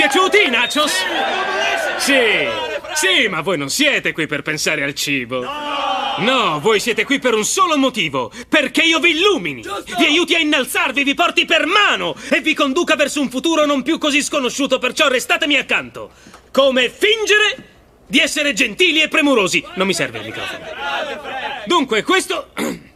Piaciuti 0.00 0.44
i 0.46 0.48
nachos? 0.48 0.92
Sì, 1.98 2.48
sì, 2.94 3.28
ma 3.28 3.42
voi 3.42 3.58
non 3.58 3.68
siete 3.68 4.12
qui 4.12 4.26
per 4.26 4.40
pensare 4.40 4.82
al 4.82 4.94
cibo. 4.94 5.42
No, 5.42 6.58
voi 6.60 6.80
siete 6.80 7.04
qui 7.04 7.18
per 7.18 7.34
un 7.34 7.44
solo 7.44 7.76
motivo, 7.76 8.32
perché 8.48 8.80
io 8.82 8.98
vi 8.98 9.10
illumini, 9.10 9.62
vi 9.98 10.04
aiuti 10.06 10.34
a 10.34 10.38
innalzarvi, 10.38 11.04
vi 11.04 11.12
porti 11.12 11.44
per 11.44 11.66
mano 11.66 12.16
e 12.30 12.40
vi 12.40 12.54
conduca 12.54 12.96
verso 12.96 13.20
un 13.20 13.28
futuro 13.28 13.66
non 13.66 13.82
più 13.82 13.98
così 13.98 14.22
sconosciuto, 14.22 14.78
perciò 14.78 15.06
restatemi 15.08 15.56
accanto. 15.56 16.10
Come 16.50 16.88
fingere 16.88 17.68
di 18.06 18.20
essere 18.20 18.54
gentili 18.54 19.02
e 19.02 19.08
premurosi. 19.08 19.62
Non 19.74 19.86
mi 19.86 19.92
serve 19.92 20.18
il 20.18 20.24
microfono. 20.24 20.64
Dunque, 21.66 22.02
questo... 22.02 22.48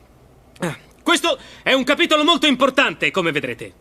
Questo 1.04 1.38
è 1.62 1.74
un 1.74 1.84
capitolo 1.84 2.24
molto 2.24 2.46
importante, 2.46 3.10
come 3.10 3.30
vedrete. 3.30 3.74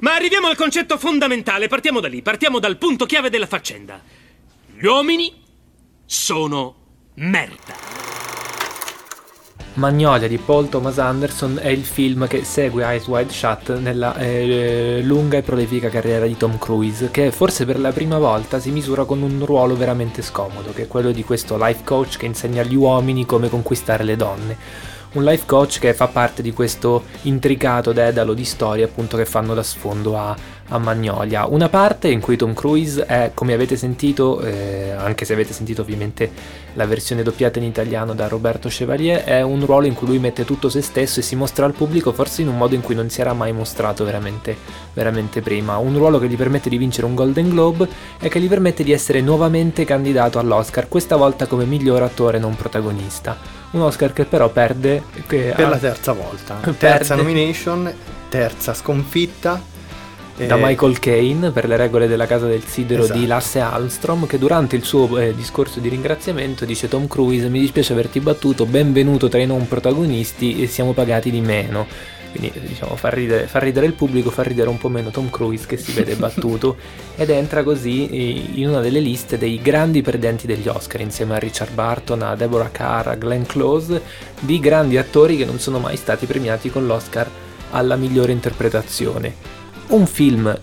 Ma 0.00 0.14
arriviamo 0.14 0.48
al 0.48 0.56
concetto 0.56 0.98
fondamentale, 0.98 1.68
partiamo 1.68 2.00
da 2.00 2.08
lì, 2.08 2.22
partiamo 2.22 2.58
dal 2.58 2.76
punto 2.76 3.06
chiave 3.06 3.30
della 3.30 3.46
faccenda. 3.46 4.00
Gli 4.76 4.86
uomini 4.86 5.32
sono 6.04 6.74
merda. 7.14 8.02
Magnolia 9.76 10.28
di 10.28 10.38
Paul 10.38 10.68
Thomas 10.68 10.98
Anderson 10.98 11.58
è 11.60 11.66
il 11.66 11.82
film 11.82 12.28
che 12.28 12.44
segue 12.44 12.84
Eyes 12.84 13.08
Wide 13.08 13.32
Shut 13.32 13.76
nella 13.78 14.14
eh, 14.16 15.00
lunga 15.02 15.38
e 15.38 15.42
prolifica 15.42 15.88
carriera 15.88 16.26
di 16.26 16.36
Tom 16.36 16.58
Cruise, 16.58 17.10
che 17.10 17.32
forse 17.32 17.64
per 17.64 17.80
la 17.80 17.90
prima 17.90 18.18
volta 18.18 18.60
si 18.60 18.70
misura 18.70 19.04
con 19.04 19.20
un 19.20 19.44
ruolo 19.44 19.74
veramente 19.74 20.22
scomodo, 20.22 20.72
che 20.72 20.82
è 20.82 20.86
quello 20.86 21.10
di 21.10 21.24
questo 21.24 21.56
life 21.58 21.82
coach 21.82 22.18
che 22.18 22.26
insegna 22.26 22.62
agli 22.62 22.76
uomini 22.76 23.26
come 23.26 23.48
conquistare 23.48 24.04
le 24.04 24.14
donne 24.14 24.56
un 25.14 25.24
life 25.24 25.44
coach 25.46 25.78
che 25.78 25.94
fa 25.94 26.08
parte 26.08 26.42
di 26.42 26.52
questo 26.52 27.04
intricato 27.22 27.92
dedalo 27.92 28.34
di 28.34 28.44
storie 28.44 28.84
appunto 28.84 29.16
che 29.16 29.24
fanno 29.24 29.54
da 29.54 29.62
sfondo 29.62 30.18
a 30.18 30.36
a 30.68 30.78
Magnolia. 30.78 31.46
Una 31.46 31.68
parte 31.68 32.08
in 32.08 32.20
cui 32.20 32.36
Tom 32.36 32.54
Cruise 32.54 33.04
è, 33.04 33.32
come 33.34 33.52
avete 33.52 33.76
sentito, 33.76 34.40
eh, 34.40 34.90
anche 34.90 35.24
se 35.24 35.32
avete 35.32 35.52
sentito 35.52 35.82
ovviamente 35.82 36.30
la 36.74 36.86
versione 36.86 37.22
doppiata 37.22 37.58
in 37.58 37.64
italiano 37.64 38.14
da 38.14 38.28
Roberto 38.28 38.68
Chevalier, 38.68 39.24
è 39.24 39.42
un 39.42 39.64
ruolo 39.64 39.86
in 39.86 39.94
cui 39.94 40.06
lui 40.06 40.18
mette 40.18 40.44
tutto 40.44 40.68
se 40.68 40.80
stesso 40.80 41.20
e 41.20 41.22
si 41.22 41.36
mostra 41.36 41.66
al 41.66 41.72
pubblico 41.74 42.12
forse 42.12 42.42
in 42.42 42.48
un 42.48 42.56
modo 42.56 42.74
in 42.74 42.80
cui 42.80 42.94
non 42.94 43.10
si 43.10 43.20
era 43.20 43.32
mai 43.32 43.52
mostrato 43.52 44.04
veramente, 44.04 44.56
veramente 44.92 45.40
prima. 45.42 45.76
Un 45.76 45.96
ruolo 45.96 46.18
che 46.18 46.26
gli 46.28 46.36
permette 46.36 46.68
di 46.68 46.78
vincere 46.78 47.06
un 47.06 47.14
Golden 47.14 47.50
Globe 47.50 47.88
e 48.18 48.28
che 48.28 48.40
gli 48.40 48.48
permette 48.48 48.82
di 48.82 48.92
essere 48.92 49.20
nuovamente 49.20 49.84
candidato 49.84 50.38
all'Oscar, 50.38 50.88
questa 50.88 51.16
volta 51.16 51.46
come 51.46 51.64
miglior 51.64 52.02
attore 52.02 52.38
non 52.38 52.56
protagonista. 52.56 53.36
Un 53.72 53.82
Oscar 53.82 54.12
che 54.12 54.24
però 54.24 54.48
perde 54.50 55.02
che 55.26 55.52
Per 55.54 55.64
ha- 55.64 55.68
la 55.68 55.78
terza 55.78 56.12
volta. 56.12 56.54
Perde. 56.62 56.78
Terza 56.78 57.14
nomination, 57.16 57.92
terza 58.28 58.72
sconfitta. 58.72 59.72
Da 60.36 60.56
Eh, 60.56 60.60
Michael 60.60 60.98
Caine 60.98 61.50
per 61.50 61.66
le 61.68 61.76
regole 61.76 62.08
della 62.08 62.26
casa 62.26 62.46
del 62.46 62.64
sidero 62.64 63.04
Esatto. 63.04 63.18
di 63.18 63.26
Lasse 63.26 63.60
Armstrong 63.60 64.26
che 64.26 64.38
durante 64.38 64.74
il 64.76 64.82
suo 64.84 65.16
eh, 65.18 65.34
discorso 65.34 65.78
di 65.80 65.88
ringraziamento 65.88 66.64
dice 66.64 66.88
Tom 66.88 67.06
Cruise 67.06 67.48
mi 67.48 67.60
dispiace 67.60 67.92
averti 67.92 68.18
battuto 68.20 68.66
benvenuto 68.66 69.28
tra 69.28 69.40
i 69.40 69.46
non 69.46 69.68
protagonisti 69.68 70.60
e 70.60 70.66
siamo 70.66 70.92
pagati 70.92 71.30
di 71.30 71.40
meno 71.40 71.86
quindi 72.34 72.52
diciamo 72.66 72.96
fa 72.96 73.10
ridere, 73.10 73.46
fa 73.46 73.60
ridere 73.60 73.86
il 73.86 73.92
pubblico 73.92 74.28
fa 74.30 74.42
ridere 74.42 74.68
un 74.68 74.76
po' 74.76 74.88
meno 74.88 75.10
Tom 75.10 75.30
Cruise 75.30 75.66
che 75.68 75.76
si 75.76 75.92
vede 75.92 76.16
battuto 76.16 76.76
ed 77.14 77.30
entra 77.30 77.62
così 77.62 78.08
eh, 78.08 78.58
in 78.60 78.68
una 78.70 78.80
delle 78.80 78.98
liste 78.98 79.38
dei 79.38 79.60
grandi 79.62 80.02
perdenti 80.02 80.48
degli 80.48 80.66
Oscar 80.66 81.00
insieme 81.00 81.36
a 81.36 81.38
Richard 81.38 81.72
Barton, 81.72 82.22
a 82.22 82.34
Deborah 82.34 82.70
Carr, 82.72 83.06
a 83.06 83.14
Glenn 83.14 83.44
Close 83.44 84.02
di 84.40 84.58
grandi 84.58 84.96
attori 84.96 85.36
che 85.36 85.44
non 85.44 85.60
sono 85.60 85.78
mai 85.78 85.96
stati 85.96 86.26
premiati 86.26 86.70
con 86.70 86.86
l'Oscar 86.86 87.30
alla 87.70 87.94
migliore 87.94 88.32
interpretazione 88.32 89.53
un 89.88 90.06
film 90.06 90.58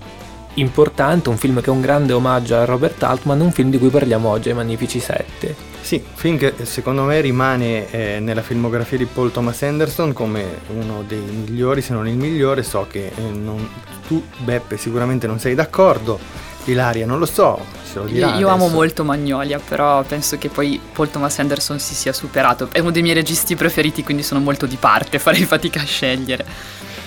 importante, 0.55 1.29
un 1.29 1.37
film 1.37 1.61
che 1.61 1.67
è 1.67 1.69
un 1.69 1.81
grande 1.81 2.13
omaggio 2.13 2.55
a 2.57 2.65
Robert 2.65 3.01
Altman, 3.03 3.39
un 3.39 3.51
film 3.51 3.69
di 3.69 3.77
cui 3.77 3.89
parliamo 3.89 4.29
oggi 4.29 4.49
ai 4.49 4.55
Magnifici 4.55 4.99
7. 4.99 5.55
Sì, 5.81 6.03
film 6.13 6.37
che 6.37 6.53
secondo 6.63 7.03
me 7.03 7.21
rimane 7.21 7.89
eh, 7.89 8.19
nella 8.19 8.41
filmografia 8.41 8.97
di 8.97 9.05
Paul 9.05 9.31
Thomas 9.31 9.61
Anderson 9.63 10.13
come 10.13 10.45
uno 10.67 11.03
dei 11.07 11.19
migliori, 11.19 11.81
se 11.81 11.93
non 11.93 12.07
il 12.07 12.15
migliore. 12.17 12.63
So 12.63 12.85
che 12.89 13.07
eh, 13.15 13.21
non- 13.21 13.67
tu, 14.07 14.23
Beppe, 14.39 14.77
sicuramente 14.77 15.25
non 15.25 15.39
sei 15.39 15.55
d'accordo. 15.55 16.19
Ilaria, 16.65 17.07
non 17.07 17.17
lo 17.17 17.25
so, 17.25 17.59
se 17.83 17.97
lo 17.97 18.05
Io, 18.05 18.11
dirà 18.11 18.35
io 18.35 18.47
amo 18.47 18.65
adesso. 18.65 18.75
molto 18.75 19.03
Magnolia, 19.03 19.59
però 19.59 20.03
penso 20.03 20.37
che 20.37 20.47
poi 20.49 20.79
Paul 20.93 21.09
Thomas 21.09 21.39
Anderson 21.39 21.79
si 21.79 21.95
sia 21.95 22.13
superato. 22.13 22.69
È 22.71 22.77
uno 22.77 22.91
dei 22.91 23.01
miei 23.01 23.15
registi 23.15 23.55
preferiti, 23.55 24.03
quindi 24.03 24.21
sono 24.21 24.39
molto 24.41 24.67
di 24.67 24.75
parte, 24.75 25.17
farei 25.19 25.45
fatica 25.45 25.81
a 25.81 25.85
scegliere. 25.85 26.45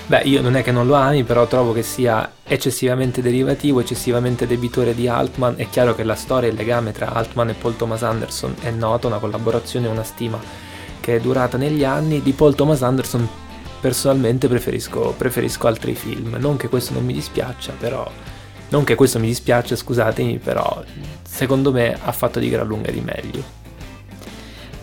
Beh, 0.07 0.20
io 0.24 0.42
non 0.42 0.55
è 0.55 0.62
che 0.62 0.70
non 0.70 0.86
lo 0.86 0.96
ami, 0.96 1.24
però 1.24 1.46
trovo 1.46 1.72
che 1.72 1.82
sia 1.82 2.30
eccessivamente 2.44 3.22
derivativo, 3.22 3.80
eccessivamente 3.80 4.46
debitore 4.46 4.94
di 4.94 5.09
Altman. 5.09 5.55
È 5.57 5.66
chiaro 5.70 5.94
che 5.94 6.05
la 6.05 6.14
storia 6.14 6.46
e 6.46 6.52
il 6.52 6.59
legame 6.59 6.92
tra 6.92 7.12
Altman 7.12 7.48
e 7.48 7.55
Paul 7.55 7.76
Thomas 7.76 8.02
Anderson 8.02 8.55
è 8.61 8.70
noto, 8.70 9.07
una 9.07 9.18
collaborazione 9.18 9.86
e 9.86 9.90
una 9.90 10.05
stima 10.05 10.38
che 11.00 11.16
è 11.16 11.20
durata 11.20 11.57
negli 11.57 11.84
anni. 11.84 12.20
Di 12.20 12.32
Paul 12.32 12.55
Thomas 12.55 12.82
Anderson 12.82 13.26
personalmente 13.80 14.46
preferisco, 14.46 15.14
preferisco 15.16 15.66
altri 15.68 15.94
film. 15.94 16.36
Non 16.38 16.59
che 16.59 16.68
questo 16.68 16.92
non 16.92 17.05
mi 17.05 17.14
dispiaccia, 17.14 17.72
però... 17.78 18.07
Non 18.68 18.84
che 18.84 18.96
questo 18.96 19.18
mi 19.18 19.26
dispiaccia, 19.26 19.74
scusatemi, 19.74 20.38
però 20.38 20.82
secondo 21.22 21.72
me 21.72 21.96
ha 21.98 22.12
fatto 22.12 22.38
di 22.40 22.50
gran 22.50 22.66
lunga 22.66 22.90
di 22.90 23.00
meglio. 23.00 23.63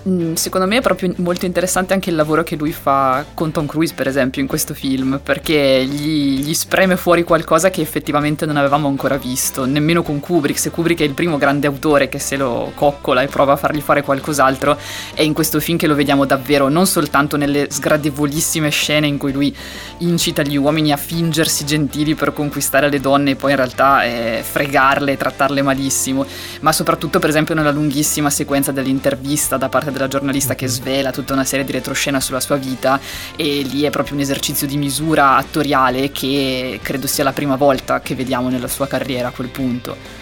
Mm, 0.07 0.33
Secondo 0.33 0.65
me 0.65 0.77
è 0.77 0.81
proprio 0.81 1.13
molto 1.17 1.45
interessante 1.45 1.93
anche 1.93 2.09
il 2.09 2.15
lavoro 2.15 2.41
che 2.41 2.55
lui 2.55 2.71
fa 2.71 3.23
con 3.35 3.51
Tom 3.51 3.67
Cruise, 3.67 3.93
per 3.93 4.07
esempio, 4.07 4.41
in 4.41 4.47
questo 4.47 4.73
film, 4.73 5.19
perché 5.23 5.85
gli, 5.85 6.39
gli 6.39 6.53
spreme 6.55 6.97
fuori 6.97 7.23
qualcosa 7.23 7.69
che 7.69 7.81
effettivamente 7.81 8.47
non 8.47 8.57
avevamo 8.57 8.87
ancora 8.87 9.17
visto, 9.17 9.65
nemmeno 9.65 10.01
con 10.01 10.19
Kubrick. 10.19 10.57
Se 10.57 10.71
Kubrick 10.71 11.01
è 11.01 11.03
il 11.03 11.13
primo 11.13 11.37
grande 11.37 11.67
autore 11.67 12.09
che 12.09 12.17
se 12.17 12.35
lo 12.35 12.71
coccola 12.73 13.21
e 13.21 13.27
prova 13.27 13.53
a 13.53 13.55
fargli 13.57 13.81
fare 13.81 14.01
qualcos'altro, 14.01 14.75
è 15.13 15.21
in 15.21 15.33
questo 15.33 15.59
film 15.59 15.77
che 15.77 15.85
lo 15.85 15.93
vediamo 15.93 16.25
davvero, 16.25 16.67
non 16.67 16.87
soltanto 16.87 17.37
nelle 17.37 17.67
sgradevolissime 17.69 18.69
scene 18.69 19.05
in 19.05 19.19
cui 19.19 19.31
lui 19.31 19.55
incita 19.99 20.41
gli 20.41 20.57
uomini 20.57 20.91
a 20.91 20.97
fingersi 20.97 21.63
gentili 21.63 22.15
per 22.15 22.33
conquistare 22.33 22.89
le 22.89 22.99
donne 22.99 23.31
e 23.31 23.35
poi 23.35 23.51
in 23.51 23.57
realtà 23.57 24.03
eh, 24.03 24.41
fregarle 24.43 25.11
e 25.11 25.17
trattarle 25.17 25.61
malissimo, 25.61 26.25
ma 26.61 26.71
soprattutto 26.71 27.19
per 27.19 27.29
esempio 27.29 27.53
nella 27.53 27.71
lunghissima 27.71 28.31
sequenza 28.31 28.71
dell'intervista 28.71 29.57
da 29.57 29.69
parte 29.69 29.90
della 29.91 30.07
giornalista 30.07 30.55
che 30.55 30.67
svela 30.67 31.11
tutta 31.11 31.33
una 31.33 31.43
serie 31.43 31.65
di 31.65 31.71
retroscena 31.71 32.19
sulla 32.19 32.39
sua 32.39 32.55
vita 32.55 32.99
e 33.35 33.61
lì 33.61 33.83
è 33.83 33.89
proprio 33.89 34.15
un 34.15 34.21
esercizio 34.21 34.67
di 34.67 34.77
misura 34.77 35.35
attoriale 35.35 36.11
che 36.11 36.79
credo 36.81 37.07
sia 37.07 37.23
la 37.23 37.33
prima 37.33 37.55
volta 37.55 38.01
che 38.01 38.15
vediamo 38.15 38.49
nella 38.49 38.67
sua 38.67 38.87
carriera 38.87 39.29
a 39.29 39.31
quel 39.31 39.49
punto. 39.49 40.19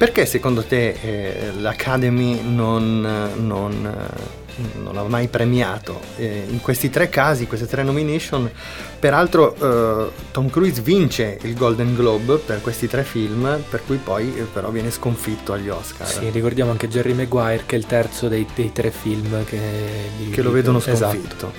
Perché 0.00 0.24
secondo 0.24 0.62
te 0.64 0.96
eh, 1.02 1.52
l'Academy 1.58 2.40
non, 2.42 3.32
non, 3.36 4.08
non 4.82 4.94
l'ha 4.94 5.02
mai 5.04 5.28
premiato? 5.28 6.00
Eh, 6.16 6.46
in 6.48 6.60
questi 6.60 6.90
tre 6.90 7.08
casi, 7.08 7.46
queste 7.46 7.66
tre 7.66 7.82
nomination, 7.82 8.50
peraltro 8.98 9.54
eh, 9.56 10.10
Tom 10.30 10.50
Cruise 10.50 10.80
vince 10.82 11.38
il 11.42 11.54
Golden 11.54 11.94
Globe 11.94 12.36
per 12.36 12.60
questi 12.60 12.86
tre 12.88 13.02
film, 13.04 13.62
per 13.68 13.82
cui 13.86 13.96
poi 13.96 14.36
eh, 14.36 14.42
però 14.42 14.70
viene 14.70 14.90
sconfitto 14.90 15.52
agli 15.52 15.68
Oscar. 15.68 16.06
Sì, 16.06 16.30
ricordiamo 16.30 16.70
anche 16.70 16.88
Jerry 16.88 17.12
Maguire 17.12 17.62
che 17.66 17.76
è 17.76 17.78
il 17.78 17.86
terzo 17.86 18.28
dei, 18.28 18.46
dei 18.54 18.72
tre 18.72 18.90
film 18.90 19.44
che, 19.44 19.58
Che 20.30 20.42
lo 20.42 20.50
vedono 20.50 20.78
Esatto. 20.78 20.96
sconfitto. 21.12 21.52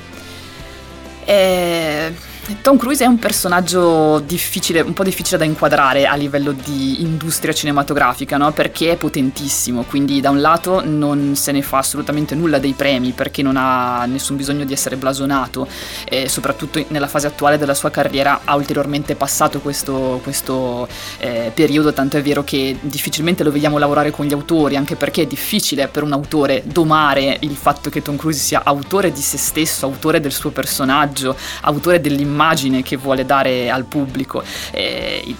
Eh, 1.25 2.13
Tom 2.61 2.77
Cruise 2.77 3.03
è 3.03 3.07
un 3.07 3.19
personaggio 3.19 4.19
difficile, 4.19 4.81
un 4.81 4.93
po' 4.93 5.03
difficile 5.03 5.37
da 5.37 5.45
inquadrare 5.45 6.07
a 6.07 6.15
livello 6.15 6.51
di 6.51 7.01
industria 7.01 7.53
cinematografica, 7.53 8.35
no? 8.37 8.51
Perché 8.51 8.91
è 8.91 8.97
potentissimo, 8.97 9.83
quindi 9.83 10.19
da 10.21 10.31
un 10.31 10.41
lato 10.41 10.81
non 10.83 11.35
se 11.35 11.51
ne 11.51 11.61
fa 11.61 11.77
assolutamente 11.77 12.33
nulla 12.33 12.57
dei 12.57 12.73
premi 12.73 13.11
perché 13.11 13.43
non 13.43 13.57
ha 13.57 14.05
nessun 14.05 14.37
bisogno 14.37 14.65
di 14.65 14.73
essere 14.73 14.95
blasonato, 14.95 15.67
e 16.03 16.27
soprattutto 16.27 16.83
nella 16.87 17.07
fase 17.07 17.27
attuale 17.27 17.59
della 17.59 17.75
sua 17.75 17.91
carriera 17.91 18.41
ha 18.43 18.55
ulteriormente 18.55 19.15
passato 19.15 19.59
questo, 19.59 20.19
questo 20.23 20.87
eh, 21.19 21.51
periodo, 21.53 21.93
tanto 21.93 22.17
è 22.17 22.23
vero 22.23 22.43
che 22.43 22.75
difficilmente 22.81 23.43
lo 23.43 23.51
vediamo 23.51 23.77
lavorare 23.77 24.09
con 24.09 24.25
gli 24.25 24.33
autori, 24.33 24.75
anche 24.75 24.95
perché 24.95 25.21
è 25.21 25.27
difficile 25.27 25.87
per 25.87 26.01
un 26.01 26.11
autore 26.11 26.63
domare 26.65 27.37
il 27.41 27.55
fatto 27.55 27.91
che 27.91 28.01
Tom 28.01 28.17
Cruise 28.17 28.39
sia 28.39 28.61
autore 28.63 29.11
di 29.11 29.21
se 29.21 29.37
stesso, 29.37 29.85
autore 29.85 30.19
del 30.19 30.33
suo 30.33 30.49
personaggio, 30.49 31.37
autore 31.61 32.01
dell'immagine 32.01 32.29
che 32.83 32.97
vuole 32.97 33.25
dare 33.25 33.69
al 33.69 33.85
pubblico. 33.85 34.43
Eh, 34.71 35.35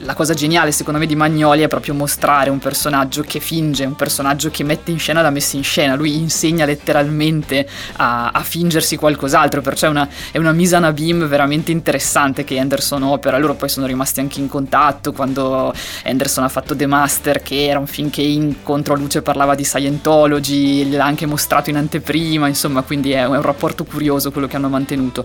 la 0.00 0.14
cosa 0.14 0.34
geniale 0.34 0.72
secondo 0.72 0.98
me 0.98 1.06
di 1.06 1.14
Magnoli 1.14 1.62
è 1.62 1.68
proprio 1.68 1.94
mostrare 1.94 2.50
un 2.50 2.58
personaggio 2.58 3.22
che 3.22 3.40
finge, 3.40 3.84
un 3.84 3.94
personaggio 3.94 4.50
che 4.50 4.64
mette 4.64 4.90
in 4.90 4.98
scena 4.98 5.22
la 5.22 5.30
messa 5.30 5.56
in 5.56 5.62
scena, 5.62 5.94
lui 5.94 6.16
insegna 6.16 6.64
letteralmente 6.64 7.68
a, 7.96 8.30
a 8.30 8.42
fingersi 8.42 8.96
qualcos'altro, 8.96 9.60
perciò 9.60 9.86
è 9.86 9.90
una, 9.90 10.08
è 10.30 10.38
una 10.38 10.52
mise 10.52 10.76
en 10.76 10.84
abîme 10.84 11.26
veramente 11.26 11.70
interessante 11.70 12.44
che 12.44 12.58
Anderson 12.58 13.02
opera, 13.02 13.38
loro 13.38 13.54
poi 13.54 13.68
sono 13.68 13.86
rimasti 13.86 14.20
anche 14.20 14.40
in 14.40 14.48
contatto 14.48 15.12
quando 15.12 15.72
Anderson 16.04 16.44
ha 16.44 16.48
fatto 16.48 16.74
The 16.74 16.86
Master 16.86 17.42
che 17.42 17.66
era 17.66 17.78
un 17.78 17.86
film 17.86 18.10
che 18.10 18.22
in 18.22 18.62
controluce 18.62 19.22
parlava 19.22 19.54
di 19.54 19.64
Scientology, 19.64 20.90
l'ha 20.90 21.04
anche 21.04 21.26
mostrato 21.26 21.70
in 21.70 21.76
anteprima, 21.76 22.48
insomma 22.48 22.82
quindi 22.82 23.12
è 23.12 23.24
un, 23.24 23.34
è 23.34 23.36
un 23.36 23.42
rapporto 23.42 23.84
curioso 23.84 24.30
quello 24.30 24.46
che 24.46 24.56
hanno 24.56 24.68
mantenuto. 24.68 25.24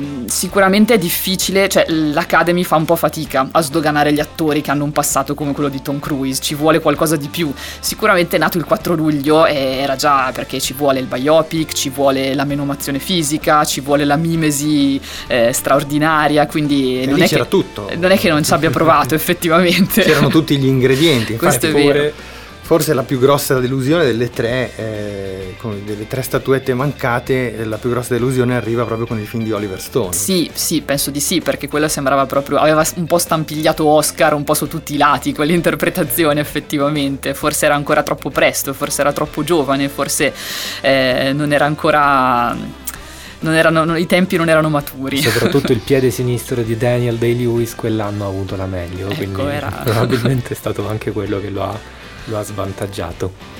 Ehm, 0.00 0.26
sicuramente 0.26 0.94
è 0.94 0.98
difficile, 0.98 1.68
cioè 1.68 1.84
l'Academy 1.88 2.64
fa 2.64 2.76
un 2.76 2.84
po' 2.84 2.96
fatica 2.96 3.48
a 3.50 3.60
sdoganare 3.60 4.12
gli 4.12 4.20
attori 4.20 4.62
che 4.62 4.70
hanno 4.70 4.84
un 4.84 4.92
passato 4.92 5.34
come 5.34 5.52
quello 5.52 5.68
di 5.68 5.82
Tom 5.82 6.00
Cruise, 6.00 6.40
ci 6.40 6.54
vuole 6.54 6.80
qualcosa 6.80 7.16
di 7.16 7.28
più. 7.28 7.52
Sicuramente 7.80 8.36
è 8.36 8.38
nato 8.38 8.58
il 8.58 8.64
4 8.64 8.94
luglio 8.94 9.46
e 9.46 9.54
era 9.54 9.96
già 9.96 10.30
perché 10.32 10.60
ci 10.60 10.72
vuole 10.72 10.98
il 11.00 11.06
biopic, 11.06 11.72
ci 11.72 11.90
vuole 11.90 12.34
la 12.34 12.44
menomazione 12.44 12.98
fisica, 12.98 13.64
ci 13.64 13.80
vuole 13.80 14.04
la 14.04 14.16
mimesi 14.16 15.00
eh, 15.26 15.52
straordinaria, 15.52 16.46
quindi 16.46 17.02
E 17.02 17.06
non 17.06 17.20
è, 17.20 17.28
che, 17.28 17.46
non 17.96 18.10
è 18.10 18.18
che 18.18 18.28
non 18.28 18.42
ci 18.42 18.52
abbia 18.52 18.70
provato 18.70 19.14
effettivamente. 19.20 20.02
C'erano 20.02 20.28
tutti 20.28 20.56
gli 20.56 20.66
ingredienti. 20.66 21.36
Questo 21.36 21.66
Infatti, 21.66 21.86
è 21.86 21.92
vero. 21.92 22.38
Forse 22.70 22.94
la 22.94 23.02
più 23.02 23.18
grossa 23.18 23.58
delusione 23.58 24.04
delle 24.04 24.30
tre, 24.30 24.70
eh, 24.76 25.56
delle 25.84 26.06
tre 26.06 26.22
statuette 26.22 26.72
mancate, 26.72 27.56
eh, 27.56 27.64
la 27.64 27.78
più 27.78 27.90
grossa 27.90 28.14
delusione 28.14 28.54
arriva 28.54 28.84
proprio 28.84 29.08
con 29.08 29.18
il 29.18 29.26
film 29.26 29.42
di 29.42 29.50
Oliver 29.50 29.80
Stone. 29.80 30.12
Sì, 30.12 30.48
sì, 30.54 30.80
penso 30.80 31.10
di 31.10 31.18
sì, 31.18 31.40
perché 31.40 31.66
quella 31.66 31.88
sembrava 31.88 32.26
proprio. 32.26 32.58
aveva 32.58 32.86
un 32.94 33.06
po' 33.06 33.18
stampigliato 33.18 33.84
Oscar 33.84 34.34
un 34.34 34.44
po' 34.44 34.54
su 34.54 34.68
tutti 34.68 34.94
i 34.94 34.98
lati, 34.98 35.34
quell'interpretazione 35.34 36.38
effettivamente. 36.38 37.34
Forse 37.34 37.64
era 37.64 37.74
ancora 37.74 38.04
troppo 38.04 38.30
presto, 38.30 38.72
forse 38.72 39.00
era 39.00 39.12
troppo 39.12 39.42
giovane, 39.42 39.88
forse 39.88 40.32
eh, 40.80 41.32
non 41.34 41.52
era 41.52 41.64
ancora. 41.64 42.56
Non 43.40 43.52
erano, 43.54 43.82
non- 43.82 43.98
I 43.98 44.06
tempi 44.06 44.36
non 44.36 44.48
erano 44.48 44.68
maturi. 44.68 45.20
Soprattutto 45.20 45.72
il 45.72 45.80
piede 45.84 46.12
sinistro 46.12 46.62
di 46.62 46.76
Daniel 46.76 47.16
Day-Lewis 47.16 47.74
quell'anno 47.74 48.26
ha 48.26 48.28
avuto 48.28 48.54
la 48.54 48.66
meglio, 48.66 49.08
quindi 49.08 49.40
era- 49.40 49.70
probabilmente 49.82 50.50
è 50.50 50.56
stato 50.56 50.86
anche 50.88 51.10
quello 51.10 51.40
che 51.40 51.50
lo 51.50 51.64
ha, 51.64 51.98
lo 52.26 52.38
ha 52.38 52.42
svantaggiato. 52.42 53.58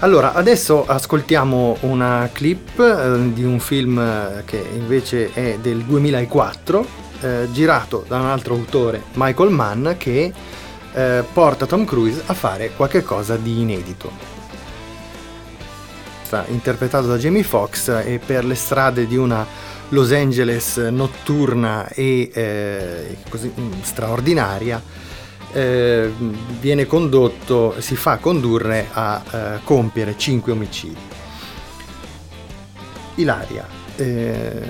Allora, 0.00 0.32
adesso 0.32 0.86
ascoltiamo 0.86 1.78
una 1.80 2.30
clip 2.32 2.78
eh, 2.78 3.32
di 3.32 3.42
un 3.42 3.58
film 3.58 3.98
eh, 3.98 4.44
che 4.44 4.64
invece 4.74 5.32
è 5.32 5.58
del 5.60 5.82
2004 5.82 6.86
eh, 7.20 7.48
girato 7.50 8.04
da 8.06 8.20
un 8.20 8.26
altro 8.26 8.54
autore, 8.54 9.02
Michael 9.14 9.50
Mann, 9.50 9.88
che 9.96 10.32
eh, 10.92 11.24
porta 11.32 11.66
Tom 11.66 11.84
Cruise 11.84 12.22
a 12.26 12.34
fare 12.34 12.70
qualcosa 12.76 13.36
di 13.36 13.60
inedito. 13.60 14.10
Sta 16.22 16.44
interpretato 16.48 17.08
da 17.08 17.16
Jamie 17.16 17.42
Foxx 17.42 17.88
e 18.04 18.20
per 18.24 18.44
le 18.44 18.54
strade 18.54 19.06
di 19.06 19.16
una 19.16 19.44
Los 19.88 20.12
Angeles 20.12 20.76
notturna 20.76 21.88
e 21.88 22.30
eh, 22.32 23.16
così 23.28 23.50
mm, 23.58 23.80
straordinaria 23.82 24.80
eh, 25.52 26.10
viene 26.60 26.86
condotto, 26.86 27.80
si 27.80 27.96
fa 27.96 28.18
condurre 28.18 28.88
a 28.92 29.22
eh, 29.30 29.60
compiere 29.64 30.16
5 30.16 30.52
omicidi. 30.52 30.96
Ilaria, 33.16 33.66
eh, 33.96 34.62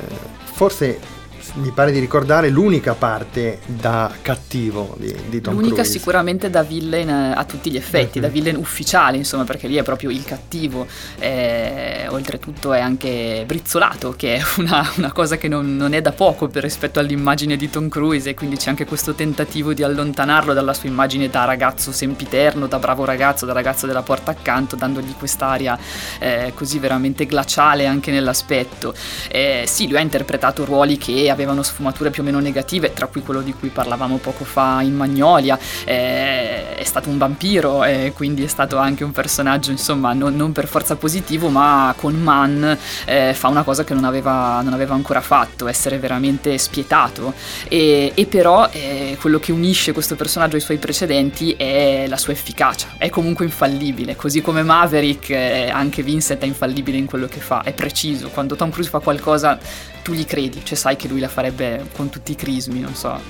forse 0.45 1.18
mi 1.55 1.71
pare 1.71 1.93
di 1.93 1.99
ricordare 1.99 2.49
l'unica 2.51 2.95
parte 2.95 3.61
da 3.67 4.13
cattivo 4.23 4.95
di, 4.99 5.15
di 5.29 5.41
Tom 5.41 5.55
L'unica 5.55 5.77
Cruise. 5.77 5.91
sicuramente 5.91 6.51
da 6.51 6.63
villain 6.63 7.09
eh, 7.09 7.33
a 7.35 7.45
tutti 7.45 7.71
gli 7.71 7.77
effetti, 7.77 8.19
Mhm. 8.19 8.25
da 8.25 8.31
villain 8.31 8.57
ufficiale, 8.57 9.17
insomma, 9.17 9.45
perché 9.45 9.67
lì 9.69 9.77
è 9.77 9.83
proprio 9.83 10.11
il 10.11 10.25
cattivo. 10.25 10.87
Eh, 11.19 12.07
oltretutto 12.09 12.73
è 12.73 12.81
anche 12.81 13.45
brizzolato, 13.47 14.15
che 14.17 14.37
è 14.37 14.43
una, 14.59 14.89
una 14.97 15.13
cosa 15.13 15.37
che 15.37 15.49
non, 15.49 15.77
non 15.77 15.93
è 15.95 16.01
da 16.01 16.13
poco 16.13 16.49
per 16.49 16.63
rispetto 16.63 16.99
all'immagine 16.99 17.57
di 17.57 17.71
Tom 17.71 17.89
Cruise, 17.89 18.31
e 18.31 18.35
quindi 18.35 18.57
c'è 18.57 18.71
anche 18.71 18.85
questo 18.87 19.15
tentativo 19.15 19.73
di 19.73 19.83
allontanarlo 19.83 20.53
dalla 20.53 20.75
sua 20.75 20.89
immagine 20.89 21.29
da 21.29 21.45
ragazzo 21.45 21.93
sempiterno, 21.93 22.67
da 22.67 22.79
bravo 22.79 23.05
ragazzo, 23.05 23.47
da 23.47 23.53
ragazzo 23.53 23.87
della 23.87 24.03
porta 24.03 24.31
accanto, 24.31 24.77
dandogli 24.77 25.15
quest'aria 25.19 25.79
eh, 26.19 26.53
così 26.55 26.79
veramente 26.79 27.27
glaciale 27.27 27.87
anche 27.87 28.11
nell'aspetto. 28.11 28.95
Eh, 29.29 29.65
sì, 29.67 29.89
lui 29.89 29.97
ha 29.99 30.01
interpretato 30.01 30.65
ruoli 30.65 30.97
che 30.99 31.31
avevano 31.39 31.63
sfumature 31.63 32.11
più 32.11 32.23
o 32.23 32.25
meno 32.25 32.41
negative, 32.41 32.93
tra 32.93 33.07
cui 33.07 33.23
quello 33.23 33.41
di 33.41 33.55
cui 33.55 33.69
parlavamo 33.69 34.17
poco 34.17 34.45
fa 34.45 34.81
in 34.83 34.95
Magnolia. 34.95 35.59
Eh, 35.85 36.75
è 36.75 36.85
stato 36.85 37.09
un 37.09 37.19
vampiro, 37.19 37.85
eh, 37.85 38.13
quindi 38.15 38.43
è 38.43 38.49
stato 38.49 38.77
anche 38.77 39.05
un 39.05 39.13
personaggio, 39.13 39.71
insomma, 39.71 40.13
non, 40.13 40.35
non 40.35 40.53
per 40.53 40.67
forza 40.67 40.97
positivo, 40.97 41.49
ma 41.49 41.95
con 41.97 42.15
Mann 42.15 42.65
eh, 43.05 43.35
fa 43.35 43.49
una 43.49 43.63
cosa 43.63 43.85
che 43.85 43.95
non 43.95 44.05
aveva, 44.05 44.61
non 44.63 44.73
aveva 44.73 44.95
ancora 44.95 45.21
fatto, 45.21 45.69
essere 45.69 45.99
veramente 45.99 46.59
spietato. 46.59 47.33
E, 47.69 48.13
e 48.15 48.27
però 48.27 48.69
eh, 48.73 49.17
quello 49.21 49.39
che 49.39 49.53
unisce 49.53 49.93
questo 49.93 50.17
personaggio 50.17 50.57
ai 50.57 50.63
suoi 50.63 50.79
precedenti 50.79 51.53
è 51.53 52.07
la 52.09 52.17
sua 52.17 52.33
efficacia, 52.33 52.95
è 52.99 53.09
comunque 53.09 53.45
infallibile, 53.45 54.17
così 54.17 54.41
come 54.41 54.63
Maverick, 54.63 55.31
eh, 55.31 55.71
anche 55.71 56.03
Vincent 56.03 56.43
è 56.43 56.47
infallibile 56.47 56.97
in 56.97 57.07
quello 57.07 57.27
che 57.27 57.41
fa, 57.41 57.63
è 57.63 57.73
preciso, 57.73 58.29
quando 58.29 58.57
Tom 58.57 58.71
Cruise 58.71 58.91
fa 58.91 58.99
qualcosa 58.99 59.59
tu 60.09 60.15
gli 60.15 60.25
credi, 60.25 60.65
cioè 60.65 60.75
sai 60.79 60.97
che 60.97 61.07
lui 61.07 61.21
la 61.21 61.29
farebbe 61.29 61.85
con 61.95 62.09
tutti 62.09 62.33
i 62.33 62.35
crismi, 62.35 62.81
non 62.81 62.95
so. 62.95 63.21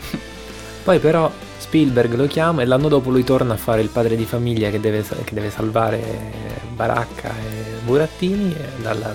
Poi 0.85 1.01
però 1.01 1.29
Spielberg 1.59 2.15
lo 2.15 2.29
chiama 2.29 2.63
e 2.63 2.67
l'anno 2.67 2.87
dopo 2.87 3.11
lui 3.11 3.25
torna 3.25 3.55
a 3.55 3.57
fare 3.57 3.83
il 3.83 3.89
padre 3.89 4.15
di 4.15 4.25
famiglia 4.25 4.71
che 4.71 4.79
deve, 4.79 5.03
che 5.03 5.35
deve 5.35 5.51
salvare 5.51 6.01
Baracca 6.75 7.31
e 7.31 7.83
Burattini 7.85 8.55
dalla, 8.81 9.13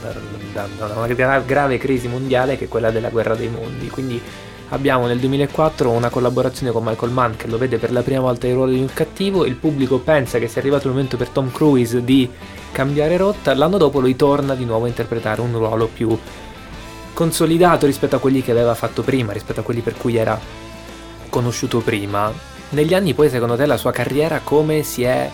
da, 0.51 0.68
da 0.78 0.93
una 0.93 1.07
gra- 1.07 1.39
grave 1.39 1.78
crisi 1.78 2.09
mondiale 2.09 2.57
che 2.57 2.66
è 2.66 2.68
quella 2.68 2.91
della 2.91 3.07
guerra 3.07 3.34
dei 3.34 3.47
mondi. 3.47 3.88
Quindi 3.88 4.22
abbiamo 4.70 5.07
nel 5.07 5.20
2004 5.20 5.89
una 5.89 6.09
collaborazione 6.09 6.74
con 6.74 6.84
Michael 6.84 7.14
Mann 7.14 7.36
che 7.38 7.47
lo 7.47 7.57
vede 7.57 7.78
per 7.78 7.93
la 7.93 8.01
prima 8.01 8.20
volta 8.20 8.45
il 8.45 8.55
ruolo 8.55 8.74
di 8.74 8.80
un 8.80 8.89
cattivo, 8.93 9.45
il 9.45 9.55
pubblico 9.55 9.99
pensa 9.99 10.38
che 10.38 10.49
sia 10.49 10.59
arrivato 10.59 10.88
il 10.88 10.93
momento 10.93 11.16
per 11.16 11.30
Tom 11.30 11.49
Cruise 11.49 12.03
di 12.03 12.30
cambiare 12.74 13.16
rotta, 13.16 13.55
l'anno 13.55 13.78
dopo 13.78 14.01
lui 14.01 14.18
torna 14.18 14.53
di 14.53 14.66
nuovo 14.66 14.84
a 14.84 14.89
interpretare 14.89 15.39
un 15.39 15.53
ruolo 15.53 15.88
più 15.88 16.18
consolidato 17.14 17.86
rispetto 17.86 18.16
a 18.16 18.20
quelli 18.20 18.41
che 18.41 18.51
aveva 18.51 18.76
fatto 18.76 19.01
prima, 19.01 19.32
rispetto 19.34 19.59
a 19.59 19.64
quelli 19.64 19.82
per 19.82 19.95
cui 19.95 20.16
era 20.16 20.39
conosciuto 21.30 21.80
prima. 21.80 22.32
Negli 22.70 22.93
anni 22.93 23.14
poi 23.14 23.30
secondo 23.30 23.55
te 23.55 23.66
la 23.66 23.78
sua 23.78 23.91
carriera 23.91 24.41
come 24.43 24.84
si 24.84 25.03
è 25.03 25.30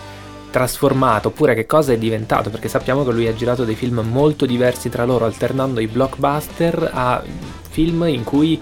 trasformata 0.50 1.28
oppure 1.28 1.54
che 1.54 1.64
cosa 1.64 1.92
è 1.92 1.98
diventato? 1.98 2.50
Perché 2.50 2.68
sappiamo 2.68 3.04
che 3.04 3.12
lui 3.12 3.26
ha 3.26 3.34
girato 3.34 3.64
dei 3.64 3.76
film 3.76 4.00
molto 4.00 4.46
diversi 4.46 4.88
tra 4.88 5.04
loro, 5.04 5.24
alternando 5.24 5.80
i 5.80 5.86
blockbuster 5.86 6.90
a 6.92 7.22
film 7.70 8.04
in 8.08 8.24
cui 8.24 8.60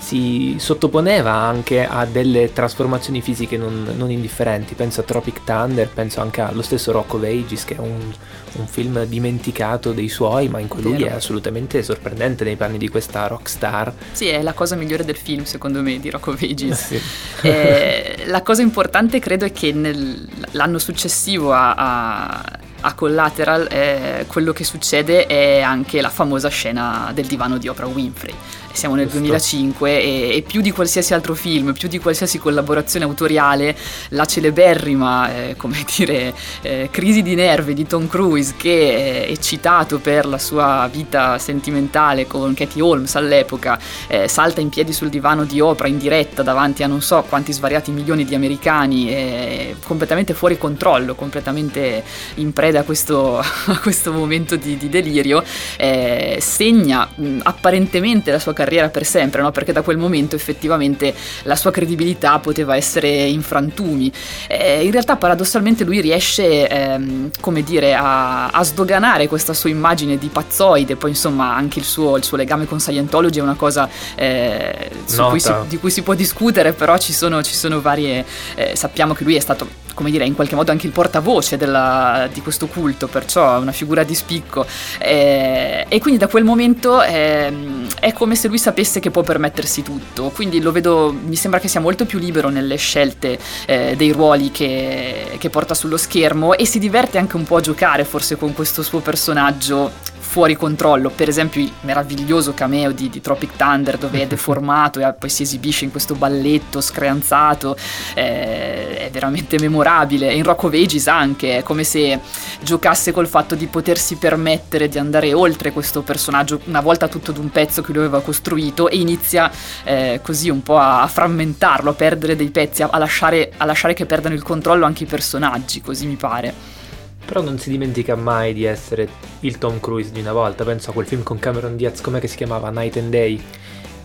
si 0.00 0.56
sottoponeva 0.58 1.30
anche 1.30 1.86
a 1.86 2.06
delle 2.06 2.54
trasformazioni 2.54 3.20
fisiche 3.20 3.58
non, 3.58 3.86
non 3.96 4.10
indifferenti. 4.10 4.74
Penso 4.74 5.00
a 5.00 5.02
Tropic 5.04 5.44
Thunder, 5.44 5.88
penso 5.88 6.22
anche 6.22 6.40
allo 6.40 6.62
stesso 6.62 6.90
Rock 6.90 7.14
of 7.14 7.22
Ages, 7.22 7.64
che 7.64 7.76
è 7.76 7.78
un, 7.78 8.10
un 8.52 8.66
film 8.66 9.04
dimenticato 9.04 9.92
dei 9.92 10.08
suoi, 10.08 10.48
ma 10.48 10.58
in 10.58 10.68
cui 10.68 10.82
lui 10.82 11.02
è 11.02 11.12
assolutamente 11.12 11.82
sorprendente 11.82 12.44
nei 12.44 12.56
panni 12.56 12.78
di 12.78 12.88
questa 12.88 13.26
rockstar. 13.26 13.92
Sì, 14.12 14.28
è 14.28 14.40
la 14.42 14.54
cosa 14.54 14.74
migliore 14.74 15.04
del 15.04 15.16
film, 15.16 15.44
secondo 15.44 15.82
me, 15.82 16.00
di 16.00 16.08
Rock 16.08 16.26
of 16.28 16.42
Ages. 16.42 16.86
Sì. 16.86 17.00
Eh, 17.42 18.24
la 18.26 18.42
cosa 18.42 18.62
importante 18.62 19.18
credo 19.18 19.44
è 19.44 19.52
che 19.52 19.72
nel- 19.72 20.26
l'anno 20.52 20.78
successivo 20.78 21.52
a, 21.52 21.74
a- 21.74 22.58
a 22.82 22.94
Collateral 22.94 23.68
eh, 23.70 24.24
quello 24.26 24.54
che 24.54 24.64
succede 24.64 25.26
è 25.26 25.60
anche 25.60 26.00
la 26.00 26.08
famosa 26.08 26.48
scena 26.48 27.10
del 27.12 27.26
divano 27.26 27.58
di 27.58 27.68
Oprah 27.68 27.86
Winfrey. 27.86 28.34
Siamo 28.72 28.94
nel 28.94 29.06
Giusto. 29.06 29.20
2005 29.20 29.90
e, 29.90 30.36
e 30.36 30.42
più 30.42 30.60
di 30.60 30.70
qualsiasi 30.70 31.12
altro 31.12 31.34
film, 31.34 31.72
più 31.72 31.88
di 31.88 31.98
qualsiasi 31.98 32.38
collaborazione 32.38 33.04
autoriale, 33.04 33.76
la 34.10 34.24
celeberrima, 34.24 35.34
eh, 35.34 35.56
come 35.56 35.84
dire, 35.96 36.34
eh, 36.62 36.88
crisi 36.90 37.22
di 37.22 37.34
nervi 37.34 37.74
di 37.74 37.86
Tom 37.86 38.06
Cruise 38.06 38.54
che 38.56 39.24
eh, 39.24 39.26
è 39.26 39.36
citato 39.38 39.98
per 39.98 40.26
la 40.26 40.38
sua 40.38 40.88
vita 40.90 41.38
sentimentale 41.38 42.26
con 42.26 42.54
Katie 42.54 42.80
Holmes 42.80 43.14
all'epoca, 43.16 43.78
eh, 44.06 44.28
salta 44.28 44.60
in 44.60 44.68
piedi 44.68 44.92
sul 44.92 45.08
divano 45.08 45.44
di 45.44 45.60
Oprah 45.60 45.88
in 45.88 45.98
diretta 45.98 46.42
davanti 46.42 46.82
a 46.84 46.86
non 46.86 47.02
so 47.02 47.24
quanti 47.28 47.52
svariati 47.52 47.90
milioni 47.90 48.24
di 48.24 48.34
americani, 48.36 49.10
eh, 49.10 49.76
completamente 49.84 50.32
fuori 50.32 50.56
controllo, 50.56 51.14
completamente 51.16 52.04
in 52.34 52.52
preda 52.52 52.80
a 52.80 52.82
questo, 52.84 53.38
a 53.42 53.78
questo 53.80 54.12
momento 54.12 54.54
di, 54.54 54.76
di 54.76 54.88
delirio, 54.88 55.42
eh, 55.76 56.38
segna 56.40 57.08
mh, 57.12 57.40
apparentemente 57.42 58.30
la 58.30 58.38
sua 58.38 58.52
carriera 58.60 58.88
per 58.90 59.06
sempre, 59.06 59.40
no? 59.40 59.50
perché 59.52 59.72
da 59.72 59.80
quel 59.80 59.96
momento 59.96 60.36
effettivamente 60.36 61.14
la 61.44 61.56
sua 61.56 61.70
credibilità 61.70 62.38
poteva 62.40 62.76
essere 62.76 63.08
in 63.08 63.40
frantumi. 63.40 64.12
Eh, 64.48 64.84
in 64.84 64.90
realtà 64.90 65.16
paradossalmente 65.16 65.84
lui 65.84 66.00
riesce, 66.02 66.68
ehm, 66.68 67.30
come 67.40 67.62
dire, 67.62 67.94
a, 67.94 68.48
a 68.48 68.62
sdoganare 68.62 69.28
questa 69.28 69.54
sua 69.54 69.70
immagine 69.70 70.18
di 70.18 70.28
pazzoide, 70.28 70.96
poi 70.96 71.10
insomma 71.10 71.54
anche 71.54 71.78
il 71.78 71.84
suo, 71.86 72.16
il 72.16 72.24
suo 72.24 72.36
legame 72.36 72.66
con 72.66 72.78
Scientology 72.80 73.38
è 73.38 73.42
una 73.42 73.54
cosa 73.54 73.88
eh, 74.14 74.90
cui 75.30 75.40
si- 75.40 75.48
di 75.68 75.78
cui 75.78 75.90
si 75.90 76.02
può 76.02 76.14
discutere, 76.14 76.72
però 76.72 76.98
ci 76.98 77.12
sono, 77.12 77.42
ci 77.42 77.54
sono 77.54 77.80
varie... 77.80 78.24
eh, 78.56 78.76
sappiamo 78.76 79.14
che 79.14 79.24
lui 79.24 79.36
è 79.36 79.40
stato, 79.40 79.66
come 79.94 80.10
dire, 80.10 80.24
in 80.24 80.34
qualche 80.34 80.54
modo 80.54 80.70
anche 80.70 80.86
il 80.86 80.92
portavoce 80.92 81.56
della- 81.56 82.28
di 82.32 82.40
questo 82.40 82.66
culto, 82.66 83.06
perciò 83.06 83.56
è 83.56 83.58
una 83.58 83.72
figura 83.72 84.02
di 84.02 84.14
spicco. 84.14 84.66
Eh, 84.98 85.86
e 85.88 85.98
quindi 86.00 86.18
da 86.18 86.28
quel 86.28 86.44
momento 86.44 87.02
ehm, 87.02 87.86
è 88.00 88.12
come 88.12 88.34
se 88.34 88.48
lui 88.48 88.58
sapesse 88.58 89.00
che 89.00 89.10
può 89.10 89.22
permettersi 89.22 89.82
tutto. 89.82 90.30
Quindi 90.30 90.60
lo 90.60 90.72
vedo, 90.72 91.14
mi 91.24 91.36
sembra 91.36 91.60
che 91.60 91.68
sia 91.68 91.80
molto 91.80 92.04
più 92.06 92.18
libero 92.18 92.48
nelle 92.48 92.76
scelte 92.76 93.38
eh, 93.66 93.94
dei 93.96 94.12
ruoli 94.12 94.50
che, 94.50 95.36
che 95.38 95.50
porta 95.50 95.74
sullo 95.74 95.96
schermo 95.96 96.54
e 96.54 96.66
si 96.66 96.78
diverte 96.78 97.18
anche 97.18 97.36
un 97.36 97.44
po' 97.44 97.56
a 97.56 97.60
giocare 97.60 98.04
forse 98.04 98.36
con 98.36 98.52
questo 98.52 98.82
suo 98.82 99.00
personaggio 99.00 99.92
fuori 100.30 100.54
controllo, 100.54 101.10
per 101.10 101.28
esempio 101.28 101.60
il 101.60 101.72
meraviglioso 101.80 102.54
cameo 102.54 102.92
di, 102.92 103.10
di 103.10 103.20
Tropic 103.20 103.56
Thunder 103.56 103.98
dove 103.98 104.22
è 104.22 104.26
deformato 104.28 105.00
e 105.00 105.12
poi 105.12 105.28
si 105.28 105.42
esibisce 105.42 105.84
in 105.84 105.90
questo 105.90 106.14
balletto 106.14 106.80
screanzato, 106.80 107.76
eh, 108.14 108.96
è 109.06 109.10
veramente 109.10 109.58
memorabile. 109.58 110.32
In 110.32 110.44
Rock 110.44 110.62
of 110.62 110.72
Ages 110.72 111.08
anche, 111.08 111.58
è 111.58 111.62
come 111.64 111.82
se 111.82 112.20
giocasse 112.60 113.10
col 113.10 113.26
fatto 113.26 113.56
di 113.56 113.66
potersi 113.66 114.14
permettere 114.14 114.88
di 114.88 114.98
andare 114.98 115.34
oltre 115.34 115.72
questo 115.72 116.02
personaggio 116.02 116.60
una 116.66 116.80
volta 116.80 117.08
tutto 117.08 117.32
d'un 117.32 117.50
pezzo 117.50 117.82
che 117.82 117.90
lui 117.90 118.02
aveva 118.04 118.20
costruito 118.20 118.88
e 118.88 118.98
inizia 118.98 119.50
eh, 119.82 120.20
così 120.22 120.48
un 120.48 120.62
po' 120.62 120.78
a, 120.78 121.02
a 121.02 121.08
frammentarlo, 121.08 121.90
a 121.90 121.94
perdere 121.94 122.36
dei 122.36 122.50
pezzi, 122.50 122.84
a, 122.84 122.88
a 122.92 122.98
lasciare, 122.98 123.50
a 123.56 123.64
lasciare 123.64 123.94
che 123.94 124.06
perdano 124.06 124.36
il 124.36 124.44
controllo 124.44 124.84
anche 124.84 125.02
i 125.02 125.06
personaggi, 125.06 125.80
così 125.80 126.06
mi 126.06 126.14
pare. 126.14 126.79
Però 127.24 127.40
non 127.42 127.58
si 127.58 127.70
dimentica 127.70 128.16
mai 128.16 128.52
di 128.52 128.64
essere 128.64 129.08
il 129.40 129.58
Tom 129.58 129.78
Cruise 129.80 130.10
di 130.12 130.20
una 130.20 130.32
volta. 130.32 130.64
Penso 130.64 130.90
a 130.90 130.92
quel 130.92 131.06
film 131.06 131.22
con 131.22 131.38
Cameron 131.38 131.76
Diaz, 131.76 132.00
com'è 132.00 132.18
che 132.20 132.26
si 132.28 132.36
chiamava? 132.36 132.70
Night 132.70 132.96
and 132.96 133.10
Day. 133.10 133.40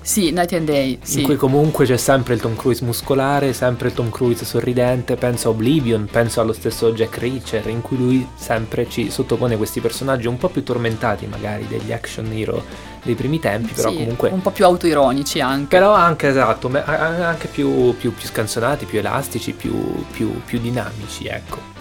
Sì, 0.01 0.29
Night 0.29 0.53
and 0.53 0.67
Day, 0.67 0.99
sì. 1.01 1.21
In 1.21 1.25
cui 1.25 1.35
comunque 1.35 1.83
c'è 1.87 1.97
sempre 1.97 2.35
il 2.35 2.39
Tom 2.39 2.55
Cruise 2.55 2.85
muscolare, 2.85 3.53
sempre 3.53 3.87
il 3.87 3.95
Tom 3.95 4.11
Cruise 4.11 4.45
sorridente. 4.45 5.15
Penso 5.15 5.47
a 5.47 5.51
Oblivion, 5.51 6.07
penso 6.11 6.41
allo 6.41 6.53
stesso 6.53 6.91
Jack 6.91 7.17
Reacher, 7.17 7.65
in 7.69 7.81
cui 7.81 7.97
lui 7.97 8.27
sempre 8.35 8.87
ci 8.87 9.09
sottopone 9.09 9.57
questi 9.57 9.79
personaggi 9.81 10.27
un 10.27 10.37
po' 10.37 10.49
più 10.49 10.61
tormentati, 10.63 11.25
magari 11.25 11.65
degli 11.67 11.91
action 11.91 12.31
hero 12.31 12.63
dei 13.03 13.15
primi 13.15 13.39
tempi, 13.39 13.73
però 13.73 13.89
Sì, 13.89 13.97
comunque. 13.97 14.29
un 14.29 14.41
po' 14.43 14.51
più 14.51 14.65
autoironici 14.65 15.39
anche. 15.39 15.75
Però 15.75 15.91
anche 15.93 16.27
esatto, 16.27 16.69
anche 16.85 17.47
più, 17.47 17.95
più- 17.97 18.13
più 18.13 18.27
scansonati, 18.27 18.85
più 18.85 18.99
elastici, 18.99 19.53
più, 19.53 20.05
più- 20.11 20.39
più 20.45 20.59
dinamici, 20.59 21.25
ecco. 21.25 21.73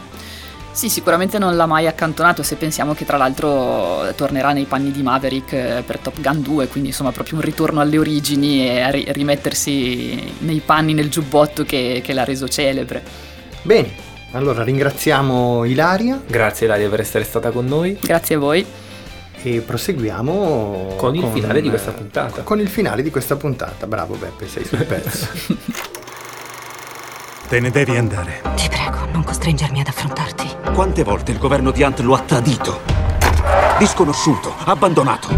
Sì, 0.74 0.88
sicuramente 0.88 1.38
non 1.38 1.54
l'ha 1.54 1.66
mai 1.66 1.86
accantonato 1.86 2.42
se 2.42 2.56
pensiamo 2.56 2.94
che 2.94 3.04
tra 3.04 3.16
l'altro 3.16 4.12
tornerà 4.16 4.50
nei 4.50 4.64
panni 4.64 4.90
di 4.90 5.02
Maverick 5.02 5.52
eh, 5.52 5.82
per 5.86 5.98
Top 5.98 6.20
Gun 6.20 6.42
2, 6.42 6.66
quindi 6.66 6.88
insomma 6.88 7.12
proprio 7.12 7.36
un 7.36 7.42
ritorno 7.42 7.80
alle 7.80 7.96
origini 7.96 8.68
e 8.68 8.80
a 8.80 8.90
ri- 8.90 9.06
rimettersi 9.06 10.34
nei 10.38 10.58
panni 10.58 10.92
nel 10.92 11.08
giubbotto 11.10 11.62
che, 11.62 12.02
che 12.02 12.12
l'ha 12.12 12.24
reso 12.24 12.48
celebre. 12.48 13.04
Bene, 13.62 13.92
allora 14.32 14.64
ringraziamo 14.64 15.64
Ilaria. 15.64 16.20
Grazie 16.26 16.66
Ilaria 16.66 16.88
per 16.88 17.00
essere 17.00 17.22
stata 17.22 17.52
con 17.52 17.66
noi. 17.66 17.96
Grazie 18.02 18.34
a 18.34 18.38
voi. 18.38 18.66
E 19.42 19.60
proseguiamo 19.60 20.94
con 20.96 21.14
il 21.14 21.26
finale 21.32 21.60
di 21.60 21.68
questa 21.68 21.92
puntata. 21.92 22.42
Con 22.42 22.58
il 22.58 22.68
finale 22.68 23.02
di 23.02 23.12
questa 23.12 23.36
puntata. 23.36 23.86
Bravo 23.86 24.16
Beppe, 24.16 24.48
sei 24.48 24.64
sul 24.64 24.84
pezzo. 24.84 26.02
Te 27.48 27.60
ne 27.60 27.70
devi 27.70 27.96
andare. 27.96 28.42
Ti 28.56 28.68
prego, 28.68 29.06
non 29.12 29.22
costringermi 29.22 29.80
ad 29.80 29.88
affrontarti. 29.88 30.48
Quante 30.72 31.02
volte 31.02 31.30
il 31.30 31.38
governo 31.38 31.70
di 31.70 31.82
Ant 31.82 32.00
lo 32.00 32.14
ha 32.14 32.20
tradito? 32.20 32.80
Disconosciuto, 33.78 34.54
abbandonato. 34.64 35.28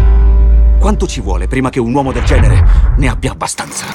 Quanto 0.79 1.05
ci 1.05 1.19
vuole 1.19 1.47
prima 1.47 1.69
che 1.69 1.79
un 1.79 1.93
uomo 1.93 2.13
del 2.13 2.23
genere 2.23 2.65
ne 2.95 3.09
abbia 3.09 3.31
abbastanza? 3.31 3.85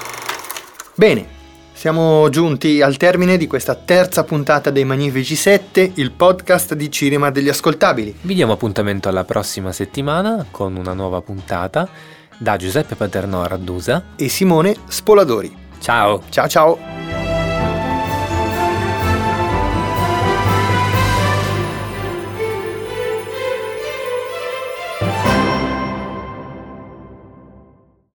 Bene, 0.94 1.26
siamo 1.72 2.28
giunti 2.28 2.82
al 2.82 2.96
termine 2.98 3.38
di 3.38 3.46
questa 3.46 3.74
terza 3.74 4.24
puntata 4.24 4.70
dei 4.70 4.84
Magnifici 4.84 5.34
7, 5.34 5.92
il 5.94 6.12
podcast 6.12 6.74
di 6.74 6.90
cinema 6.90 7.30
degli 7.30 7.48
ascoltabili. 7.48 8.18
Vi 8.20 8.34
diamo 8.34 8.52
appuntamento 8.52 9.08
alla 9.08 9.24
prossima 9.24 9.72
settimana 9.72 10.46
con 10.50 10.76
una 10.76 10.92
nuova 10.92 11.22
puntata 11.22 11.88
da 12.36 12.56
Giuseppe 12.56 12.94
Paternò 12.94 13.42
a 13.42 13.48
Raddusa 13.48 14.04
e 14.16 14.28
Simone 14.28 14.76
Spoladori. 14.86 15.56
Ciao. 15.80 16.22
Ciao 16.28 16.46
ciao. 16.46 17.21